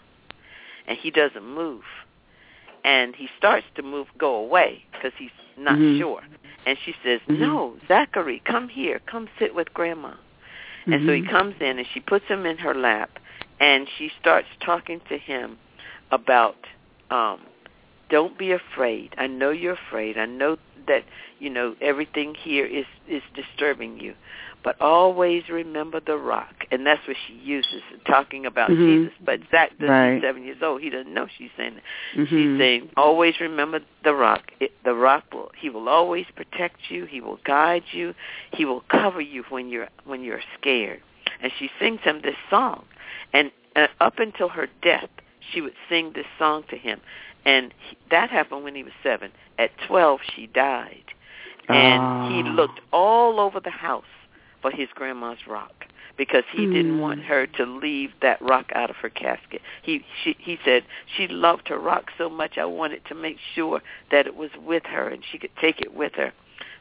And 0.88 0.97
he 0.97 1.11
doesn't 1.11 1.45
move. 1.45 1.84
And 2.86 3.15
he 3.15 3.30
starts 3.38 3.65
to 3.76 3.84
move 3.84 4.07
go 4.17 4.36
away 4.36 4.84
because 4.91 5.13
he's 5.17 5.32
not 5.57 5.78
Mhm. 5.78 5.99
sure. 5.99 6.24
And 6.65 6.78
she 6.80 6.95
says 7.03 7.21
Mhm. 7.28 7.39
no 7.39 7.78
zachary 7.88 8.41
come 8.45 8.69
here. 8.69 8.99
Come 9.05 9.30
sit 9.38 9.53
with 9.55 9.74
grandma 9.74 10.13
and 10.86 11.05
so 11.05 11.13
he 11.13 11.21
Mhm. 11.21 11.29
comes 11.29 11.55
in 11.59 11.79
and 11.79 11.88
she 11.88 11.99
puts 11.99 12.25
him 12.27 12.45
in 12.45 12.57
her 12.57 12.73
lap 12.73 13.19
and 13.59 13.88
she 13.97 14.09
starts 14.19 14.47
talking 14.59 14.99
to 15.09 15.17
him 15.17 15.57
about 16.11 16.57
um 17.09 17.39
don't 18.09 18.38
be 18.38 18.51
afraid. 18.51 19.15
I 19.17 19.27
know 19.27 19.49
you're 19.49 19.73
afraid. 19.73 20.17
I 20.19 20.25
know 20.25 20.57
that 20.88 21.03
you 21.39 21.49
know 21.49 21.75
everything 21.81 22.36
here 22.36 22.65
is 22.65 22.86
is 23.07 23.23
disturbing 23.34 23.99
you 23.99 24.13
but 24.64 24.80
always 24.82 25.43
remember 25.49 25.99
the 25.99 26.18
rock. 26.18 26.66
And 26.72 26.86
that's 26.86 27.05
what 27.07 27.18
she 27.28 27.34
uses 27.34 27.82
talking 28.05 28.45
about 28.45 28.70
Mhm. 28.70 28.78
jesus. 29.05 29.14
But 29.24 29.41
zach 29.51 29.78
does 29.78 29.89
Right. 29.89 30.22
seven 30.22 30.43
years 30.43 30.61
old. 30.64 30.82
He 30.82 30.89
doesn't 30.89 31.14
know 31.14 31.28
she's 31.28 31.51
saying 31.57 31.76
that 31.76 31.84
Mhm. 32.16 32.28
she's 32.30 32.57
saying 32.57 32.89
always 32.97 33.39
remember 33.39 33.82
the 34.03 34.14
rock. 34.14 34.51
It, 34.59 34.72
the 34.84 34.93
rock 34.95 35.26
will 35.34 35.51
he 35.57 35.70
will 35.70 35.89
always 35.89 36.26
protect 36.36 36.89
you. 36.89 37.05
He 37.05 37.22
will 37.22 37.39
guide 37.43 37.84
you. 37.91 38.16
He 38.53 38.66
will 38.66 38.82
cover 38.82 39.22
you 39.22 39.43
when 39.49 39.70
you're 39.70 39.89
when 40.05 40.24
you're 40.24 40.43
scared. 40.57 41.01
And 41.41 41.51
she 41.59 41.70
sings 41.80 42.01
him 42.01 42.22
this 42.22 42.38
song. 42.49 42.86
And 43.34 43.51
uh, 43.76 43.88
up 43.99 44.20
until 44.20 44.49
her 44.49 44.68
death 44.82 45.09
she 45.51 45.59
would 45.61 45.76
sing 45.89 46.14
this 46.14 46.28
song 46.39 46.64
to 46.70 46.78
him. 46.78 47.01
And 47.45 47.74
he, 47.89 47.97
that 48.11 48.30
happened 48.30 48.64
when 48.64 48.76
he 48.76 48.84
was 48.84 48.93
7 49.03 49.30
at 49.59 49.72
12 49.88 50.22
she 50.34 50.47
died. 50.47 51.03
And 51.68 52.01
he 52.30 52.43
Ah. 52.43 52.49
looked 52.49 52.80
all 52.91 53.39
over 53.39 53.59
the 53.59 53.70
house 53.70 54.05
for 54.64 54.72
his 54.72 54.88
grandma's 54.95 55.45
rock 55.45 55.86
because 56.18 56.43
he 56.51 56.66
didn't 56.66 56.93
Hmm. 56.95 57.01
want 57.01 57.24
her 57.24 57.45
to 57.45 57.66
leave 57.66 58.11
that 58.22 58.41
rock 58.41 58.72
out 58.74 58.89
of 58.89 58.95
her 58.97 59.09
casket. 59.09 59.61
He 59.84 60.03
she 60.24 60.36
he 60.39 60.57
said 60.64 60.84
she 61.16 61.28
loved 61.28 61.68
her 61.68 61.78
rock 61.78 62.11
so 62.18 62.30
much 62.30 62.57
I 62.57 62.66
wanted 62.66 63.03
to 63.05 63.14
make 63.16 63.38
sure 63.53 63.82
that 64.09 64.26
it 64.26 64.36
was 64.36 64.49
with 64.55 64.86
her 64.86 65.07
and 65.09 65.24
she 65.24 65.38
could 65.38 65.55
take 65.57 65.82
it 65.82 65.93
with 65.93 66.16
her. 66.16 66.32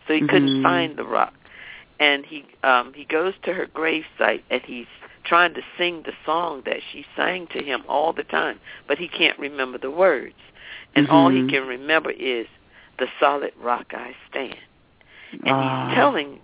So 0.06 0.14
he 0.14 0.20
couldn't 0.20 0.60
Mhm. 0.60 0.62
find 0.62 0.96
the 0.96 1.04
rock. 1.04 1.34
And 1.98 2.24
he 2.24 2.44
um 2.62 2.94
he 2.94 3.04
goes 3.04 3.34
to 3.42 3.52
her 3.52 3.66
grave 3.66 4.06
site 4.16 4.44
and 4.48 4.62
he's 4.62 4.86
trying 5.24 5.54
to 5.54 5.62
sing 5.76 6.02
the 6.02 6.14
song 6.24 6.62
that 6.62 6.80
she 6.92 7.04
sang 7.16 7.46
to 7.48 7.62
him 7.62 7.84
all 7.88 8.12
the 8.12 8.24
time, 8.24 8.60
but 8.86 8.98
he 8.98 9.08
can't 9.08 9.38
remember 9.38 9.78
the 9.78 9.90
words. 9.90 10.34
And 10.94 11.08
all 11.08 11.28
he 11.30 11.40
Mhm. 11.42 11.48
can 11.50 11.66
remember 11.66 12.10
is 12.10 12.46
the 12.98 13.08
solid 13.18 13.52
rock 13.56 13.92
I 13.94 14.14
stand. 14.28 14.58
and 15.44 15.56
Ah. 15.56 15.86
he's 15.88 15.94
telling 15.96 16.38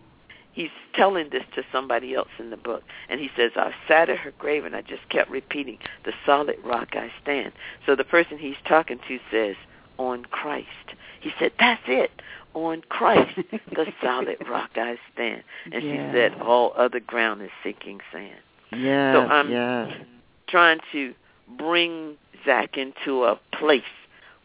he's 0.59 0.71
telling 0.95 1.29
this 1.31 1.45
to 1.55 1.63
somebody 1.71 2.17
else 2.17 2.29
in 2.41 2.51
the 2.51 2.57
book. 2.57 2.83
And 3.09 3.21
he 3.21 3.31
says 3.37 3.53
i 3.55 3.73
sat 3.87 4.09
at 4.11 4.19
her 4.19 4.33
grave 4.39 4.65
and 4.65 4.75
i 4.75 4.83
just 4.83 5.09
kept 5.09 5.31
repeating 5.31 5.79
the 6.05 6.13
solid 6.27 6.57
rock 6.65 6.89
i 6.95 7.11
stand. 7.23 7.53
So 7.87 7.95
the 7.95 8.03
person 8.05 8.39
he's 8.39 8.57
talking 8.67 8.99
to 9.07 9.19
says 9.31 9.55
on 9.99 10.25
christ. 10.25 10.67
He 11.21 11.31
said 11.39 11.53
that's 11.61 11.83
it. 11.87 12.11
On 12.55 12.83
christ 12.89 13.37
the 13.71 13.87
solid 14.03 14.39
rock 14.49 14.71
i 14.75 14.99
stand. 15.15 15.45
And 15.73 15.81
she 15.83 15.97
said 16.13 16.35
all 16.41 16.73
other 16.77 17.01
ground 17.01 17.41
is 17.43 17.51
sinking 17.63 18.01
sand. 18.13 18.41
Yes, 18.73 19.15
So, 19.15 19.31
um, 19.31 19.51
yes. 19.51 19.93
trying 20.49 20.81
to 20.93 21.15
bring 21.57 22.17
Zach 22.45 22.77
into 22.77 23.25
a 23.25 23.39
place 23.53 23.83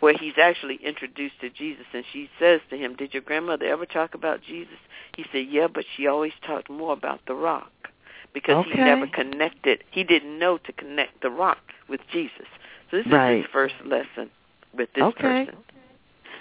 where 0.03 0.17
he's 0.17 0.33
actually 0.37 0.75
introduced 0.83 1.39
to 1.39 1.49
Jesus. 1.49 1.85
And 1.93 2.03
she 2.11 2.29
says 2.37 2.59
to 2.69 2.77
him, 2.77 2.93
Did 2.93 3.13
your 3.13 3.21
grandmother 3.21 3.65
ever 3.67 3.85
talk 3.85 4.13
about 4.13 4.41
Jesus? 4.43 4.75
He 5.15 5.23
said, 5.31 5.47
Yeah, 5.49 5.67
but 5.73 5.85
she 5.95 6.07
always 6.07 6.33
talked 6.45 6.69
more 6.69 6.91
about 6.91 7.21
the 7.25 7.35
rock 7.35 7.71
because 8.33 8.65
he 8.69 8.77
never 8.77 9.07
connected. 9.07 9.81
He 9.91 10.03
didn't 10.03 10.37
know 10.37 10.57
to 10.57 10.73
connect 10.73 11.21
the 11.21 11.29
rock 11.29 11.59
with 11.87 12.01
Jesus. 12.11 12.47
So 12.91 12.97
this 12.97 13.05
is 13.05 13.13
his 13.13 13.45
first 13.53 13.75
lesson 13.85 14.29
with 14.75 14.89
this 14.93 15.03
Okay. 15.05 15.45
person 15.45 15.57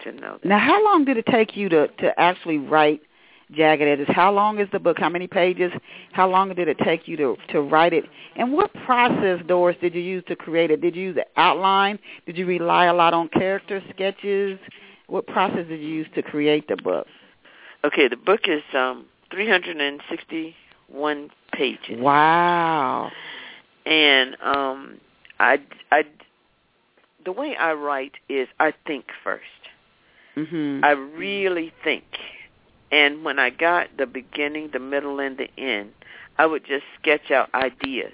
to 0.02 0.12
know 0.20 0.38
that. 0.42 0.48
Now, 0.48 0.58
how 0.58 0.84
long 0.84 1.04
did 1.04 1.16
it 1.16 1.26
take 1.26 1.56
you 1.56 1.68
to 1.68 1.86
to 1.86 2.20
actually 2.20 2.58
write 2.58 3.00
Jagged 3.51 3.82
Edges? 3.82 4.07
How 4.09 4.32
long 4.32 4.61
is 4.61 4.68
the 4.72 4.78
book? 4.78 4.99
How 4.99 5.09
many 5.09 5.26
pages? 5.26 5.72
How 6.12 6.28
long 6.28 6.55
did 6.55 6.68
it 6.68 6.78
take 6.78 7.09
you 7.09 7.16
to 7.16 7.36
to 7.51 7.61
write 7.61 7.93
it? 7.93 8.05
And 8.36 8.53
what 8.53 8.72
process, 8.86 9.40
Doris, 9.47 9.76
did 9.80 9.95
you 9.95 10.01
use 10.01 10.22
to 10.28 10.36
create 10.36 10.70
it? 10.70 10.80
Did 10.80 10.95
you 10.97 11.03
use 11.03 11.16
the 11.16 11.26
outline? 11.36 11.99
Did 12.26 12.38
you 12.38 12.47
rely 12.47 12.86
a 12.86 12.95
lot 12.95 13.14
on 13.14 13.28
character 13.28 13.82
sketches? 13.90 14.59
What 15.09 15.26
process 15.26 15.66
did 15.68 15.80
you 15.80 15.88
use 15.88 16.07
to 16.14 16.22
create 16.22 16.68
the 16.68 16.76
book? 16.76 17.07
Okay, 17.84 18.07
the 18.09 18.16
book 18.16 18.43
is 18.47 18.62
um 18.74 19.07
361 19.30 21.30
pages. 21.53 21.99
Wow. 21.99 23.11
and 23.86 24.36
um 24.43 25.01
i 25.40 25.59
i 25.90 26.05
the 27.24 27.32
way 27.32 27.57
i 27.57 27.72
write 27.72 28.12
is 28.28 28.47
i 28.61 28.72
think 28.86 29.07
first 29.24 29.43
mm-hmm. 30.36 30.84
i 30.84 30.90
really 30.90 31.72
think 31.82 32.05
and 32.93 33.24
when 33.24 33.38
i 33.38 33.51
got 33.51 33.88
the 33.99 34.07
beginning 34.07 34.70
the 34.72 34.78
middle 34.78 35.18
and 35.18 35.36
the 35.38 35.49
end 35.59 35.90
i 36.38 36.47
would 36.47 36.64
just 36.64 36.84
sketch 37.01 37.30
out 37.30 37.53
ideas 37.55 38.12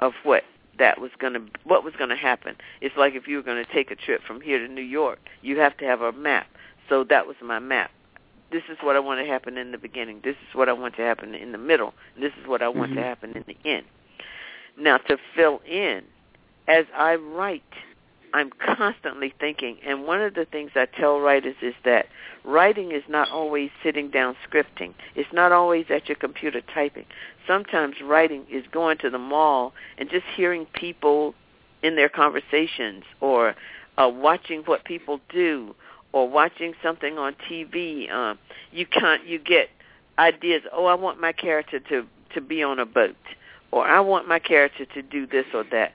of 0.00 0.12
what 0.24 0.42
that 0.78 1.00
was 1.00 1.10
going 1.18 1.34
to 1.34 1.42
what 1.64 1.84
was 1.84 1.92
going 1.98 2.08
to 2.08 2.16
happen. 2.16 2.56
It's 2.80 2.96
like 2.96 3.14
if 3.14 3.28
you 3.28 3.36
were 3.36 3.42
going 3.42 3.62
to 3.62 3.70
take 3.70 3.90
a 3.90 3.94
trip 3.96 4.22
from 4.26 4.40
here 4.40 4.58
to 4.58 4.72
new 4.72 4.80
york 4.82 5.18
you 5.42 5.58
have 5.60 5.76
to 5.76 5.84
have 5.84 6.00
a 6.00 6.10
map. 6.12 6.46
So 6.88 7.04
that 7.04 7.26
was 7.26 7.36
my 7.42 7.58
map. 7.58 7.90
This 8.50 8.62
is 8.70 8.78
what 8.80 8.96
i 8.96 8.98
want 8.98 9.20
to 9.20 9.26
happen 9.26 9.58
in 9.58 9.72
the 9.72 9.78
beginning. 9.78 10.22
This 10.24 10.36
is 10.48 10.54
what 10.54 10.68
i 10.68 10.72
want 10.72 10.96
to 10.96 11.02
happen 11.02 11.34
in 11.34 11.52
the 11.52 11.58
middle. 11.58 11.92
And 12.14 12.24
this 12.24 12.32
is 12.40 12.48
what 12.48 12.62
i 12.62 12.68
want 12.68 12.92
Mhm. 12.92 12.96
to 12.96 13.02
happen 13.02 13.32
in 13.36 13.44
the 13.46 13.56
end. 13.68 13.84
Now, 14.76 14.96
to 14.96 15.18
fill 15.34 15.60
in, 15.66 16.02
as 16.66 16.86
I 16.96 17.16
write, 17.16 17.62
I'm 18.32 18.50
constantly 18.76 19.34
thinking. 19.38 19.78
And 19.84 20.06
one 20.06 20.20
of 20.20 20.34
the 20.34 20.44
things 20.44 20.72
I 20.74 20.86
tell 20.86 21.20
writers 21.20 21.56
is 21.62 21.74
that 21.84 22.06
writing 22.44 22.92
is 22.92 23.02
not 23.08 23.30
always 23.30 23.70
sitting 23.82 24.10
down 24.10 24.36
scripting. 24.48 24.94
It's 25.14 25.32
not 25.32 25.52
always 25.52 25.86
at 25.90 26.08
your 26.08 26.16
computer 26.16 26.60
typing. 26.74 27.06
Sometimes 27.46 27.96
writing 28.02 28.46
is 28.50 28.64
going 28.70 28.98
to 28.98 29.10
the 29.10 29.18
mall 29.18 29.72
and 29.98 30.10
just 30.10 30.24
hearing 30.36 30.66
people 30.66 31.34
in 31.82 31.96
their 31.96 32.08
conversations 32.08 33.04
or 33.20 33.54
uh, 33.96 34.08
watching 34.08 34.62
what 34.62 34.84
people 34.84 35.20
do 35.30 35.74
or 36.12 36.28
watching 36.28 36.74
something 36.82 37.18
on 37.18 37.34
TV. 37.50 38.10
Um, 38.10 38.38
you 38.72 38.86
can't. 38.86 39.26
You 39.26 39.38
get 39.38 39.68
ideas. 40.18 40.62
Oh, 40.72 40.86
I 40.86 40.94
want 40.94 41.20
my 41.20 41.32
character 41.32 41.80
to 41.80 42.06
to 42.34 42.40
be 42.40 42.62
on 42.62 42.78
a 42.78 42.86
boat 42.86 43.16
or 43.72 43.86
I 43.86 44.00
want 44.00 44.28
my 44.28 44.38
character 44.38 44.84
to 44.84 45.02
do 45.02 45.26
this 45.26 45.46
or 45.54 45.64
that. 45.70 45.92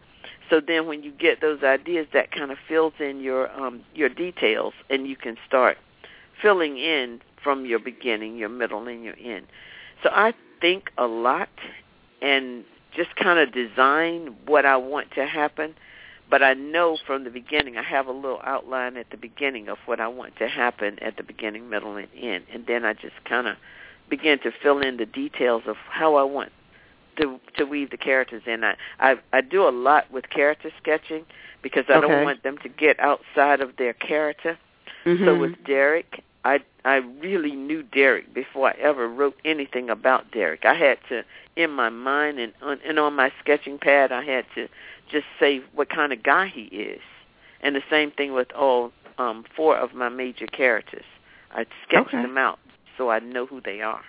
So 0.49 0.61
then 0.65 0.87
when 0.87 1.03
you 1.03 1.11
get 1.11 1.41
those 1.41 1.63
ideas 1.63 2.07
that 2.13 2.31
kind 2.31 2.51
of 2.51 2.57
fills 2.67 2.93
in 2.99 3.19
your 3.21 3.51
um 3.51 3.81
your 3.93 4.09
details 4.09 4.73
and 4.89 5.07
you 5.07 5.15
can 5.15 5.37
start 5.47 5.77
filling 6.41 6.77
in 6.77 7.21
from 7.43 7.65
your 7.65 7.79
beginning, 7.79 8.37
your 8.37 8.49
middle 8.49 8.87
and 8.87 9.03
your 9.03 9.15
end. 9.21 9.47
So 10.03 10.09
I 10.11 10.33
think 10.61 10.91
a 10.97 11.05
lot 11.05 11.49
and 12.21 12.63
just 12.95 13.15
kind 13.15 13.39
of 13.39 13.53
design 13.53 14.35
what 14.45 14.65
I 14.65 14.77
want 14.77 15.11
to 15.11 15.25
happen, 15.25 15.75
but 16.29 16.41
I 16.41 16.53
know 16.53 16.97
from 17.05 17.23
the 17.23 17.29
beginning 17.29 17.77
I 17.77 17.83
have 17.83 18.07
a 18.07 18.11
little 18.11 18.39
outline 18.43 18.97
at 18.97 19.09
the 19.11 19.17
beginning 19.17 19.67
of 19.67 19.77
what 19.85 19.99
I 19.99 20.07
want 20.07 20.37
to 20.37 20.47
happen 20.47 20.97
at 20.99 21.17
the 21.17 21.23
beginning, 21.23 21.69
middle 21.69 21.95
and 21.97 22.07
end 22.19 22.45
and 22.53 22.65
then 22.67 22.85
I 22.85 22.93
just 22.93 23.23
kind 23.25 23.47
of 23.47 23.57
begin 24.09 24.39
to 24.39 24.51
fill 24.61 24.79
in 24.79 24.97
the 24.97 25.05
details 25.05 25.63
of 25.67 25.77
how 25.89 26.15
I 26.15 26.23
want 26.23 26.51
to 27.17 27.39
to 27.57 27.65
weave 27.65 27.89
the 27.91 27.97
characters 27.97 28.43
in. 28.45 28.63
I 28.63 28.75
I, 28.99 29.15
I 29.33 29.41
do 29.41 29.67
a 29.67 29.69
lot 29.71 30.09
with 30.11 30.29
character 30.29 30.71
sketching 30.81 31.25
because 31.61 31.85
I 31.89 31.93
Okay. 31.93 32.07
don't 32.07 32.23
want 32.23 32.43
them 32.43 32.57
to 32.59 32.69
get 32.69 32.99
outside 32.99 33.61
of 33.61 33.75
their 33.77 33.93
character. 33.93 34.57
So 35.03 35.11
Mhm. 35.15 35.39
with 35.39 35.63
Derek, 35.65 36.23
I 36.43 36.59
I 36.83 36.97
really 36.97 37.51
knew 37.55 37.83
Derek 37.83 38.33
before 38.33 38.69
I 38.69 38.73
ever 38.79 39.07
wrote 39.07 39.37
anything 39.45 39.89
about 39.89 40.31
Derek. 40.31 40.65
I 40.65 40.73
had 40.73 40.97
to 41.09 41.23
in 41.55 41.71
my 41.71 41.89
mind 41.89 42.39
and 42.39 42.53
on 42.61 42.79
and 42.85 42.99
on 42.99 43.13
my 43.15 43.31
sketching 43.39 43.77
pad 43.79 44.11
I 44.11 44.23
had 44.23 44.45
to 44.55 44.67
just 45.09 45.25
say 45.39 45.61
what 45.73 45.89
kind 45.89 46.11
of 46.13 46.23
guy 46.23 46.47
he 46.47 46.63
is. 46.65 47.01
And 47.61 47.75
the 47.75 47.83
same 47.89 48.11
thing 48.11 48.33
with 48.33 48.51
all 48.53 48.91
um 49.17 49.43
four 49.55 49.77
of 49.77 49.93
my 49.93 50.09
major 50.09 50.47
characters. 50.47 51.05
I 51.51 51.65
sketched 51.87 52.07
Okay. 52.07 52.21
them 52.21 52.37
out 52.37 52.59
so 52.97 53.09
I 53.09 53.19
know 53.19 53.45
who 53.45 53.61
they 53.61 53.81
are. 53.81 54.03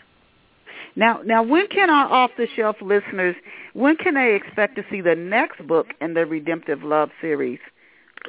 Now, 0.97 1.21
now, 1.25 1.43
when 1.43 1.67
can 1.69 1.91
our 1.91 2.11
off-the-shelf 2.11 2.77
listeners, 2.81 3.37
when 3.75 3.97
can 3.97 4.15
they 4.15 4.35
expect 4.35 4.77
to 4.77 4.85
see 4.91 5.03
the 5.03 5.15
next 5.15 5.65
book 5.67 5.89
in 6.01 6.15
the 6.15 6.25
Redemptive 6.25 6.83
Love 6.83 7.11
series 7.21 7.59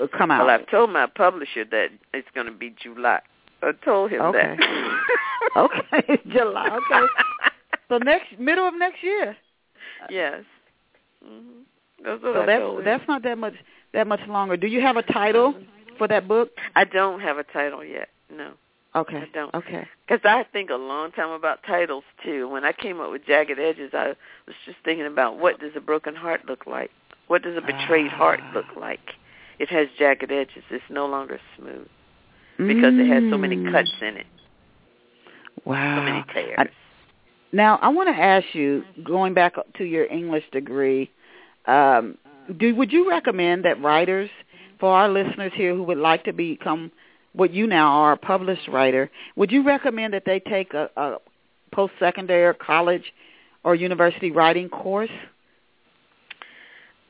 uh, 0.01 0.07
come 0.15 0.32
out? 0.32 0.45
Well, 0.45 0.53
I've 0.59 0.70
told 0.70 0.89
my 0.91 1.07
publisher 1.07 1.63
that 1.72 1.88
it's 2.13 2.28
going 2.36 2.47
to 2.47 2.51
be 2.51 2.76
July. 2.82 3.22
I 3.63 3.72
told 3.84 4.11
him 4.11 4.22
Okay. 4.22 4.55
that. 4.57 4.99
okay, 5.55 6.22
July. 6.32 6.78
Okay, 6.78 7.05
so 7.89 7.97
next 7.99 8.38
middle 8.38 8.68
of 8.68 8.74
next 8.78 9.01
year. 9.01 9.36
yes. 10.09 10.43
hmm 11.24 11.61
That's 12.03 12.22
So 12.22 12.41
I 12.41 12.45
that's 12.45 12.59
told 12.61 12.86
that's 12.86 13.07
not 13.07 13.24
that 13.24 13.38
much 13.38 13.53
that 13.93 14.05
much 14.07 14.20
longer. 14.28 14.57
Do 14.57 14.68
you 14.68 14.82
have 14.82 14.97
a 14.97 15.01
title 15.03 15.55
for 15.97 16.07
that 16.09 16.28
book? 16.28 16.49
I 16.76 16.84
don't 16.84 17.22
have 17.22 17.38
a 17.38 17.43
title 17.43 17.84
yet. 17.84 18.09
No, 18.30 18.51
Okay. 18.97 19.17
I 19.17 19.27
don't. 19.33 19.53
Okay. 19.53 19.87
because 20.07 20.21
I 20.23 20.43
think 20.51 20.69
a 20.69 20.75
long 20.75 21.11
time 21.11 21.29
about 21.29 21.59
titles 21.65 22.03
too. 22.23 22.47
When 22.49 22.63
I 22.65 22.71
came 22.71 22.99
up 22.99 23.11
with 23.11 23.25
Jagged 23.25 23.59
Edges, 23.59 23.91
I 23.93 24.09
was 24.47 24.55
just 24.65 24.77
thinking 24.83 25.05
about 25.05 25.37
what 25.37 25.59
does 25.59 25.71
a 25.75 25.81
broken 25.81 26.15
heart 26.15 26.41
look 26.47 26.65
like? 26.65 26.91
What 27.27 27.43
does 27.43 27.57
a 27.57 27.61
betrayed 27.61 28.11
heart 28.11 28.39
Ah. 28.41 28.51
look 28.55 28.65
like? 28.75 29.15
It 29.59 29.69
has 29.69 29.87
jagged 29.99 30.31
edges. 30.31 30.63
It's 30.69 30.83
no 30.89 31.07
longer 31.07 31.39
smooth 31.57 31.87
because 32.57 32.93
it 32.97 33.07
has 33.07 33.23
so 33.31 33.37
many 33.37 33.57
Mm. 33.57 33.71
cuts 33.71 33.91
in 34.01 34.17
it, 34.17 34.27
Wow. 35.65 35.97
so 35.97 36.03
many 36.03 36.23
tears. 36.33 36.55
I- 36.57 36.69
Now, 37.53 37.79
I 37.81 37.87
want 37.89 38.09
to 38.09 38.15
ask 38.21 38.53
you, 38.53 38.83
going 39.03 39.33
back 39.33 39.55
to 39.77 39.83
your 39.83 40.05
English 40.05 40.43
degree, 40.51 41.09
um, 41.65 42.17
do 42.57 42.73
would 42.75 42.91
you 42.93 43.09
recommend 43.09 43.63
that 43.65 43.81
writers, 43.81 44.29
for 44.79 44.91
our 44.93 45.09
listeners 45.09 45.51
here 45.53 45.73
who 45.73 45.83
would 45.83 45.97
like 45.97 46.23
to 46.25 46.33
become 46.33 46.91
what 47.38 47.53
you 47.53 47.67
now 47.67 47.88
are, 48.01 48.13
a 48.13 48.17
published 48.17 48.67
writer, 48.67 49.09
would 49.35 49.51
you 49.51 49.63
recommend 49.63 50.13
that 50.13 50.23
they 50.25 50.39
take 50.39 50.73
a, 50.73 50.89
a 50.97 51.17
post-secondary 51.71 52.43
or 52.43 52.53
college 52.53 53.13
or 53.63 53.75
university 53.75 54.31
writing 54.31 54.69
course? 54.69 55.11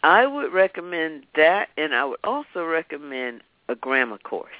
I 0.03 0.25
would 0.25 0.53
recommend 0.53 1.25
that, 1.36 1.69
and 1.78 1.95
I 1.95 2.05
would 2.05 2.19
also 2.23 2.63
recommend 2.65 3.41
a 3.69 3.75
grammar 3.75 4.17
course 4.19 4.51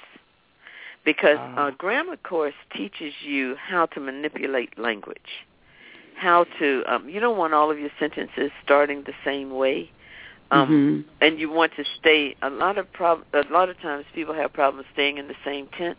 because 1.04 1.38
Ah. 1.38 1.68
a 1.68 1.72
grammar 1.72 2.16
course 2.16 2.54
teaches 2.74 3.14
you 3.22 3.56
how 3.56 3.86
to 3.86 4.00
manipulate 4.00 4.78
language, 4.78 5.46
how 6.16 6.44
to. 6.58 6.82
Um, 6.86 7.08
you 7.08 7.20
don't 7.20 7.38
want 7.38 7.54
all 7.54 7.70
of 7.70 7.78
your 7.78 7.90
sentences 7.98 8.50
starting 8.64 9.02
the 9.04 9.14
same 9.24 9.50
way, 9.50 9.90
um, 10.50 10.68
Mhm. 10.68 11.04
and 11.20 11.38
you 11.40 11.50
want 11.50 11.74
to 11.76 11.84
stay. 11.98 12.34
A 12.42 12.50
lot 12.50 12.78
of 12.78 12.90
prob- 12.92 13.24
A 13.32 13.42
lot 13.50 13.68
of 13.68 13.78
times, 13.80 14.06
people 14.14 14.34
have 14.34 14.52
problems 14.52 14.86
staying 14.92 15.18
in 15.18 15.28
the 15.28 15.36
same 15.44 15.66
tense. 15.68 15.98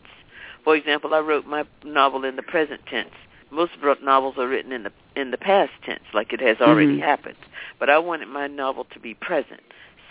For 0.64 0.76
example, 0.76 1.14
I 1.14 1.20
wrote 1.20 1.46
my 1.46 1.66
novel 1.84 2.26
in 2.26 2.36
the 2.36 2.44
present 2.44 2.86
tense. 2.88 3.14
Most 3.52 3.72
novels 4.02 4.38
are 4.38 4.48
written 4.48 4.72
in 4.72 4.84
the 4.84 4.92
in 5.16 5.32
the 5.32 5.38
past 5.38 5.72
tense, 5.84 6.04
like 6.14 6.34
it 6.34 6.40
has 6.42 6.62
already 6.62 6.98
Mhm. 6.98 7.02
happened. 7.02 7.38
But 7.80 7.90
I 7.90 7.98
wanted 7.98 8.28
my 8.28 8.48
novel 8.48 8.86
to 8.86 9.00
be 9.00 9.14
present. 9.16 9.62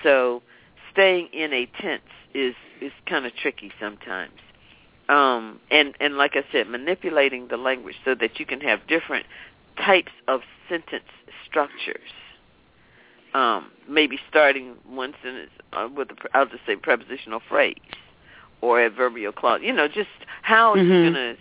So 0.02 0.42
staying 0.90 1.28
in 1.28 1.52
a 1.52 1.66
tense 1.66 2.02
is 2.34 2.54
is 2.80 2.92
kind 3.06 3.26
of 3.26 3.34
tricky 3.36 3.72
sometimes. 3.80 4.40
Um, 5.08 5.60
and 5.70 5.94
and 6.00 6.16
like 6.16 6.36
I 6.36 6.44
said, 6.52 6.68
manipulating 6.68 7.48
the 7.48 7.56
language 7.56 7.96
so 8.04 8.14
that 8.16 8.38
you 8.38 8.46
can 8.46 8.60
have 8.60 8.86
different 8.86 9.26
types 9.76 10.12
of 10.26 10.42
sentence 10.68 11.08
structures. 11.46 12.10
Um, 13.34 13.70
maybe 13.88 14.18
starting 14.28 14.74
one 14.86 15.14
sentence 15.22 15.50
uh, 15.72 15.88
with 15.94 16.10
a, 16.10 16.14
I'll 16.34 16.46
just 16.46 16.64
say 16.66 16.76
prepositional 16.76 17.40
phrase 17.46 17.76
or 18.60 18.80
adverbial 18.80 19.32
clause. 19.32 19.60
You 19.62 19.72
know, 19.72 19.86
just 19.86 20.08
how 20.42 20.72
are 20.72 20.76
Mhm. 20.76 20.86
you 20.86 21.04
gonna 21.04 21.36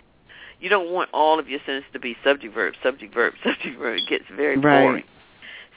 you 0.60 0.68
don't 0.68 0.90
want 0.90 1.10
all 1.12 1.38
of 1.38 1.48
your 1.48 1.60
sentences 1.60 1.90
to 1.92 1.98
be 1.98 2.16
subject 2.24 2.52
verb, 2.52 2.74
subject 2.82 3.14
verb, 3.14 3.34
subject 3.44 3.78
verb. 3.78 3.98
It 3.98 4.08
gets 4.08 4.24
very 4.28 4.56
right. 4.56 4.82
boring. 4.82 5.04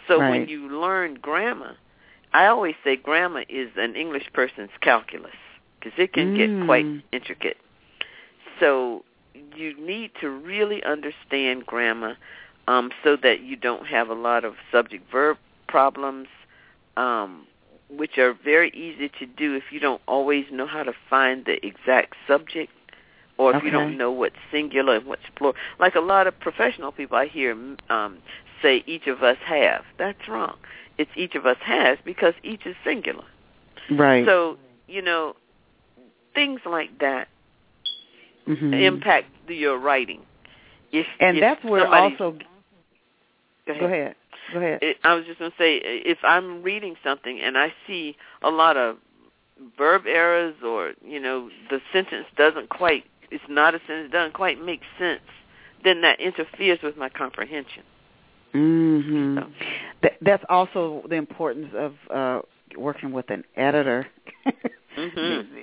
So 0.08 0.20
right. 0.20 0.30
when 0.30 0.50
you 0.50 0.68
learn 0.70 1.16
grammar, 1.16 1.76
I 2.34 2.48
always 2.48 2.76
say 2.84 2.96
grammar 2.96 3.44
is 3.48 3.70
an 3.78 3.96
English 3.96 4.32
person's 4.34 4.72
calculus 4.82 5.36
because 5.80 5.98
it 5.98 6.14
can 6.14 6.36
mm. 6.36 6.38
get 6.38 6.66
quite 6.66 6.86
intricate. 7.12 7.58
So 8.60 9.04
you 9.56 9.80
need 9.80 10.12
to 10.22 10.30
really 10.30 10.84
understand 10.84 11.66
grammar 11.66 12.18
um, 12.68 12.92
so 13.04 13.16
that 13.18 13.42
you 13.42 13.56
don't 13.56 13.86
have 13.88 14.10
a 14.10 14.14
lot 14.14 14.46
of 14.46 14.56
subject 14.72 15.10
verb 15.12 15.38
problems, 15.72 16.28
um, 16.98 17.48
which 17.90 18.18
are 18.18 18.34
very 18.34 18.70
easy 18.72 19.10
to 19.20 19.26
do 19.26 19.56
if 19.56 19.64
you 19.72 19.80
don't 19.80 20.02
always 20.08 20.46
know 20.52 20.68
how 20.68 20.84
to 20.84 20.94
find 21.10 21.46
the 21.46 21.66
exact 21.66 22.16
subject 22.28 22.72
or 23.38 23.52
if 23.52 23.58
okay. 23.58 23.66
you 23.66 23.72
don't 23.72 23.98
know 23.98 24.12
what's 24.12 24.36
singular 24.52 24.98
and 24.98 25.06
what's 25.06 25.24
plural. 25.36 25.56
Like 25.80 25.96
a 25.96 26.00
lot 26.00 26.28
of 26.28 26.40
professional 26.40 26.92
people 26.92 27.18
I 27.18 27.28
hear 27.28 27.54
um, 27.90 28.18
say 28.62 28.84
each 28.86 29.08
of 29.08 29.24
us 29.24 29.38
have. 29.46 29.84
That's 29.98 30.28
wrong. 30.28 30.58
It's 30.98 31.10
each 31.16 31.36
of 31.36 31.46
us 31.46 31.58
has 31.62 31.98
because 32.06 32.34
each 32.44 32.66
is 32.66 32.76
singular. 32.84 33.26
Right. 33.90 34.26
So, 34.26 34.58
you 34.88 35.02
know, 35.02 35.36
things 36.36 36.62
like 36.66 37.00
that 37.00 37.30
mm-hmm. 38.48 38.74
impact 38.74 39.28
your 39.48 39.78
writing. 39.78 40.22
If, 40.92 41.08
and 41.20 41.38
if 41.38 41.42
that's 41.42 41.64
where 41.64 41.88
also 41.88 42.38
Go 43.66 43.74
ahead. 43.74 43.80
Go 43.80 43.86
ahead. 43.88 44.16
Go 44.52 44.60
ahead. 44.60 44.80
It, 44.82 44.98
I 45.04 45.14
was 45.14 45.26
just 45.26 45.40
going 45.40 45.52
to 45.52 45.58
say, 45.58 45.78
if 45.84 46.20
I'm 46.24 46.64
reading 46.64 46.96
something 47.04 47.40
and 47.40 47.58
I 47.58 47.74
see 47.88 48.16
a 48.42 48.50
lot 48.50 48.78
of 48.78 48.98
verb 49.78 50.04
errors, 50.08 50.56
or 50.66 50.94
you 51.06 51.20
know, 51.20 51.50
the 51.70 51.80
sentence 51.94 52.26
doesn't 52.38 52.70
quite, 52.70 53.06
it's 53.30 53.44
not 53.48 53.76
a 53.76 53.80
sentence, 53.88 54.12
doesn't 54.12 54.34
quite 54.34 54.64
make 54.64 54.82
sense, 54.98 55.22
then 55.84 56.02
that 56.02 56.20
interferes 56.20 56.80
with 56.84 56.98
my 56.98 57.10
comprehension. 57.10 57.84
Mm-hmm. 58.54 59.38
So. 59.38 59.48
Th- 60.02 60.16
that's 60.22 60.44
also 60.50 61.04
the 61.10 61.16
importance 61.16 61.70
of 61.76 61.94
uh, 62.10 62.42
working 62.78 63.12
with 63.12 63.30
an 63.30 63.44
editor. 63.56 64.08
mm-hmm. 64.98 65.58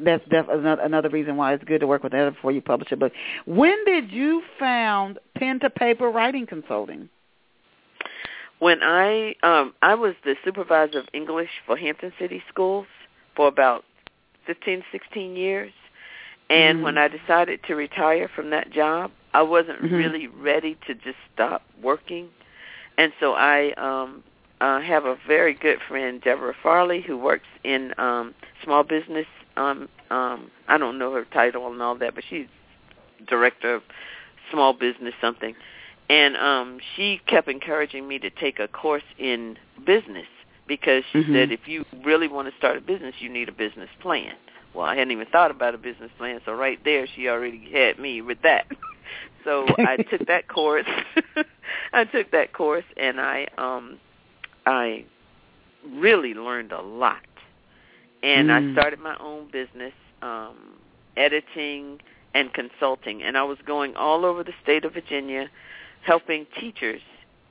That's 0.04 0.22
def- 0.28 0.48
another, 0.48 0.82
another 0.82 1.08
reason 1.08 1.36
why 1.36 1.54
it's 1.54 1.64
good 1.64 1.80
to 1.80 1.86
work 1.86 2.02
with 2.02 2.12
an 2.12 2.20
editor 2.20 2.36
before 2.36 2.52
you 2.52 2.60
publish 2.60 2.92
a 2.92 2.96
book. 2.96 3.12
When 3.46 3.84
did 3.84 4.12
you 4.12 4.42
found 4.58 5.18
pen 5.36 5.60
to 5.60 5.70
paper 5.70 6.08
writing 6.08 6.46
consulting? 6.46 7.08
When 8.62 8.80
I 8.80 9.34
um 9.42 9.74
I 9.82 9.96
was 9.96 10.14
the 10.24 10.36
supervisor 10.44 11.00
of 11.00 11.08
English 11.12 11.50
for 11.66 11.76
Hampton 11.76 12.12
City 12.16 12.40
Schools 12.48 12.86
for 13.34 13.48
about 13.48 13.82
fifteen, 14.46 14.84
sixteen 14.92 15.34
years. 15.34 15.72
And 16.48 16.76
mm-hmm. 16.76 16.84
when 16.84 16.96
I 16.96 17.08
decided 17.08 17.58
to 17.66 17.74
retire 17.74 18.30
from 18.32 18.50
that 18.50 18.70
job, 18.70 19.10
I 19.34 19.42
wasn't 19.42 19.82
mm-hmm. 19.82 19.96
really 19.96 20.28
ready 20.28 20.78
to 20.86 20.94
just 20.94 21.16
stop 21.34 21.62
working. 21.82 22.28
And 22.96 23.12
so 23.18 23.32
I 23.32 23.72
um 23.72 24.22
uh 24.60 24.80
have 24.80 25.06
a 25.06 25.16
very 25.26 25.54
good 25.54 25.78
friend, 25.88 26.20
Deborah 26.22 26.54
Farley, 26.62 27.00
who 27.00 27.18
works 27.18 27.48
in 27.64 27.92
um 27.98 28.32
small 28.62 28.84
business 28.84 29.26
um 29.56 29.88
um 30.12 30.52
I 30.68 30.78
don't 30.78 31.00
know 31.00 31.12
her 31.14 31.24
title 31.24 31.66
and 31.72 31.82
all 31.82 31.96
that, 31.98 32.14
but 32.14 32.22
she's 32.30 32.46
director 33.26 33.74
of 33.74 33.82
small 34.52 34.72
business 34.72 35.14
something 35.20 35.56
and 36.08 36.36
um 36.36 36.78
she 36.94 37.20
kept 37.26 37.48
encouraging 37.48 38.06
me 38.06 38.18
to 38.18 38.30
take 38.30 38.58
a 38.58 38.68
course 38.68 39.02
in 39.18 39.58
business 39.84 40.26
because 40.66 41.02
she 41.12 41.18
mm-hmm. 41.18 41.34
said 41.34 41.52
if 41.52 41.66
you 41.66 41.84
really 42.04 42.28
want 42.28 42.48
to 42.48 42.56
start 42.56 42.76
a 42.76 42.80
business 42.80 43.14
you 43.18 43.28
need 43.28 43.48
a 43.48 43.52
business 43.52 43.90
plan. 44.00 44.34
Well 44.74 44.86
i 44.86 44.94
hadn't 44.96 45.12
even 45.12 45.26
thought 45.26 45.50
about 45.50 45.74
a 45.74 45.78
business 45.78 46.10
plan 46.18 46.40
so 46.44 46.52
right 46.52 46.78
there 46.84 47.06
she 47.06 47.28
already 47.28 47.70
had 47.72 47.98
me 47.98 48.22
with 48.22 48.42
that. 48.42 48.66
So 49.44 49.66
i 49.78 49.96
took 49.96 50.26
that 50.28 50.46
course. 50.46 50.86
I 51.92 52.04
took 52.04 52.30
that 52.30 52.52
course 52.52 52.84
and 52.96 53.20
i 53.20 53.48
um 53.58 53.98
i 54.66 55.04
really 55.90 56.32
learned 56.32 56.70
a 56.70 56.80
lot. 56.80 57.18
And 58.22 58.48
mm. 58.48 58.70
i 58.70 58.72
started 58.72 59.00
my 59.00 59.16
own 59.18 59.50
business 59.50 59.92
um 60.22 60.74
editing 61.16 62.00
and 62.34 62.54
consulting. 62.54 63.22
And 63.22 63.36
i 63.36 63.42
was 63.42 63.58
going 63.66 63.96
all 63.96 64.24
over 64.24 64.44
the 64.44 64.54
state 64.62 64.84
of 64.84 64.94
virginia 64.94 65.50
helping 66.04 66.46
teachers 66.58 67.00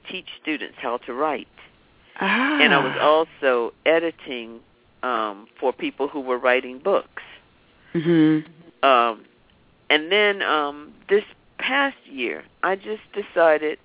teach 0.10 0.28
students 0.42 0.76
how 0.80 0.98
to 0.98 1.14
write. 1.14 1.48
Ah. 2.20 2.60
And 2.62 2.74
I 2.74 2.84
was 2.84 2.98
also 3.02 3.74
editing 3.86 4.60
um, 5.04 5.48
for 5.60 5.74
people 5.74 6.08
who 6.08 6.20
were 6.20 6.38
writing 6.38 6.80
books. 6.80 7.24
Mm-hmm. 7.94 8.88
Um, 8.88 9.26
and 9.90 10.12
then 10.12 10.42
um, 10.42 10.94
this 11.10 11.24
past 11.58 11.98
year, 12.06 12.44
I 12.64 12.76
just 12.76 13.02
decided 13.14 13.80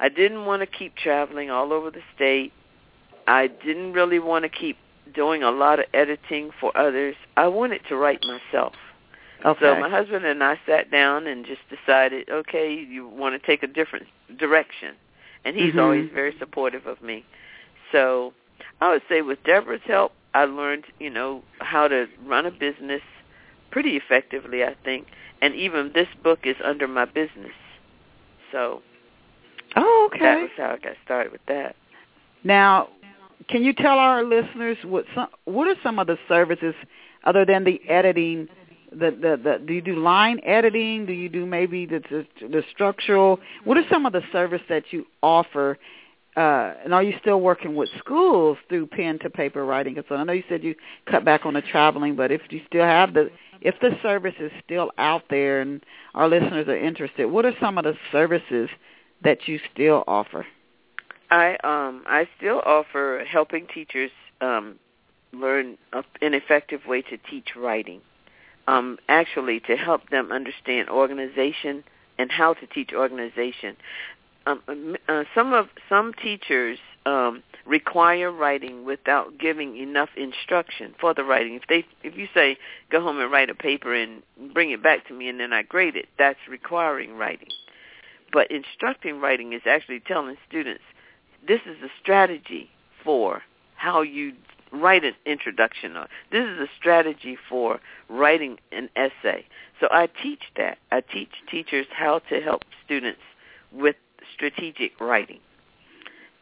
I 0.00 0.08
didn't 0.08 0.46
want 0.46 0.60
to 0.60 0.66
keep 0.66 0.96
traveling 0.96 1.50
all 1.50 1.72
over 1.72 1.90
the 1.90 2.02
state. 2.14 2.52
I 3.26 3.46
didn't 3.46 3.92
really 3.92 4.18
want 4.18 4.44
to 4.44 4.48
keep 4.48 4.76
doing 5.14 5.42
a 5.42 5.50
lot 5.50 5.78
of 5.78 5.86
editing 5.94 6.50
for 6.60 6.76
others. 6.76 7.14
I 7.36 7.48
wanted 7.48 7.82
to 7.88 7.96
write 7.96 8.24
myself. 8.24 8.74
Okay. 9.44 9.60
So 9.60 9.80
my 9.80 9.88
husband 9.88 10.24
and 10.24 10.42
I 10.42 10.58
sat 10.66 10.90
down 10.90 11.26
and 11.26 11.44
just 11.44 11.60
decided, 11.68 12.28
okay, 12.30 12.72
you 12.72 13.08
want 13.08 13.40
to 13.40 13.46
take 13.46 13.62
a 13.62 13.66
different 13.66 14.06
direction. 14.38 14.94
And 15.44 15.56
he's 15.56 15.70
mm-hmm. 15.70 15.80
always 15.80 16.10
very 16.12 16.34
supportive 16.38 16.86
of 16.86 17.02
me. 17.02 17.24
So 17.90 18.32
I 18.80 18.90
would 18.90 19.02
say 19.08 19.22
with 19.22 19.42
Deborah's 19.44 19.80
help, 19.84 20.12
I 20.34 20.44
learned, 20.44 20.84
you 20.98 21.10
know, 21.10 21.42
how 21.58 21.88
to 21.88 22.06
run 22.24 22.46
a 22.46 22.50
business 22.50 23.02
pretty 23.70 23.96
effectively, 23.96 24.62
I 24.62 24.76
think. 24.84 25.08
And 25.40 25.54
even 25.54 25.90
this 25.92 26.08
book 26.22 26.40
is 26.44 26.56
under 26.64 26.86
my 26.86 27.04
business. 27.04 27.52
So 28.52 28.82
Oh, 29.76 30.10
okay. 30.12 30.24
that 30.24 30.40
was 30.42 30.50
how 30.56 30.70
I 30.72 30.78
got 30.78 30.96
started 31.04 31.32
with 31.32 31.44
that. 31.48 31.76
Now, 32.44 32.88
can 33.48 33.64
you 33.64 33.72
tell 33.72 33.98
our 33.98 34.24
listeners 34.24 34.76
what 34.84 35.04
some 35.14 35.28
what 35.44 35.68
are 35.68 35.76
some 35.82 35.98
of 35.98 36.06
the 36.06 36.18
services 36.28 36.74
other 37.24 37.44
than 37.44 37.64
the 37.64 37.80
editing 37.88 38.48
the, 38.92 39.10
the, 39.10 39.40
the 39.42 39.64
do 39.66 39.72
you 39.72 39.80
do 39.80 39.96
line 39.96 40.40
editing? 40.44 41.06
Do 41.06 41.12
you 41.12 41.28
do 41.28 41.46
maybe 41.46 41.86
the, 41.86 42.02
the 42.10 42.48
the 42.48 42.62
structural? 42.72 43.38
What 43.64 43.76
are 43.76 43.84
some 43.90 44.06
of 44.06 44.12
the 44.12 44.22
service 44.32 44.62
that 44.68 44.84
you 44.90 45.06
offer? 45.22 45.78
Uh, 46.36 46.72
and 46.84 46.94
are 46.94 47.02
you 47.02 47.14
still 47.20 47.40
working 47.42 47.74
with 47.76 47.90
schools 47.98 48.56
through 48.68 48.86
pen 48.86 49.18
to 49.18 49.28
paper 49.28 49.66
writing? 49.66 50.02
So 50.08 50.14
I 50.14 50.24
know 50.24 50.32
you 50.32 50.44
said 50.48 50.64
you 50.64 50.74
cut 51.06 51.26
back 51.26 51.44
on 51.44 51.52
the 51.54 51.60
traveling, 51.60 52.16
but 52.16 52.30
if 52.30 52.40
you 52.50 52.60
still 52.66 52.84
have 52.84 53.12
the 53.12 53.30
if 53.60 53.74
the 53.80 53.90
service 54.02 54.34
is 54.40 54.50
still 54.64 54.90
out 54.98 55.24
there 55.30 55.60
and 55.60 55.84
our 56.14 56.28
listeners 56.28 56.66
are 56.68 56.76
interested, 56.76 57.26
what 57.26 57.44
are 57.44 57.52
some 57.60 57.78
of 57.78 57.84
the 57.84 57.94
services 58.10 58.70
that 59.22 59.46
you 59.46 59.60
still 59.72 60.04
offer? 60.06 60.46
I 61.30 61.56
um 61.64 62.02
I 62.06 62.28
still 62.38 62.62
offer 62.64 63.24
helping 63.30 63.66
teachers 63.66 64.10
um 64.40 64.78
learn 65.32 65.76
an 65.92 66.34
effective 66.34 66.80
way 66.86 67.02
to 67.02 67.18
teach 67.30 67.56
writing 67.56 68.00
um, 68.66 68.98
actually 69.08 69.60
to 69.60 69.76
help 69.76 70.10
them 70.10 70.30
understand 70.32 70.88
organization 70.88 71.84
and 72.18 72.30
how 72.30 72.54
to 72.54 72.66
teach 72.66 72.90
organization. 72.92 73.76
Um, 74.46 74.96
uh, 75.08 75.24
some 75.34 75.52
of 75.52 75.68
some 75.88 76.12
teachers 76.14 76.78
um, 77.06 77.42
require 77.64 78.30
writing 78.30 78.84
without 78.84 79.38
giving 79.38 79.76
enough 79.76 80.10
instruction 80.16 80.94
for 81.00 81.14
the 81.14 81.24
writing. 81.24 81.54
If 81.54 81.62
they 81.68 81.84
if 82.02 82.16
you 82.16 82.28
say 82.34 82.56
go 82.90 83.00
home 83.00 83.20
and 83.20 83.30
write 83.30 83.50
a 83.50 83.54
paper 83.54 83.94
and 83.94 84.22
bring 84.52 84.70
it 84.70 84.82
back 84.82 85.06
to 85.08 85.14
me 85.14 85.28
and 85.28 85.38
then 85.38 85.52
I 85.52 85.62
grade 85.62 85.96
it, 85.96 86.08
that's 86.18 86.38
requiring 86.48 87.16
writing. 87.16 87.50
But 88.32 88.50
instructing 88.50 89.20
writing 89.20 89.52
is 89.52 89.62
actually 89.66 90.00
telling 90.00 90.36
students 90.48 90.82
this 91.46 91.60
is 91.66 91.76
a 91.82 91.88
strategy 92.00 92.70
for 93.04 93.42
how 93.76 94.02
you 94.02 94.32
write 94.72 95.04
an 95.04 95.14
introduction 95.26 95.96
on. 95.96 96.08
This 96.30 96.44
is 96.44 96.58
a 96.58 96.68
strategy 96.78 97.36
for 97.48 97.80
writing 98.08 98.58
an 98.72 98.88
essay. 98.96 99.44
So 99.78 99.88
I 99.90 100.08
teach 100.22 100.42
that. 100.56 100.78
I 100.90 101.02
teach 101.02 101.30
teachers 101.50 101.86
how 101.90 102.20
to 102.30 102.40
help 102.40 102.62
students 102.84 103.20
with 103.70 103.96
strategic 104.32 104.98
writing. 105.00 105.40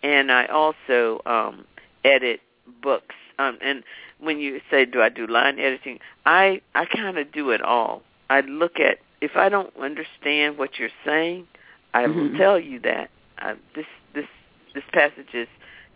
And 0.02 0.30
I 0.30 0.46
also 0.46 1.20
um, 1.26 1.64
edit 2.04 2.40
books. 2.82 3.14
Um, 3.38 3.58
and 3.62 3.82
when 4.18 4.38
you 4.38 4.60
say, 4.70 4.84
do 4.84 5.02
I 5.02 5.08
do 5.08 5.26
line 5.26 5.58
editing, 5.58 5.98
I, 6.24 6.60
I 6.74 6.84
kind 6.84 7.18
of 7.18 7.32
do 7.32 7.50
it 7.50 7.62
all. 7.62 8.02
I 8.28 8.40
look 8.40 8.78
at, 8.78 8.98
if 9.20 9.32
I 9.36 9.48
don't 9.48 9.74
understand 9.76 10.56
what 10.56 10.78
you're 10.78 10.90
saying, 11.04 11.46
I 11.92 12.04
mm-hmm. 12.04 12.18
will 12.18 12.38
tell 12.38 12.60
you 12.60 12.78
that. 12.80 13.10
Uh, 13.38 13.54
this, 13.74 13.86
this, 14.14 14.26
this 14.74 14.84
passage 14.92 15.34
is 15.34 15.48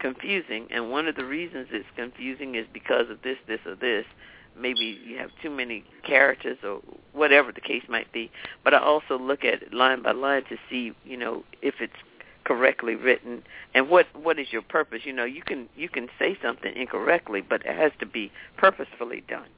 confusing, 0.05 0.67
and 0.71 0.91
one 0.91 1.09
of 1.09 1.17
the 1.17 1.25
reasons 1.25 1.69
it's 1.71 1.87
confusing 1.97 2.57
is 2.57 2.67
because 2.75 3.09
of 3.09 3.23
this, 3.23 3.39
this, 3.49 3.61
or 3.65 3.75
this. 3.75 4.05
Maybe 4.55 5.01
you 5.03 5.17
have 5.17 5.31
too 5.43 5.49
many 5.49 5.83
characters, 6.07 6.59
or 6.63 6.83
whatever 7.15 7.53
the 7.53 7.63
case 7.63 7.85
might 7.89 8.13
be. 8.13 8.31
But 8.63 8.75
I 8.75 8.81
also 8.81 9.19
look 9.19 9.47
at 9.47 9.63
it 9.63 9.73
line 9.73 10.03
by 10.03 10.13
line 10.13 10.45
to 10.51 10.57
see, 10.69 10.93
you 11.07 11.17
know, 11.17 11.43
if 11.63 11.77
it's 11.81 11.95
correctly 12.45 12.95
written 12.95 13.43
and 13.73 13.89
what 13.89 14.07
what 14.15 14.39
is 14.39 14.49
your 14.53 14.61
purpose. 14.61 15.01
You 15.05 15.15
know, 15.15 15.25
you 15.25 15.41
can 15.41 15.71
you 15.75 15.89
can 15.89 16.09
say 16.19 16.37
something 16.43 16.77
incorrectly, 16.77 17.41
but 17.41 17.63
it 17.65 17.75
has 17.75 17.93
to 18.01 18.07
be 18.07 18.31
purposefully 18.59 19.25
done. 19.27 19.49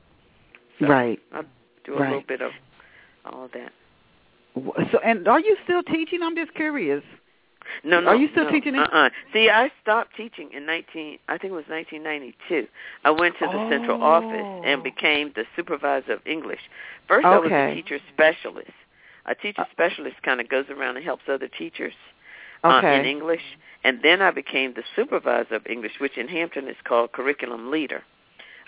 So 0.79 0.87
right. 0.87 1.19
I'll 1.33 1.43
do 1.85 1.95
a 1.95 1.99
right. 1.99 2.07
little 2.11 2.25
bit 2.27 2.41
of 2.41 2.53
all 3.25 3.49
that. 3.53 3.73
So, 4.93 5.01
and 5.05 5.27
are 5.27 5.41
you 5.41 5.57
still 5.65 5.83
teaching? 5.83 6.21
I'm 6.23 6.37
just 6.37 6.55
curious. 6.55 7.03
No, 7.85 8.01
no. 8.01 8.09
Are 8.09 8.17
you 8.17 8.29
still 8.33 8.45
no, 8.45 8.51
teaching 8.51 8.75
it? 8.75 8.81
Uh-uh. 8.81 9.11
See, 9.33 9.49
I 9.51 9.71
stopped 9.83 10.17
teaching 10.17 10.51
in 10.53 10.67
19. 10.67 11.19
I 11.29 11.39
think 11.39 11.53
it 11.53 11.55
was 11.55 11.65
1992. 11.69 12.67
I 13.05 13.11
went 13.11 13.35
to 13.39 13.47
the 13.47 13.59
oh. 13.59 13.71
central 13.71 14.03
office 14.03 14.63
and 14.67 14.83
became 14.83 15.33
the 15.35 15.45
supervisor 15.55 16.15
of 16.15 16.27
English. 16.27 16.61
First, 17.09 17.27
I 17.27 17.39
was 17.39 17.51
a 17.51 17.75
teacher 17.75 17.99
specialist. 18.13 18.71
A 19.27 19.35
teacher 19.35 19.63
Uh, 19.63 19.65
specialist 19.73 20.17
kind 20.23 20.41
of 20.41 20.49
goes 20.49 20.67
around 20.71 20.97
and 20.97 21.05
helps 21.05 21.25
other 21.29 21.49
teachers 21.49 21.95
Okay. 22.65 22.97
uh, 22.97 23.01
in 23.01 23.05
English. 23.07 23.43
And 23.85 24.01
then 24.03 24.23
I 24.23 24.31
became 24.31 24.75
the 24.75 24.85
supervisor 24.95 25.57
of 25.57 25.67
English, 25.67 26.01
which 26.01 26.17
in 26.17 26.29
Hampton 26.29 26.69
is 26.69 26.77
called 26.85 27.13
curriculum 27.13 27.71
leader. 27.71 28.03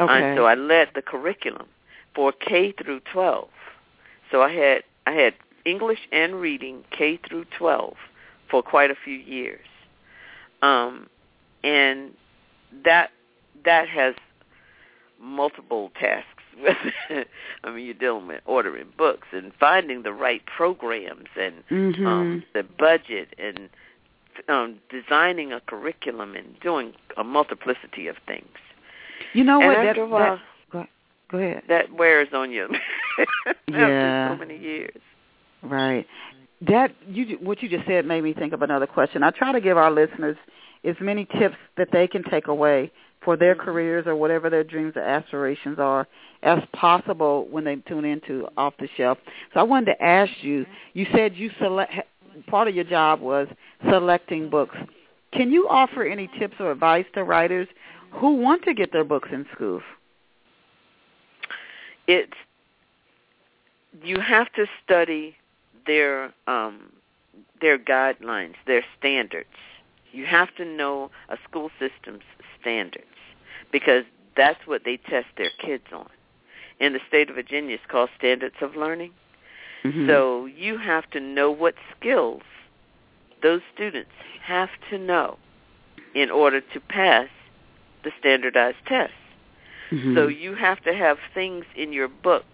okay. 0.01 0.13
And 0.13 0.37
so 0.37 0.45
I 0.47 0.55
led 0.55 0.91
the 0.95 1.03
curriculum 1.03 1.67
for 2.15 2.33
K 2.33 2.73
through 2.73 3.01
12. 3.13 3.49
So 4.31 4.43
I 4.43 4.53
had 4.53 4.83
I 5.07 5.13
had 5.13 5.35
English 5.65 6.01
and 6.13 6.41
reading 6.41 6.85
K 6.91 7.17
through 7.29 7.47
12 7.57 7.97
for 8.51 8.63
quite 8.63 8.91
a 8.91 8.97
few 9.05 9.15
years. 9.17 9.67
Um 10.63 11.09
and 11.65 12.13
that 12.85 13.11
that 13.65 13.89
has 13.89 14.15
multiple 15.21 15.91
tasks 15.99 16.43
with 16.63 16.77
it. 17.11 17.29
I 17.65 17.71
mean 17.71 17.85
you're 17.85 17.95
dealing 17.95 18.27
with 18.27 18.41
ordering 18.47 18.87
books 18.97 19.29
and 19.33 19.53
finding 19.59 20.03
the 20.03 20.13
right 20.13 20.43
programs 20.47 21.27
and 21.39 21.55
Mhm. 21.71 22.07
um 22.07 22.45
the 22.55 22.63
budget 22.63 23.35
and 23.39 23.69
um 24.49 24.79
designing 24.91 25.53
a 25.53 25.61
curriculum 25.61 26.35
and 26.37 26.59
doing 26.61 26.93
a 27.17 27.25
multiplicity 27.25 28.07
of 28.07 28.17
things. 28.27 28.57
you 29.33 29.43
know 29.45 29.59
and 29.61 29.69
what? 29.69 29.77
after 29.79 29.95
that, 29.95 30.01
a 30.01 30.07
while, 30.07 30.37
that, 30.37 30.43
go, 30.73 30.87
go 31.31 31.39
ahead. 31.39 31.63
that 31.69 31.93
wears 31.93 32.29
on 32.33 32.53
you 32.53 32.69
Yeah. 33.19 33.25
after 33.69 34.35
so 34.35 34.39
many 34.39 34.57
years. 34.57 35.01
Right. 35.63 36.07
That 36.63 36.93
you 37.07 37.39
what 37.41 37.63
you 37.63 37.69
just 37.69 37.87
said 37.87 38.05
made 38.05 38.23
me 38.23 38.35
think 38.35 38.53
of 38.53 38.63
another 38.63 38.87
question. 38.87 39.23
I 39.23 39.31
try 39.31 39.53
to 39.53 39.61
give 39.61 39.77
our 39.77 39.91
listeners 39.91 40.37
as 40.85 40.97
many 41.01 41.25
tips 41.25 41.57
that 41.77 41.89
they 41.93 42.09
can 42.09 42.25
take 42.25 42.49
away 42.49 42.91
for 43.25 43.37
their 43.37 43.55
Mm-hmm. 43.55 43.65
careers 43.65 44.07
or 44.07 44.17
whatever 44.17 44.51
their 44.51 44.65
dreams 44.65 44.95
or 44.97 45.03
aspirations 45.03 45.79
are 45.79 46.07
as 46.43 46.59
possible 46.73 47.47
when 47.51 47.65
they 47.65 47.77
tune 47.77 48.05
into 48.05 48.49
off 48.57 48.75
the 48.79 48.89
shelf. 48.97 49.19
So 49.55 49.61
I 49.61 49.63
wanted 49.63 49.87
to 49.87 50.03
ask 50.03 50.31
you. 50.41 50.63
Mm-hmm. 50.63 50.99
You 50.99 51.07
said 51.13 51.37
you 51.37 51.51
select 51.61 51.93
part 52.47 52.69
of 52.69 52.75
your 52.75 52.85
job 52.85 53.21
was 53.21 53.49
selecting 53.89 54.43
mm-hmm. 54.43 54.51
books. 54.51 54.77
Can 55.33 55.53
you 55.53 55.69
offer 55.69 56.05
any 56.05 56.29
tips 56.39 56.57
or 56.59 56.73
advice 56.73 57.07
to 57.15 57.23
writers 57.25 57.69
mm-hmm. 57.69 58.19
who 58.19 58.35
want 58.37 58.65
to 58.65 58.75
get 58.75 58.93
their 58.93 59.05
books 59.05 59.29
in 59.33 59.47
schools? 59.55 59.83
It's 62.07 62.33
you 64.03 64.21
have 64.21 64.51
to 64.55 64.67
study 64.85 65.37
their 65.89 66.33
um 66.47 66.93
their 67.61 67.79
guidelines, 67.79 68.55
their 68.67 68.85
standards. 68.97 69.49
You 70.13 70.25
have 70.27 70.55
to 70.57 70.65
know 70.65 71.11
a 71.29 71.37
school 71.49 71.71
system's 71.81 72.23
standards 72.61 73.07
because 73.73 74.05
that's 74.37 74.67
what 74.67 74.85
they 74.85 74.97
test 74.97 75.27
their 75.37 75.51
kids 75.59 75.85
on. 75.93 76.09
In 76.79 76.93
the 76.93 77.01
state 77.09 77.29
of 77.29 77.35
Virginia, 77.35 77.75
it's 77.75 77.85
called 77.89 78.11
Standards 78.17 78.55
of 78.61 78.77
Learning. 78.77 79.13
Mhm. 79.83 80.07
So 80.07 80.47
you 80.47 80.79
have 80.79 81.11
to 81.11 81.21
know 81.21 81.51
what 81.51 81.75
skills 81.97 82.43
those 83.43 83.63
students 83.75 84.13
have 84.43 84.71
to 84.91 84.99
know 84.99 85.39
in 86.15 86.31
order 86.31 86.61
to 86.61 86.81
pass 86.81 87.29
the 88.03 88.13
standardized 88.19 88.85
tests. 88.87 89.15
Mhm. 89.91 90.15
So 90.15 90.29
you 90.29 90.55
have 90.55 90.81
to 90.83 90.95
have 90.95 91.19
things 91.35 91.65
in 91.75 91.93
your 91.93 92.09
book 92.09 92.45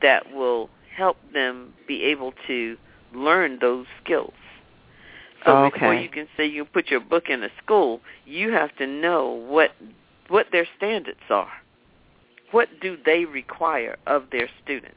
that 0.00 0.32
will 0.32 0.70
help 0.96 1.16
them 1.32 1.74
be 1.86 2.02
able 2.04 2.32
to 2.46 2.76
learn 3.14 3.58
those 3.60 3.86
skills. 4.02 4.34
So 5.44 5.70
before 5.70 5.92
Okay. 5.94 6.02
you 6.02 6.08
can 6.08 6.28
say 6.36 6.46
you 6.46 6.64
put 6.64 6.88
your 6.90 7.00
book 7.00 7.28
in 7.28 7.42
a 7.42 7.50
school, 7.62 8.00
you 8.24 8.52
have 8.52 8.74
to 8.76 8.86
know 8.86 9.28
what 9.30 9.72
what 10.28 10.46
their 10.52 10.66
standards 10.76 11.20
are. 11.28 11.52
What 12.50 12.68
do 12.80 12.96
they 13.04 13.26
require 13.26 13.96
of 14.06 14.30
their 14.30 14.48
students? 14.62 14.96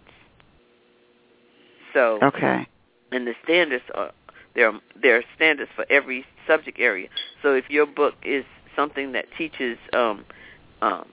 So 1.93 2.19
okay. 2.23 2.67
and 3.11 3.27
the 3.27 3.35
standards 3.43 3.83
are 3.93 4.11
there 4.55 4.69
are 4.69 4.79
there 5.01 5.17
are 5.17 5.23
standards 5.35 5.71
for 5.75 5.85
every 5.89 6.25
subject 6.47 6.79
area. 6.79 7.09
So 7.41 7.53
if 7.55 7.69
your 7.69 7.85
book 7.85 8.15
is 8.23 8.45
something 8.75 9.11
that 9.13 9.25
teaches 9.37 9.77
um 9.93 10.25
um 10.81 11.07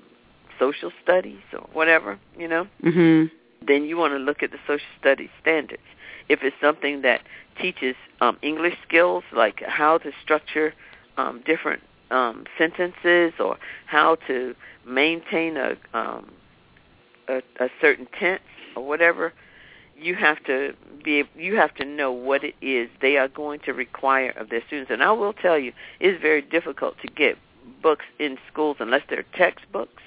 social 0.59 0.93
studies 1.03 1.43
or 1.53 1.66
whatever, 1.72 2.18
you 2.39 2.47
know, 2.49 2.66
Mhm. 2.82 3.30
Then 3.66 3.84
you 3.84 3.96
want 3.96 4.12
to 4.12 4.18
look 4.18 4.42
at 4.42 4.50
the 4.50 4.58
social 4.66 4.86
studies 5.00 5.30
standards. 5.40 5.82
If 6.28 6.42
it's 6.42 6.56
something 6.60 7.02
that 7.02 7.22
teaches 7.60 7.96
um 8.20 8.38
English 8.42 8.76
skills 8.86 9.24
like 9.32 9.62
how 9.66 9.98
to 9.98 10.10
structure 10.22 10.74
um 11.16 11.42
different 11.44 11.82
um 12.10 12.44
sentences 12.58 13.32
or 13.38 13.56
how 13.86 14.16
to 14.26 14.54
maintain 14.86 15.56
a 15.56 15.76
um 15.94 16.32
a, 17.28 17.42
a 17.60 17.68
certain 17.80 18.06
tense 18.18 18.42
or 18.76 18.86
whatever, 18.86 19.32
you 19.96 20.14
have 20.14 20.42
to 20.44 20.74
be 21.04 21.24
you 21.36 21.56
have 21.56 21.74
to 21.74 21.84
know 21.84 22.10
what 22.12 22.42
it 22.44 22.54
is 22.60 22.88
they 23.00 23.16
are 23.16 23.28
going 23.28 23.60
to 23.60 23.72
require 23.72 24.30
of 24.30 24.48
their 24.50 24.62
students. 24.66 24.90
And 24.90 25.02
I 25.02 25.12
will 25.12 25.32
tell 25.32 25.58
you, 25.58 25.72
it's 26.00 26.20
very 26.20 26.42
difficult 26.42 26.96
to 27.02 27.08
get 27.08 27.36
books 27.82 28.04
in 28.18 28.38
schools 28.50 28.76
unless 28.80 29.02
they're 29.08 29.24
textbooks 29.34 30.02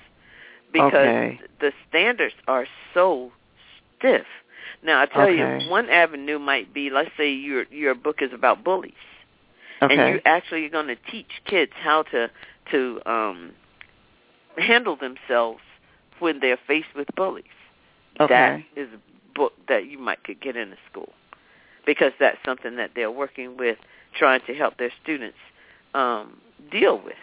because 0.71 0.93
Okay. 0.93 1.39
the 1.59 1.71
standards 1.89 2.35
are 2.47 2.67
so 2.93 3.31
stiff. 3.97 4.25
Now 4.83 5.01
I 5.01 5.05
tell 5.05 5.29
Okay. 5.29 5.31
you, 5.31 5.69
one 5.69 5.89
avenue 5.89 6.39
might 6.39 6.73
be 6.73 6.89
let's 6.89 7.11
say 7.17 7.31
your 7.31 7.65
your 7.71 7.95
book 7.95 8.21
is 8.21 8.31
about 8.33 8.63
bullies 8.63 8.93
Okay. 9.81 9.93
and 9.93 10.07
you 10.07 10.19
actually 10.25 10.65
are 10.65 10.69
going 10.69 10.87
to 10.87 10.95
teach 11.11 11.29
kids 11.45 11.71
how 11.75 12.03
to 12.03 12.29
to 12.71 13.01
um 13.09 13.53
handle 14.57 14.95
themselves 14.95 15.61
when 16.19 16.39
they're 16.39 16.59
faced 16.67 16.93
with 16.95 17.07
bullies. 17.15 17.43
okay. 18.19 18.65
That 18.75 18.81
is 18.81 18.89
a 18.93 18.99
book 19.37 19.53
that 19.67 19.85
you 19.87 19.97
might 19.99 20.23
could 20.23 20.39
get 20.41 20.55
in 20.55 20.71
a 20.71 20.77
school 20.89 21.13
because 21.85 22.11
that's 22.19 22.37
something 22.45 22.75
that 22.77 22.91
they're 22.95 23.11
working 23.11 23.57
with, 23.57 23.77
trying 24.17 24.41
to 24.47 24.53
help 24.53 24.77
their 24.77 24.91
students 25.03 25.37
um 25.93 26.41
deal 26.71 26.99
with. 27.01 27.15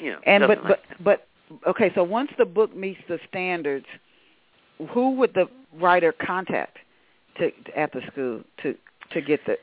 You 0.00 0.12
know, 0.12 0.20
And 0.26 0.46
but 0.46 0.62
like 0.62 0.66
but 0.68 0.80
but 1.00 1.28
okay, 1.66 1.92
so 1.94 2.02
once 2.02 2.30
the 2.38 2.44
book 2.46 2.74
meets 2.74 3.00
the 3.08 3.18
standards, 3.28 3.86
who 4.90 5.12
would 5.16 5.34
the 5.34 5.46
writer 5.80 6.12
contact 6.12 6.78
to, 7.38 7.50
at 7.76 7.92
the 7.92 8.00
school 8.12 8.42
to 8.62 8.74
to 9.12 9.20
get 9.20 9.40
the 9.46 9.56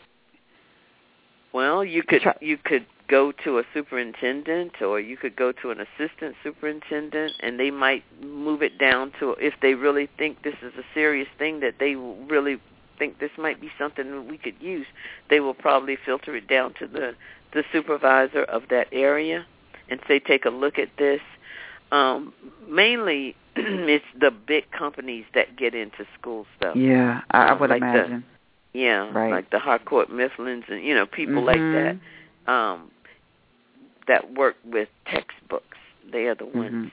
Well, 1.53 1.83
you 1.83 2.03
could 2.03 2.21
try- 2.21 2.37
you 2.41 2.57
could 2.57 2.85
go 3.07 3.33
to 3.43 3.59
a 3.59 3.63
superintendent 3.73 4.81
or 4.81 4.99
you 4.99 5.17
could 5.17 5.35
go 5.35 5.51
to 5.51 5.69
an 5.71 5.79
assistant 5.81 6.33
superintendent 6.43 7.33
and 7.41 7.59
they 7.59 7.69
might 7.69 8.03
move 8.23 8.61
it 8.61 8.77
down 8.77 9.11
to 9.19 9.31
if 9.33 9.53
they 9.61 9.73
really 9.73 10.07
think 10.17 10.43
this 10.43 10.55
is 10.61 10.73
a 10.77 10.83
serious 10.93 11.27
thing 11.37 11.59
that 11.59 11.75
they 11.77 11.95
really 11.95 12.57
think 12.97 13.19
this 13.19 13.31
might 13.37 13.59
be 13.59 13.69
something 13.77 14.09
that 14.11 14.21
we 14.21 14.37
could 14.37 14.55
use, 14.61 14.85
they 15.29 15.41
will 15.41 15.53
probably 15.53 15.97
filter 16.05 16.35
it 16.35 16.47
down 16.47 16.73
to 16.75 16.87
the 16.87 17.13
the 17.53 17.63
supervisor 17.73 18.43
of 18.43 18.63
that 18.69 18.87
area 18.93 19.45
and 19.89 19.99
say 20.07 20.19
take 20.19 20.45
a 20.45 20.49
look 20.49 20.79
at 20.79 20.89
this. 20.97 21.19
Um 21.91 22.33
mainly 22.69 23.35
it's 23.55 24.05
the 24.19 24.31
big 24.31 24.71
companies 24.71 25.25
that 25.33 25.55
get 25.57 25.73
into 25.75 26.05
school 26.19 26.45
stuff. 26.57 26.75
Yeah, 26.75 27.21
I, 27.31 27.47
I 27.47 27.53
would 27.53 27.69
like 27.69 27.81
the- 27.81 27.87
imagine. 28.05 28.23
Yeah, 28.73 29.11
Right. 29.11 29.31
like 29.31 29.49
the 29.49 29.59
Harcourt 29.59 30.09
Mifflins 30.09 30.69
and 30.69 30.83
you 30.83 30.95
know 30.95 31.05
people 31.05 31.43
like 31.43 31.57
that 31.59 31.97
um 32.47 32.89
that 34.07 34.33
work 34.33 34.55
with 34.65 34.89
textbooks. 35.05 35.77
They 36.11 36.25
are 36.27 36.35
the 36.35 36.45
ones. 36.45 36.87
Mhm. 36.87 36.91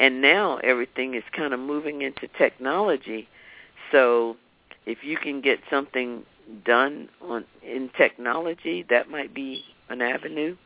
And 0.00 0.20
now 0.22 0.58
everything 0.58 1.14
is 1.14 1.22
kind 1.32 1.52
of 1.52 1.60
moving 1.60 2.02
into 2.02 2.28
technology. 2.28 3.28
So 3.92 4.36
if 4.86 5.04
you 5.04 5.16
can 5.16 5.40
get 5.40 5.60
something 5.70 6.24
done 6.64 7.08
on 7.20 7.44
in 7.62 7.90
technology, 7.96 8.84
that 8.88 9.10
might 9.10 9.34
be 9.34 9.64
an 9.90 10.00
avenue. 10.02 10.56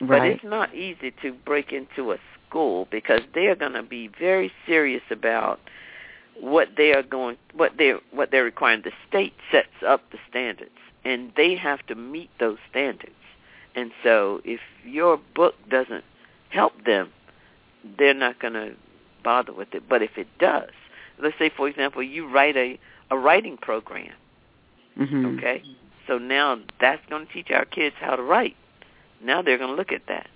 But 0.00 0.22
it's 0.26 0.44
not 0.44 0.74
easy 0.74 1.12
to 1.22 1.32
break 1.32 1.72
into 1.72 2.12
a 2.12 2.18
school 2.56 2.88
because 2.90 3.20
they 3.34 3.46
are 3.46 3.54
going 3.54 3.72
to 3.74 3.82
be 3.82 4.08
very 4.18 4.50
serious 4.66 5.02
about 5.10 5.60
what 6.40 6.68
they 6.76 6.92
are 6.92 7.02
going 7.02 7.36
what 7.54 7.72
they 7.78 7.92
what 8.12 8.30
they're 8.30 8.44
requiring. 8.44 8.82
The 8.82 8.92
state 9.08 9.34
sets 9.50 9.68
up 9.86 10.02
the 10.10 10.18
standards 10.28 10.70
and 11.04 11.32
they 11.36 11.54
have 11.54 11.84
to 11.86 11.94
meet 11.94 12.30
those 12.40 12.58
standards. 12.70 13.12
And 13.74 13.90
so 14.02 14.40
if 14.44 14.60
your 14.84 15.18
book 15.34 15.54
doesn't 15.70 16.04
help 16.50 16.72
them, 16.84 17.10
they're 17.98 18.14
not 18.14 18.40
going 18.40 18.54
to 18.54 18.74
bother 19.22 19.52
with 19.52 19.74
it. 19.74 19.82
But 19.88 20.02
if 20.02 20.16
it 20.16 20.28
does, 20.38 20.70
let's 21.22 21.38
say 21.38 21.50
for 21.54 21.68
example 21.68 22.02
you 22.02 22.28
write 22.28 22.56
a 22.56 22.78
a 23.10 23.18
writing 23.18 23.56
program, 23.56 24.12
Mhm. 24.98 25.38
okay? 25.38 25.62
So 26.06 26.18
now 26.18 26.58
that's 26.80 27.02
going 27.10 27.26
to 27.26 27.32
teach 27.32 27.50
our 27.50 27.64
kids 27.66 27.96
how 28.00 28.16
to 28.16 28.22
write. 28.22 28.56
Now 29.22 29.42
they're 29.42 29.58
going 29.58 29.70
to 29.70 29.76
look 29.76 29.92
at 29.92 30.06
that. 30.08 30.28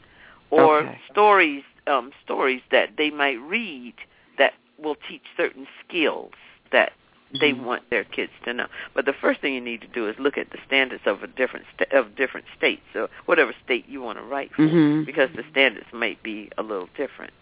Or 0.51 0.81
Okay. 0.81 1.01
stories 1.11 1.63
um 1.91 2.13
stories 2.25 2.63
that 2.71 2.91
they 2.97 3.11
might 3.11 3.39
read 3.57 3.95
that 4.39 4.53
will 4.83 4.97
teach 5.09 5.25
certain 5.37 5.67
skills 5.83 6.33
that 6.73 6.93
they 7.41 7.53
Mhm. 7.53 7.63
want 7.65 7.83
their 7.91 8.05
kids 8.05 8.33
to 8.45 8.53
know. 8.53 8.67
But 8.95 9.05
the 9.05 9.13
first 9.13 9.41
thing 9.41 9.55
you 9.55 9.61
need 9.61 9.83
to 9.83 9.87
do 9.89 10.09
is 10.09 10.19
look 10.19 10.37
at 10.37 10.51
the 10.51 10.59
standards 10.67 11.07
of 11.07 11.23
a 11.23 11.29
different 11.29 11.67
sta- 11.75 11.97
of 11.97 12.17
different 12.17 12.47
states, 12.57 12.87
or 12.95 13.09
whatever 13.27 13.53
state 13.65 13.85
you 13.89 14.01
want 14.03 14.19
to 14.19 14.25
write 14.25 14.53
for, 14.55 14.63
Mhm. 14.63 15.07
because 15.07 15.31
the 15.33 15.45
standards 15.51 15.87
might 15.93 16.21
be 16.23 16.49
a 16.59 16.63
little 16.63 16.89
different. 16.97 17.33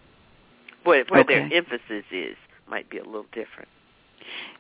Where 0.84 1.04
where 1.04 1.24
their 1.24 1.48
emphasis 1.52 2.04
is 2.10 2.36
might 2.66 2.88
be 2.90 2.98
a 2.98 3.04
little 3.04 3.26
different. 3.32 3.68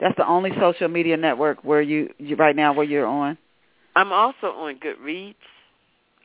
that's 0.00 0.16
the 0.16 0.26
only 0.26 0.50
social 0.60 0.88
media 0.88 1.16
network 1.16 1.64
where 1.64 1.80
you, 1.80 2.12
you 2.18 2.36
right 2.36 2.54
now 2.54 2.72
where 2.72 2.84
you're 2.84 3.06
on. 3.06 3.38
I'm 3.94 4.12
also 4.12 4.48
on 4.48 4.78
Goodreads. 4.78 5.34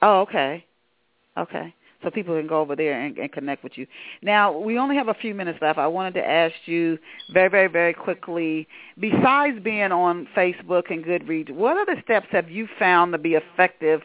Oh, 0.01 0.21
okay. 0.21 0.65
Okay. 1.37 1.73
So 2.03 2.09
people 2.09 2.35
can 2.35 2.47
go 2.47 2.59
over 2.61 2.75
there 2.75 2.99
and, 2.99 3.15
and 3.17 3.31
connect 3.31 3.63
with 3.63 3.77
you. 3.77 3.85
Now, 4.23 4.57
we 4.57 4.79
only 4.79 4.95
have 4.95 5.07
a 5.07 5.13
few 5.13 5.35
minutes 5.35 5.59
left. 5.61 5.77
I 5.77 5.85
wanted 5.87 6.15
to 6.15 6.27
ask 6.27 6.55
you 6.65 6.97
very, 7.31 7.49
very, 7.49 7.67
very 7.67 7.93
quickly, 7.93 8.67
besides 8.99 9.59
being 9.63 9.91
on 9.91 10.27
Facebook 10.35 10.89
and 10.89 11.05
Goodreads, 11.05 11.51
what 11.51 11.77
other 11.77 12.01
steps 12.03 12.27
have 12.31 12.49
you 12.49 12.67
found 12.79 13.11
to 13.11 13.19
be 13.19 13.35
effective 13.35 14.01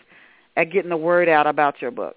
at 0.57 0.71
getting 0.71 0.91
the 0.91 0.97
word 0.97 1.29
out 1.29 1.47
about 1.47 1.81
your 1.81 1.91
book? 1.91 2.17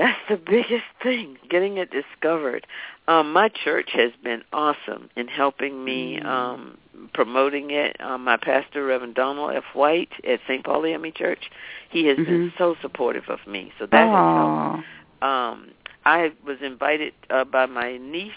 That's 0.00 0.18
the 0.30 0.36
biggest 0.38 0.86
thing, 1.02 1.36
getting 1.50 1.76
it 1.76 1.90
discovered. 1.90 2.66
Um, 3.06 3.34
my 3.34 3.50
church 3.50 3.90
has 3.92 4.12
been 4.24 4.42
awesome 4.50 5.10
in 5.14 5.28
helping 5.28 5.84
me 5.84 6.18
um, 6.20 6.78
promoting 7.12 7.70
it. 7.70 8.00
Um, 8.00 8.24
my 8.24 8.38
pastor, 8.38 8.86
Reverend 8.86 9.14
Donald 9.14 9.54
F. 9.54 9.64
White 9.74 10.08
at 10.26 10.40
St. 10.48 10.64
Paul 10.64 10.86
AME 10.86 11.12
Church, 11.14 11.50
he 11.90 12.06
has 12.06 12.16
been 12.16 12.50
Mhm. 12.50 12.56
so 12.56 12.76
supportive 12.80 13.28
of 13.28 13.46
me. 13.46 13.74
So 13.78 13.84
that 13.84 14.08
has 14.08 14.36
helped. 14.36 15.22
Um, 15.22 15.70
I 16.06 16.32
was 16.46 16.62
invited 16.62 17.12
uh, 17.28 17.44
by 17.44 17.66
my 17.66 17.98
niece 17.98 18.32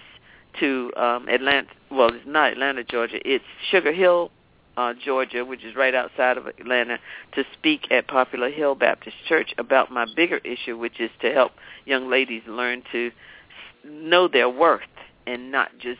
to 0.59 0.91
um, 0.97 1.29
Atlanta. 1.29 1.69
Well, 1.89 2.09
it's 2.13 2.25
not 2.25 2.51
Atlanta, 2.51 2.83
Georgia. 2.83 3.21
It's 3.25 3.45
Sugar 3.71 3.93
Hill, 3.93 4.31
uh, 4.77 4.93
Georgia, 4.93 5.45
which 5.45 5.63
is 5.63 5.75
right 5.75 5.93
outside 5.93 6.37
of 6.37 6.47
Atlanta, 6.47 6.97
to 7.33 7.43
speak 7.53 7.91
at 7.91 8.07
Popular 8.07 8.49
Hill 8.49 8.75
Baptist 8.75 9.15
Church 9.27 9.53
about 9.57 9.91
my 9.91 10.05
bigger 10.15 10.37
issue, 10.39 10.77
which 10.77 10.99
is 10.99 11.11
to 11.21 11.31
help 11.31 11.51
young 11.85 12.09
ladies 12.09 12.41
learn 12.47 12.81
to 12.91 13.07
s- 13.07 13.13
know 13.83 14.27
their 14.27 14.49
worth 14.49 14.81
and 15.27 15.51
not 15.51 15.77
just 15.79 15.99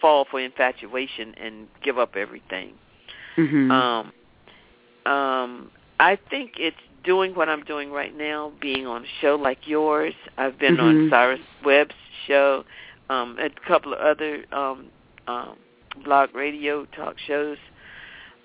fall 0.00 0.24
for 0.30 0.40
infatuation 0.40 1.34
and 1.36 1.68
give 1.82 1.98
up 1.98 2.16
everything. 2.16 2.72
Mhm. 3.36 3.70
Um, 3.70 4.12
um, 5.12 5.70
I 6.00 6.16
think 6.16 6.52
it's 6.58 6.76
doing 7.04 7.34
what 7.34 7.48
I'm 7.48 7.62
doing 7.64 7.90
right 7.90 8.16
now, 8.16 8.52
being 8.60 8.86
on 8.86 9.04
a 9.04 9.08
show 9.20 9.36
like 9.36 9.66
yours. 9.66 10.14
I've 10.36 10.58
been 10.58 10.78
on 10.80 10.94
Mhm. 10.94 11.10
Cyrus 11.10 11.40
Webb's 11.64 11.94
show, 12.26 12.64
um, 13.10 13.36
a 13.38 13.50
couple 13.50 13.92
of 13.94 14.00
other 14.00 14.44
um, 14.52 14.90
um, 15.26 15.56
blog 15.98 16.34
radio 16.34 16.84
talk 16.86 17.16
shows, 17.26 17.58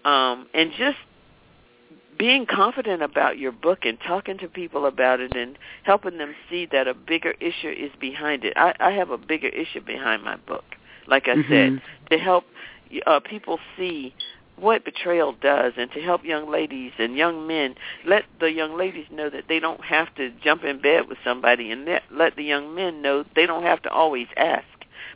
um, 0.06 0.47
and 0.54 0.72
just 0.78 0.97
being 2.18 2.45
confident 2.45 3.01
about 3.01 3.38
your 3.38 3.51
book 3.51 3.80
and 3.84 3.97
talking 4.06 4.38
to 4.38 4.47
people 4.47 4.86
about 4.86 5.20
it 5.20 5.36
and 5.36 5.58
helping 5.84 6.18
them 6.18 6.36
see 6.49 6.68
that 6.72 6.88
a 6.88 6.93
bigger 6.93 7.32
issue 7.39 7.70
is 7.70 7.91
behind 7.99 8.43
it. 8.43 8.54
I, 8.56 8.74
I 8.80 8.91
have 8.91 9.10
a 9.10 9.18
bigger 9.18 9.49
issue 9.49 9.82
behind 9.82 10.24
my 10.24 10.36
book, 10.36 10.64
like 11.08 11.28
I 11.28 11.36
said, 11.49 11.74
Mhm. 11.74 11.82
to 12.12 12.18
help 12.18 12.45
uh, 13.08 13.20
people 13.20 13.60
see 13.76 14.14
what 14.56 14.86
betrayal 14.86 15.34
does 15.34 15.74
and 15.78 15.91
to 15.91 16.01
help 16.01 16.24
young 16.24 16.49
ladies 16.49 16.91
and 16.99 17.18
young 17.18 17.47
men 17.47 17.74
let 18.06 18.24
the 18.39 18.51
young 18.51 18.78
ladies 18.78 19.08
know 19.10 19.30
that 19.30 19.45
they 19.47 19.60
don't 19.60 19.84
have 19.84 20.14
to 20.16 20.30
jump 20.43 20.64
in 20.64 20.80
bed 20.80 21.08
with 21.10 21.18
somebody 21.24 21.72
and 21.72 21.86
let, 21.86 22.04
let 22.12 22.36
the 22.36 22.43
young 22.43 22.76
men 22.76 23.01
know 23.01 23.26
they 23.36 23.47
don't 23.47 23.64
have 23.64 23.82
to 23.82 23.89
always 23.89 24.28
ask 24.38 24.66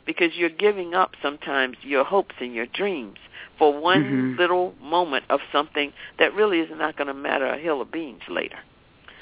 because 0.08 0.34
you're 0.34 0.48
giving 0.48 0.94
up 0.94 1.12
sometimes 1.22 1.76
your 1.82 2.02
hopes 2.02 2.34
and 2.40 2.54
your 2.54 2.64
dreams 2.64 3.18
for 3.58 3.78
one 3.78 4.02
Mhm. 4.02 4.38
little 4.38 4.74
moment 4.80 5.26
of 5.28 5.40
something 5.52 5.92
that 6.18 6.32
really 6.32 6.60
is 6.60 6.70
not 6.70 6.96
going 6.96 7.08
to 7.08 7.14
matter 7.14 7.44
a 7.46 7.58
hill 7.58 7.82
of 7.82 7.90
beans 7.92 8.22
later. 8.26 8.58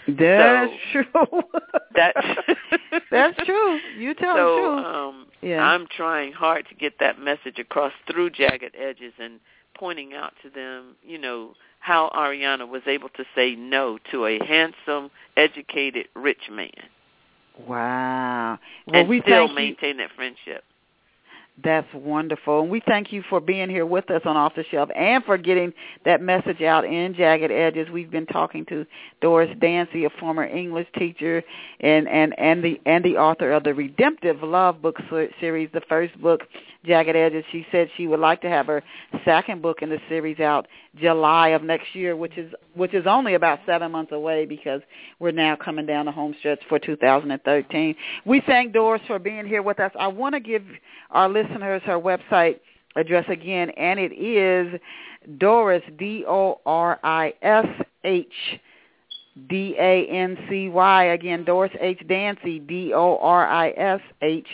That's 0.07 0.73
So, 0.73 1.03
true. 1.03 1.43
That's 1.97 2.17
That's 3.11 3.37
true. 3.45 3.81
You 3.97 4.15
tell 4.15 4.37
so. 4.37 4.79
Um, 4.79 5.27
Yeah. 5.43 5.61
I'm 5.67 5.89
trying 5.89 6.33
hard 6.33 6.69
to 6.69 6.75
get 6.77 7.01
that 7.01 7.19
message 7.19 7.59
across 7.59 7.93
through 8.09 8.31
Jagged 8.31 8.77
Edges 8.77 9.15
and 9.19 9.41
pointing 9.75 10.15
out 10.15 10.35
to 10.43 10.51
them, 10.51 10.95
you 11.03 11.19
know, 11.19 11.55
how 11.81 12.11
Ariana 12.15 12.69
was 12.69 12.83
able 12.87 13.09
to 13.11 13.25
say 13.35 13.57
no 13.57 13.99
to 14.13 14.27
a 14.27 14.39
handsome, 14.45 15.11
educated, 15.37 16.07
rich 16.15 16.49
man 16.49 16.71
wow. 17.59 18.59
Well, 18.87 19.01
and 19.01 19.09
we 19.09 19.21
still 19.23 19.47
thank 19.47 19.51
you. 19.51 19.55
maintain 19.55 19.97
that 19.99 20.11
friendship. 20.15 20.65
That's 21.65 21.89
wonderful. 21.95 22.61
And 22.61 22.71
we 22.71 22.83
thank 22.87 23.13
you 23.15 23.23
for 23.31 23.41
being 23.41 23.71
here 23.71 23.87
with 23.87 24.11
us 24.11 24.21
on 24.27 24.37
Off 24.37 24.55
the 24.55 24.65
Shelf 24.71 24.91
and 24.95 25.25
for 25.25 25.39
getting 25.39 25.73
that 26.05 26.21
message 26.21 26.61
out 26.61 26.85
in 26.85 27.15
Jagged 27.15 27.51
Edges. 27.51 27.89
We've 27.91 28.11
been 28.11 28.27
talking 28.27 28.67
to 28.67 28.85
Doris 29.23 29.51
Dancy, 29.59 30.05
a 30.05 30.11
former 30.11 30.45
English 30.45 30.89
teacher 30.99 31.43
and, 31.81 32.09
and, 32.09 32.39
and 32.39 32.63
the 32.63 32.79
and 32.85 33.03
the 33.03 33.17
author 33.17 33.53
of 33.53 33.65
the 33.65 33.73
Redemptive 33.73 34.43
Love 34.43 34.83
book 34.83 34.97
se- 35.11 35.35
series, 35.41 35.71
the 35.73 35.81
first 35.89 36.21
book, 36.21 36.43
Jagged 36.85 37.17
Edges. 37.17 37.45
She 37.51 37.67
said 37.73 37.89
she 37.97 38.07
would 38.07 38.21
like 38.21 38.43
to 38.43 38.51
have 38.51 38.67
her 38.67 38.83
second 39.25 39.63
book 39.63 39.79
in 39.81 39.89
the 39.89 40.01
series 40.11 40.41
out 40.41 40.67
July 40.99 41.49
of 41.49 41.63
next 41.63 41.95
year, 41.95 42.17
which 42.17 42.37
is 42.39 42.53
which 42.75 42.95
is 42.95 43.07
only 43.07 43.35
about 43.35 43.61
seven 43.67 43.93
months 43.93 44.13
away 44.13 44.47
because 44.47 44.81
we're 45.19 45.31
now 45.31 45.57
coming 45.57 45.87
down 45.87 46.07
the 46.07 46.13
home 46.13 46.35
stretch 46.39 46.61
for 46.69 46.79
2013. 46.79 47.95
We 48.25 48.43
thank 48.47 48.73
Doris 48.73 49.03
for 49.07 49.19
being 49.19 49.47
here 49.47 49.63
with 49.63 49.81
us. 49.81 49.93
I 49.99 50.09
want 50.09 50.35
to 50.35 50.41
give 50.41 50.65
our 51.11 51.29
listeners 51.29 51.83
her 51.85 51.99
website 51.99 52.61
address 52.97 53.27
again, 53.29 53.71
and 53.71 54.01
it 54.01 54.13
is 54.13 54.81
Doris 55.39 55.83
D 55.99 56.25
O 56.27 56.61
R 56.65 56.99
I 57.03 57.35
S 57.43 57.67
H 58.05 58.27
D 59.49 59.77
A 59.79 60.07
N 60.07 60.37
C 60.49 60.69
Y. 60.69 61.05
Again, 61.05 61.45
Doris 61.45 61.73
H. 61.81 62.03
Dancy, 62.09 62.59
D 62.59 62.93
O 62.95 63.19
R 63.19 63.47
I 63.47 63.71
S 63.71 64.01
H 64.23 64.47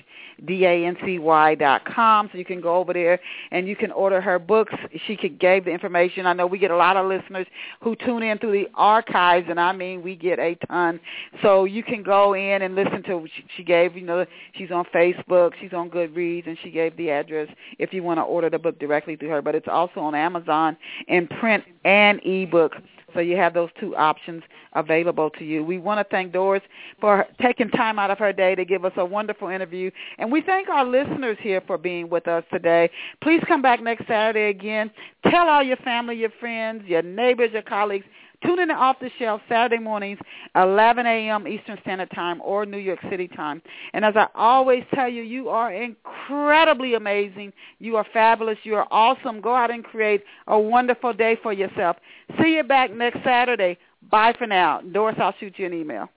D 0.45 0.65
A 0.65 0.87
N 0.87 0.97
C 1.05 1.19
Y 1.21 1.55
dot 1.55 1.85
com. 1.85 2.29
So 2.33 2.39
you 2.39 2.45
can 2.45 2.61
go 2.61 2.77
over 2.77 2.93
there 2.93 3.21
and 3.53 3.69
you 3.69 3.77
can 3.77 3.93
order 3.93 4.21
her 4.21 4.39
books. 4.41 4.75
She 5.07 5.17
could 5.17 5.39
gave 5.39 5.65
the 5.65 5.71
information. 5.71 6.27
I 6.27 6.33
know 6.33 6.47
we 6.47 6.59
get 6.59 6.73
a 6.73 6.77
lot 6.77 6.97
of 6.97 7.07
listeners 7.07 7.47
who 7.81 7.95
tune 7.95 8.25
in 8.25 8.39
through 8.39 8.53
the 8.53 8.69
archives, 8.75 9.47
and 9.49 9.61
I 9.61 9.73
mean 9.73 10.03
we 10.03 10.17
get 10.17 10.41
a 10.41 10.57
ton. 10.67 10.99
So 11.43 11.65
you 11.65 11.85
can 11.85 12.03
go 12.03 12.35
in 12.35 12.63
and 12.63 12.75
listen 12.75 13.05
to. 13.05 13.27
She 13.57 13.63
gave 13.63 13.97
you 13.97 14.03
know 14.03 14.27
she's 14.55 14.73
on 14.73 14.85
Facebook, 14.93 15.53
she's 15.61 15.73
on 15.73 15.91
Goodreads, 15.91 16.49
and 16.49 16.59
she 16.63 16.71
gave 16.71 16.97
the 16.97 17.11
address 17.11 17.49
if 17.79 17.93
you 17.93 18.03
want 18.03 18.19
to 18.19 18.23
order 18.23 18.51
the 18.51 18.59
book 18.59 18.81
directly 18.81 19.15
through 19.15 19.31
her. 19.31 19.43
But 19.43 19.55
it's 19.55 19.69
also 19.69 20.01
on 20.01 20.17
Amazon 20.17 20.77
in 21.07 21.29
print 21.29 21.63
and 21.85 22.21
ebook. 22.25 22.73
So 23.15 23.21
you 23.21 23.37
have 23.37 23.55
those 23.55 23.71
two 23.79 23.95
options 23.97 24.43
available 24.75 25.31
to 25.31 25.45
you. 25.45 25.65
We 25.65 25.79
want 25.79 25.99
to 26.01 26.11
thank 26.11 26.33
Doris 26.33 26.63
for 27.01 27.27
taking 27.41 27.69
time 27.71 27.99
out 27.99 28.11
of 28.11 28.19
her 28.19 28.33
day 28.33 28.55
to 28.55 28.65
give 28.65 28.85
us 28.85 28.93
a 28.97 29.05
wonderful 29.05 29.49
interview. 29.49 29.91
And 30.19 30.31
we 30.31 30.41
thank 30.43 30.69
our 30.69 30.85
listeners 30.85 31.37
here 31.41 31.63
for 31.67 31.79
being 31.79 32.09
with 32.09 32.27
us 32.29 32.45
today. 32.53 32.91
Please 33.23 33.43
come 33.47 33.63
back 33.63 33.83
next 33.83 34.07
Saturday 34.07 34.51
again. 34.51 34.91
Tell 35.31 35.49
all 35.49 35.63
your 35.63 35.77
family, 35.79 36.17
your 36.17 36.33
friends, 36.41 36.85
your 36.87 37.03
neighbors, 37.03 37.51
your 37.53 37.63
colleagues 37.63 38.07
Tune 38.45 38.59
in 38.59 38.69
to 38.69 38.75
Off 38.75 38.97
the 39.01 39.11
Shelf 39.19 39.41
Saturday 39.49 39.79
mornings, 39.79 40.19
11 40.57 41.07
a.m. 41.07 41.47
Eastern 41.47 41.79
Standard 41.83 42.11
Time 42.11 42.41
or 42.43 42.67
New 42.67 42.79
York 42.79 42.99
City 43.09 43.29
time. 43.29 43.63
And 43.93 44.05
as 44.05 44.15
I 44.17 44.27
always 44.35 44.83
tell 44.95 45.09
you, 45.09 45.23
you 45.23 45.49
are 45.49 45.73
incredibly 45.73 46.95
amazing. 46.95 47.53
You 47.79 47.97
are 47.97 48.07
fabulous. 48.13 48.59
You 48.65 48.75
are 48.77 48.89
awesome. 48.91 49.41
Go 49.41 49.55
out 49.55 49.71
and 49.71 49.85
create 49.85 50.25
a 50.49 50.59
wonderful 50.59 51.13
day 51.13 51.37
for 51.43 51.53
yourself. 51.53 51.97
See 52.41 52.57
you 52.57 52.65
back 52.65 52.93
next 52.93 53.23
Saturday. 53.25 53.79
Bye 54.11 54.35
for 54.37 54.47
now. 54.47 54.81
Doris, 54.81 55.17
I'll 55.21 55.35
shoot 55.39 55.55
you 55.59 55.67
an 55.67 55.75
email. 55.75 56.09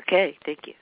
Okay, 0.00 0.36
thank 0.44 0.60
you. 0.66 0.74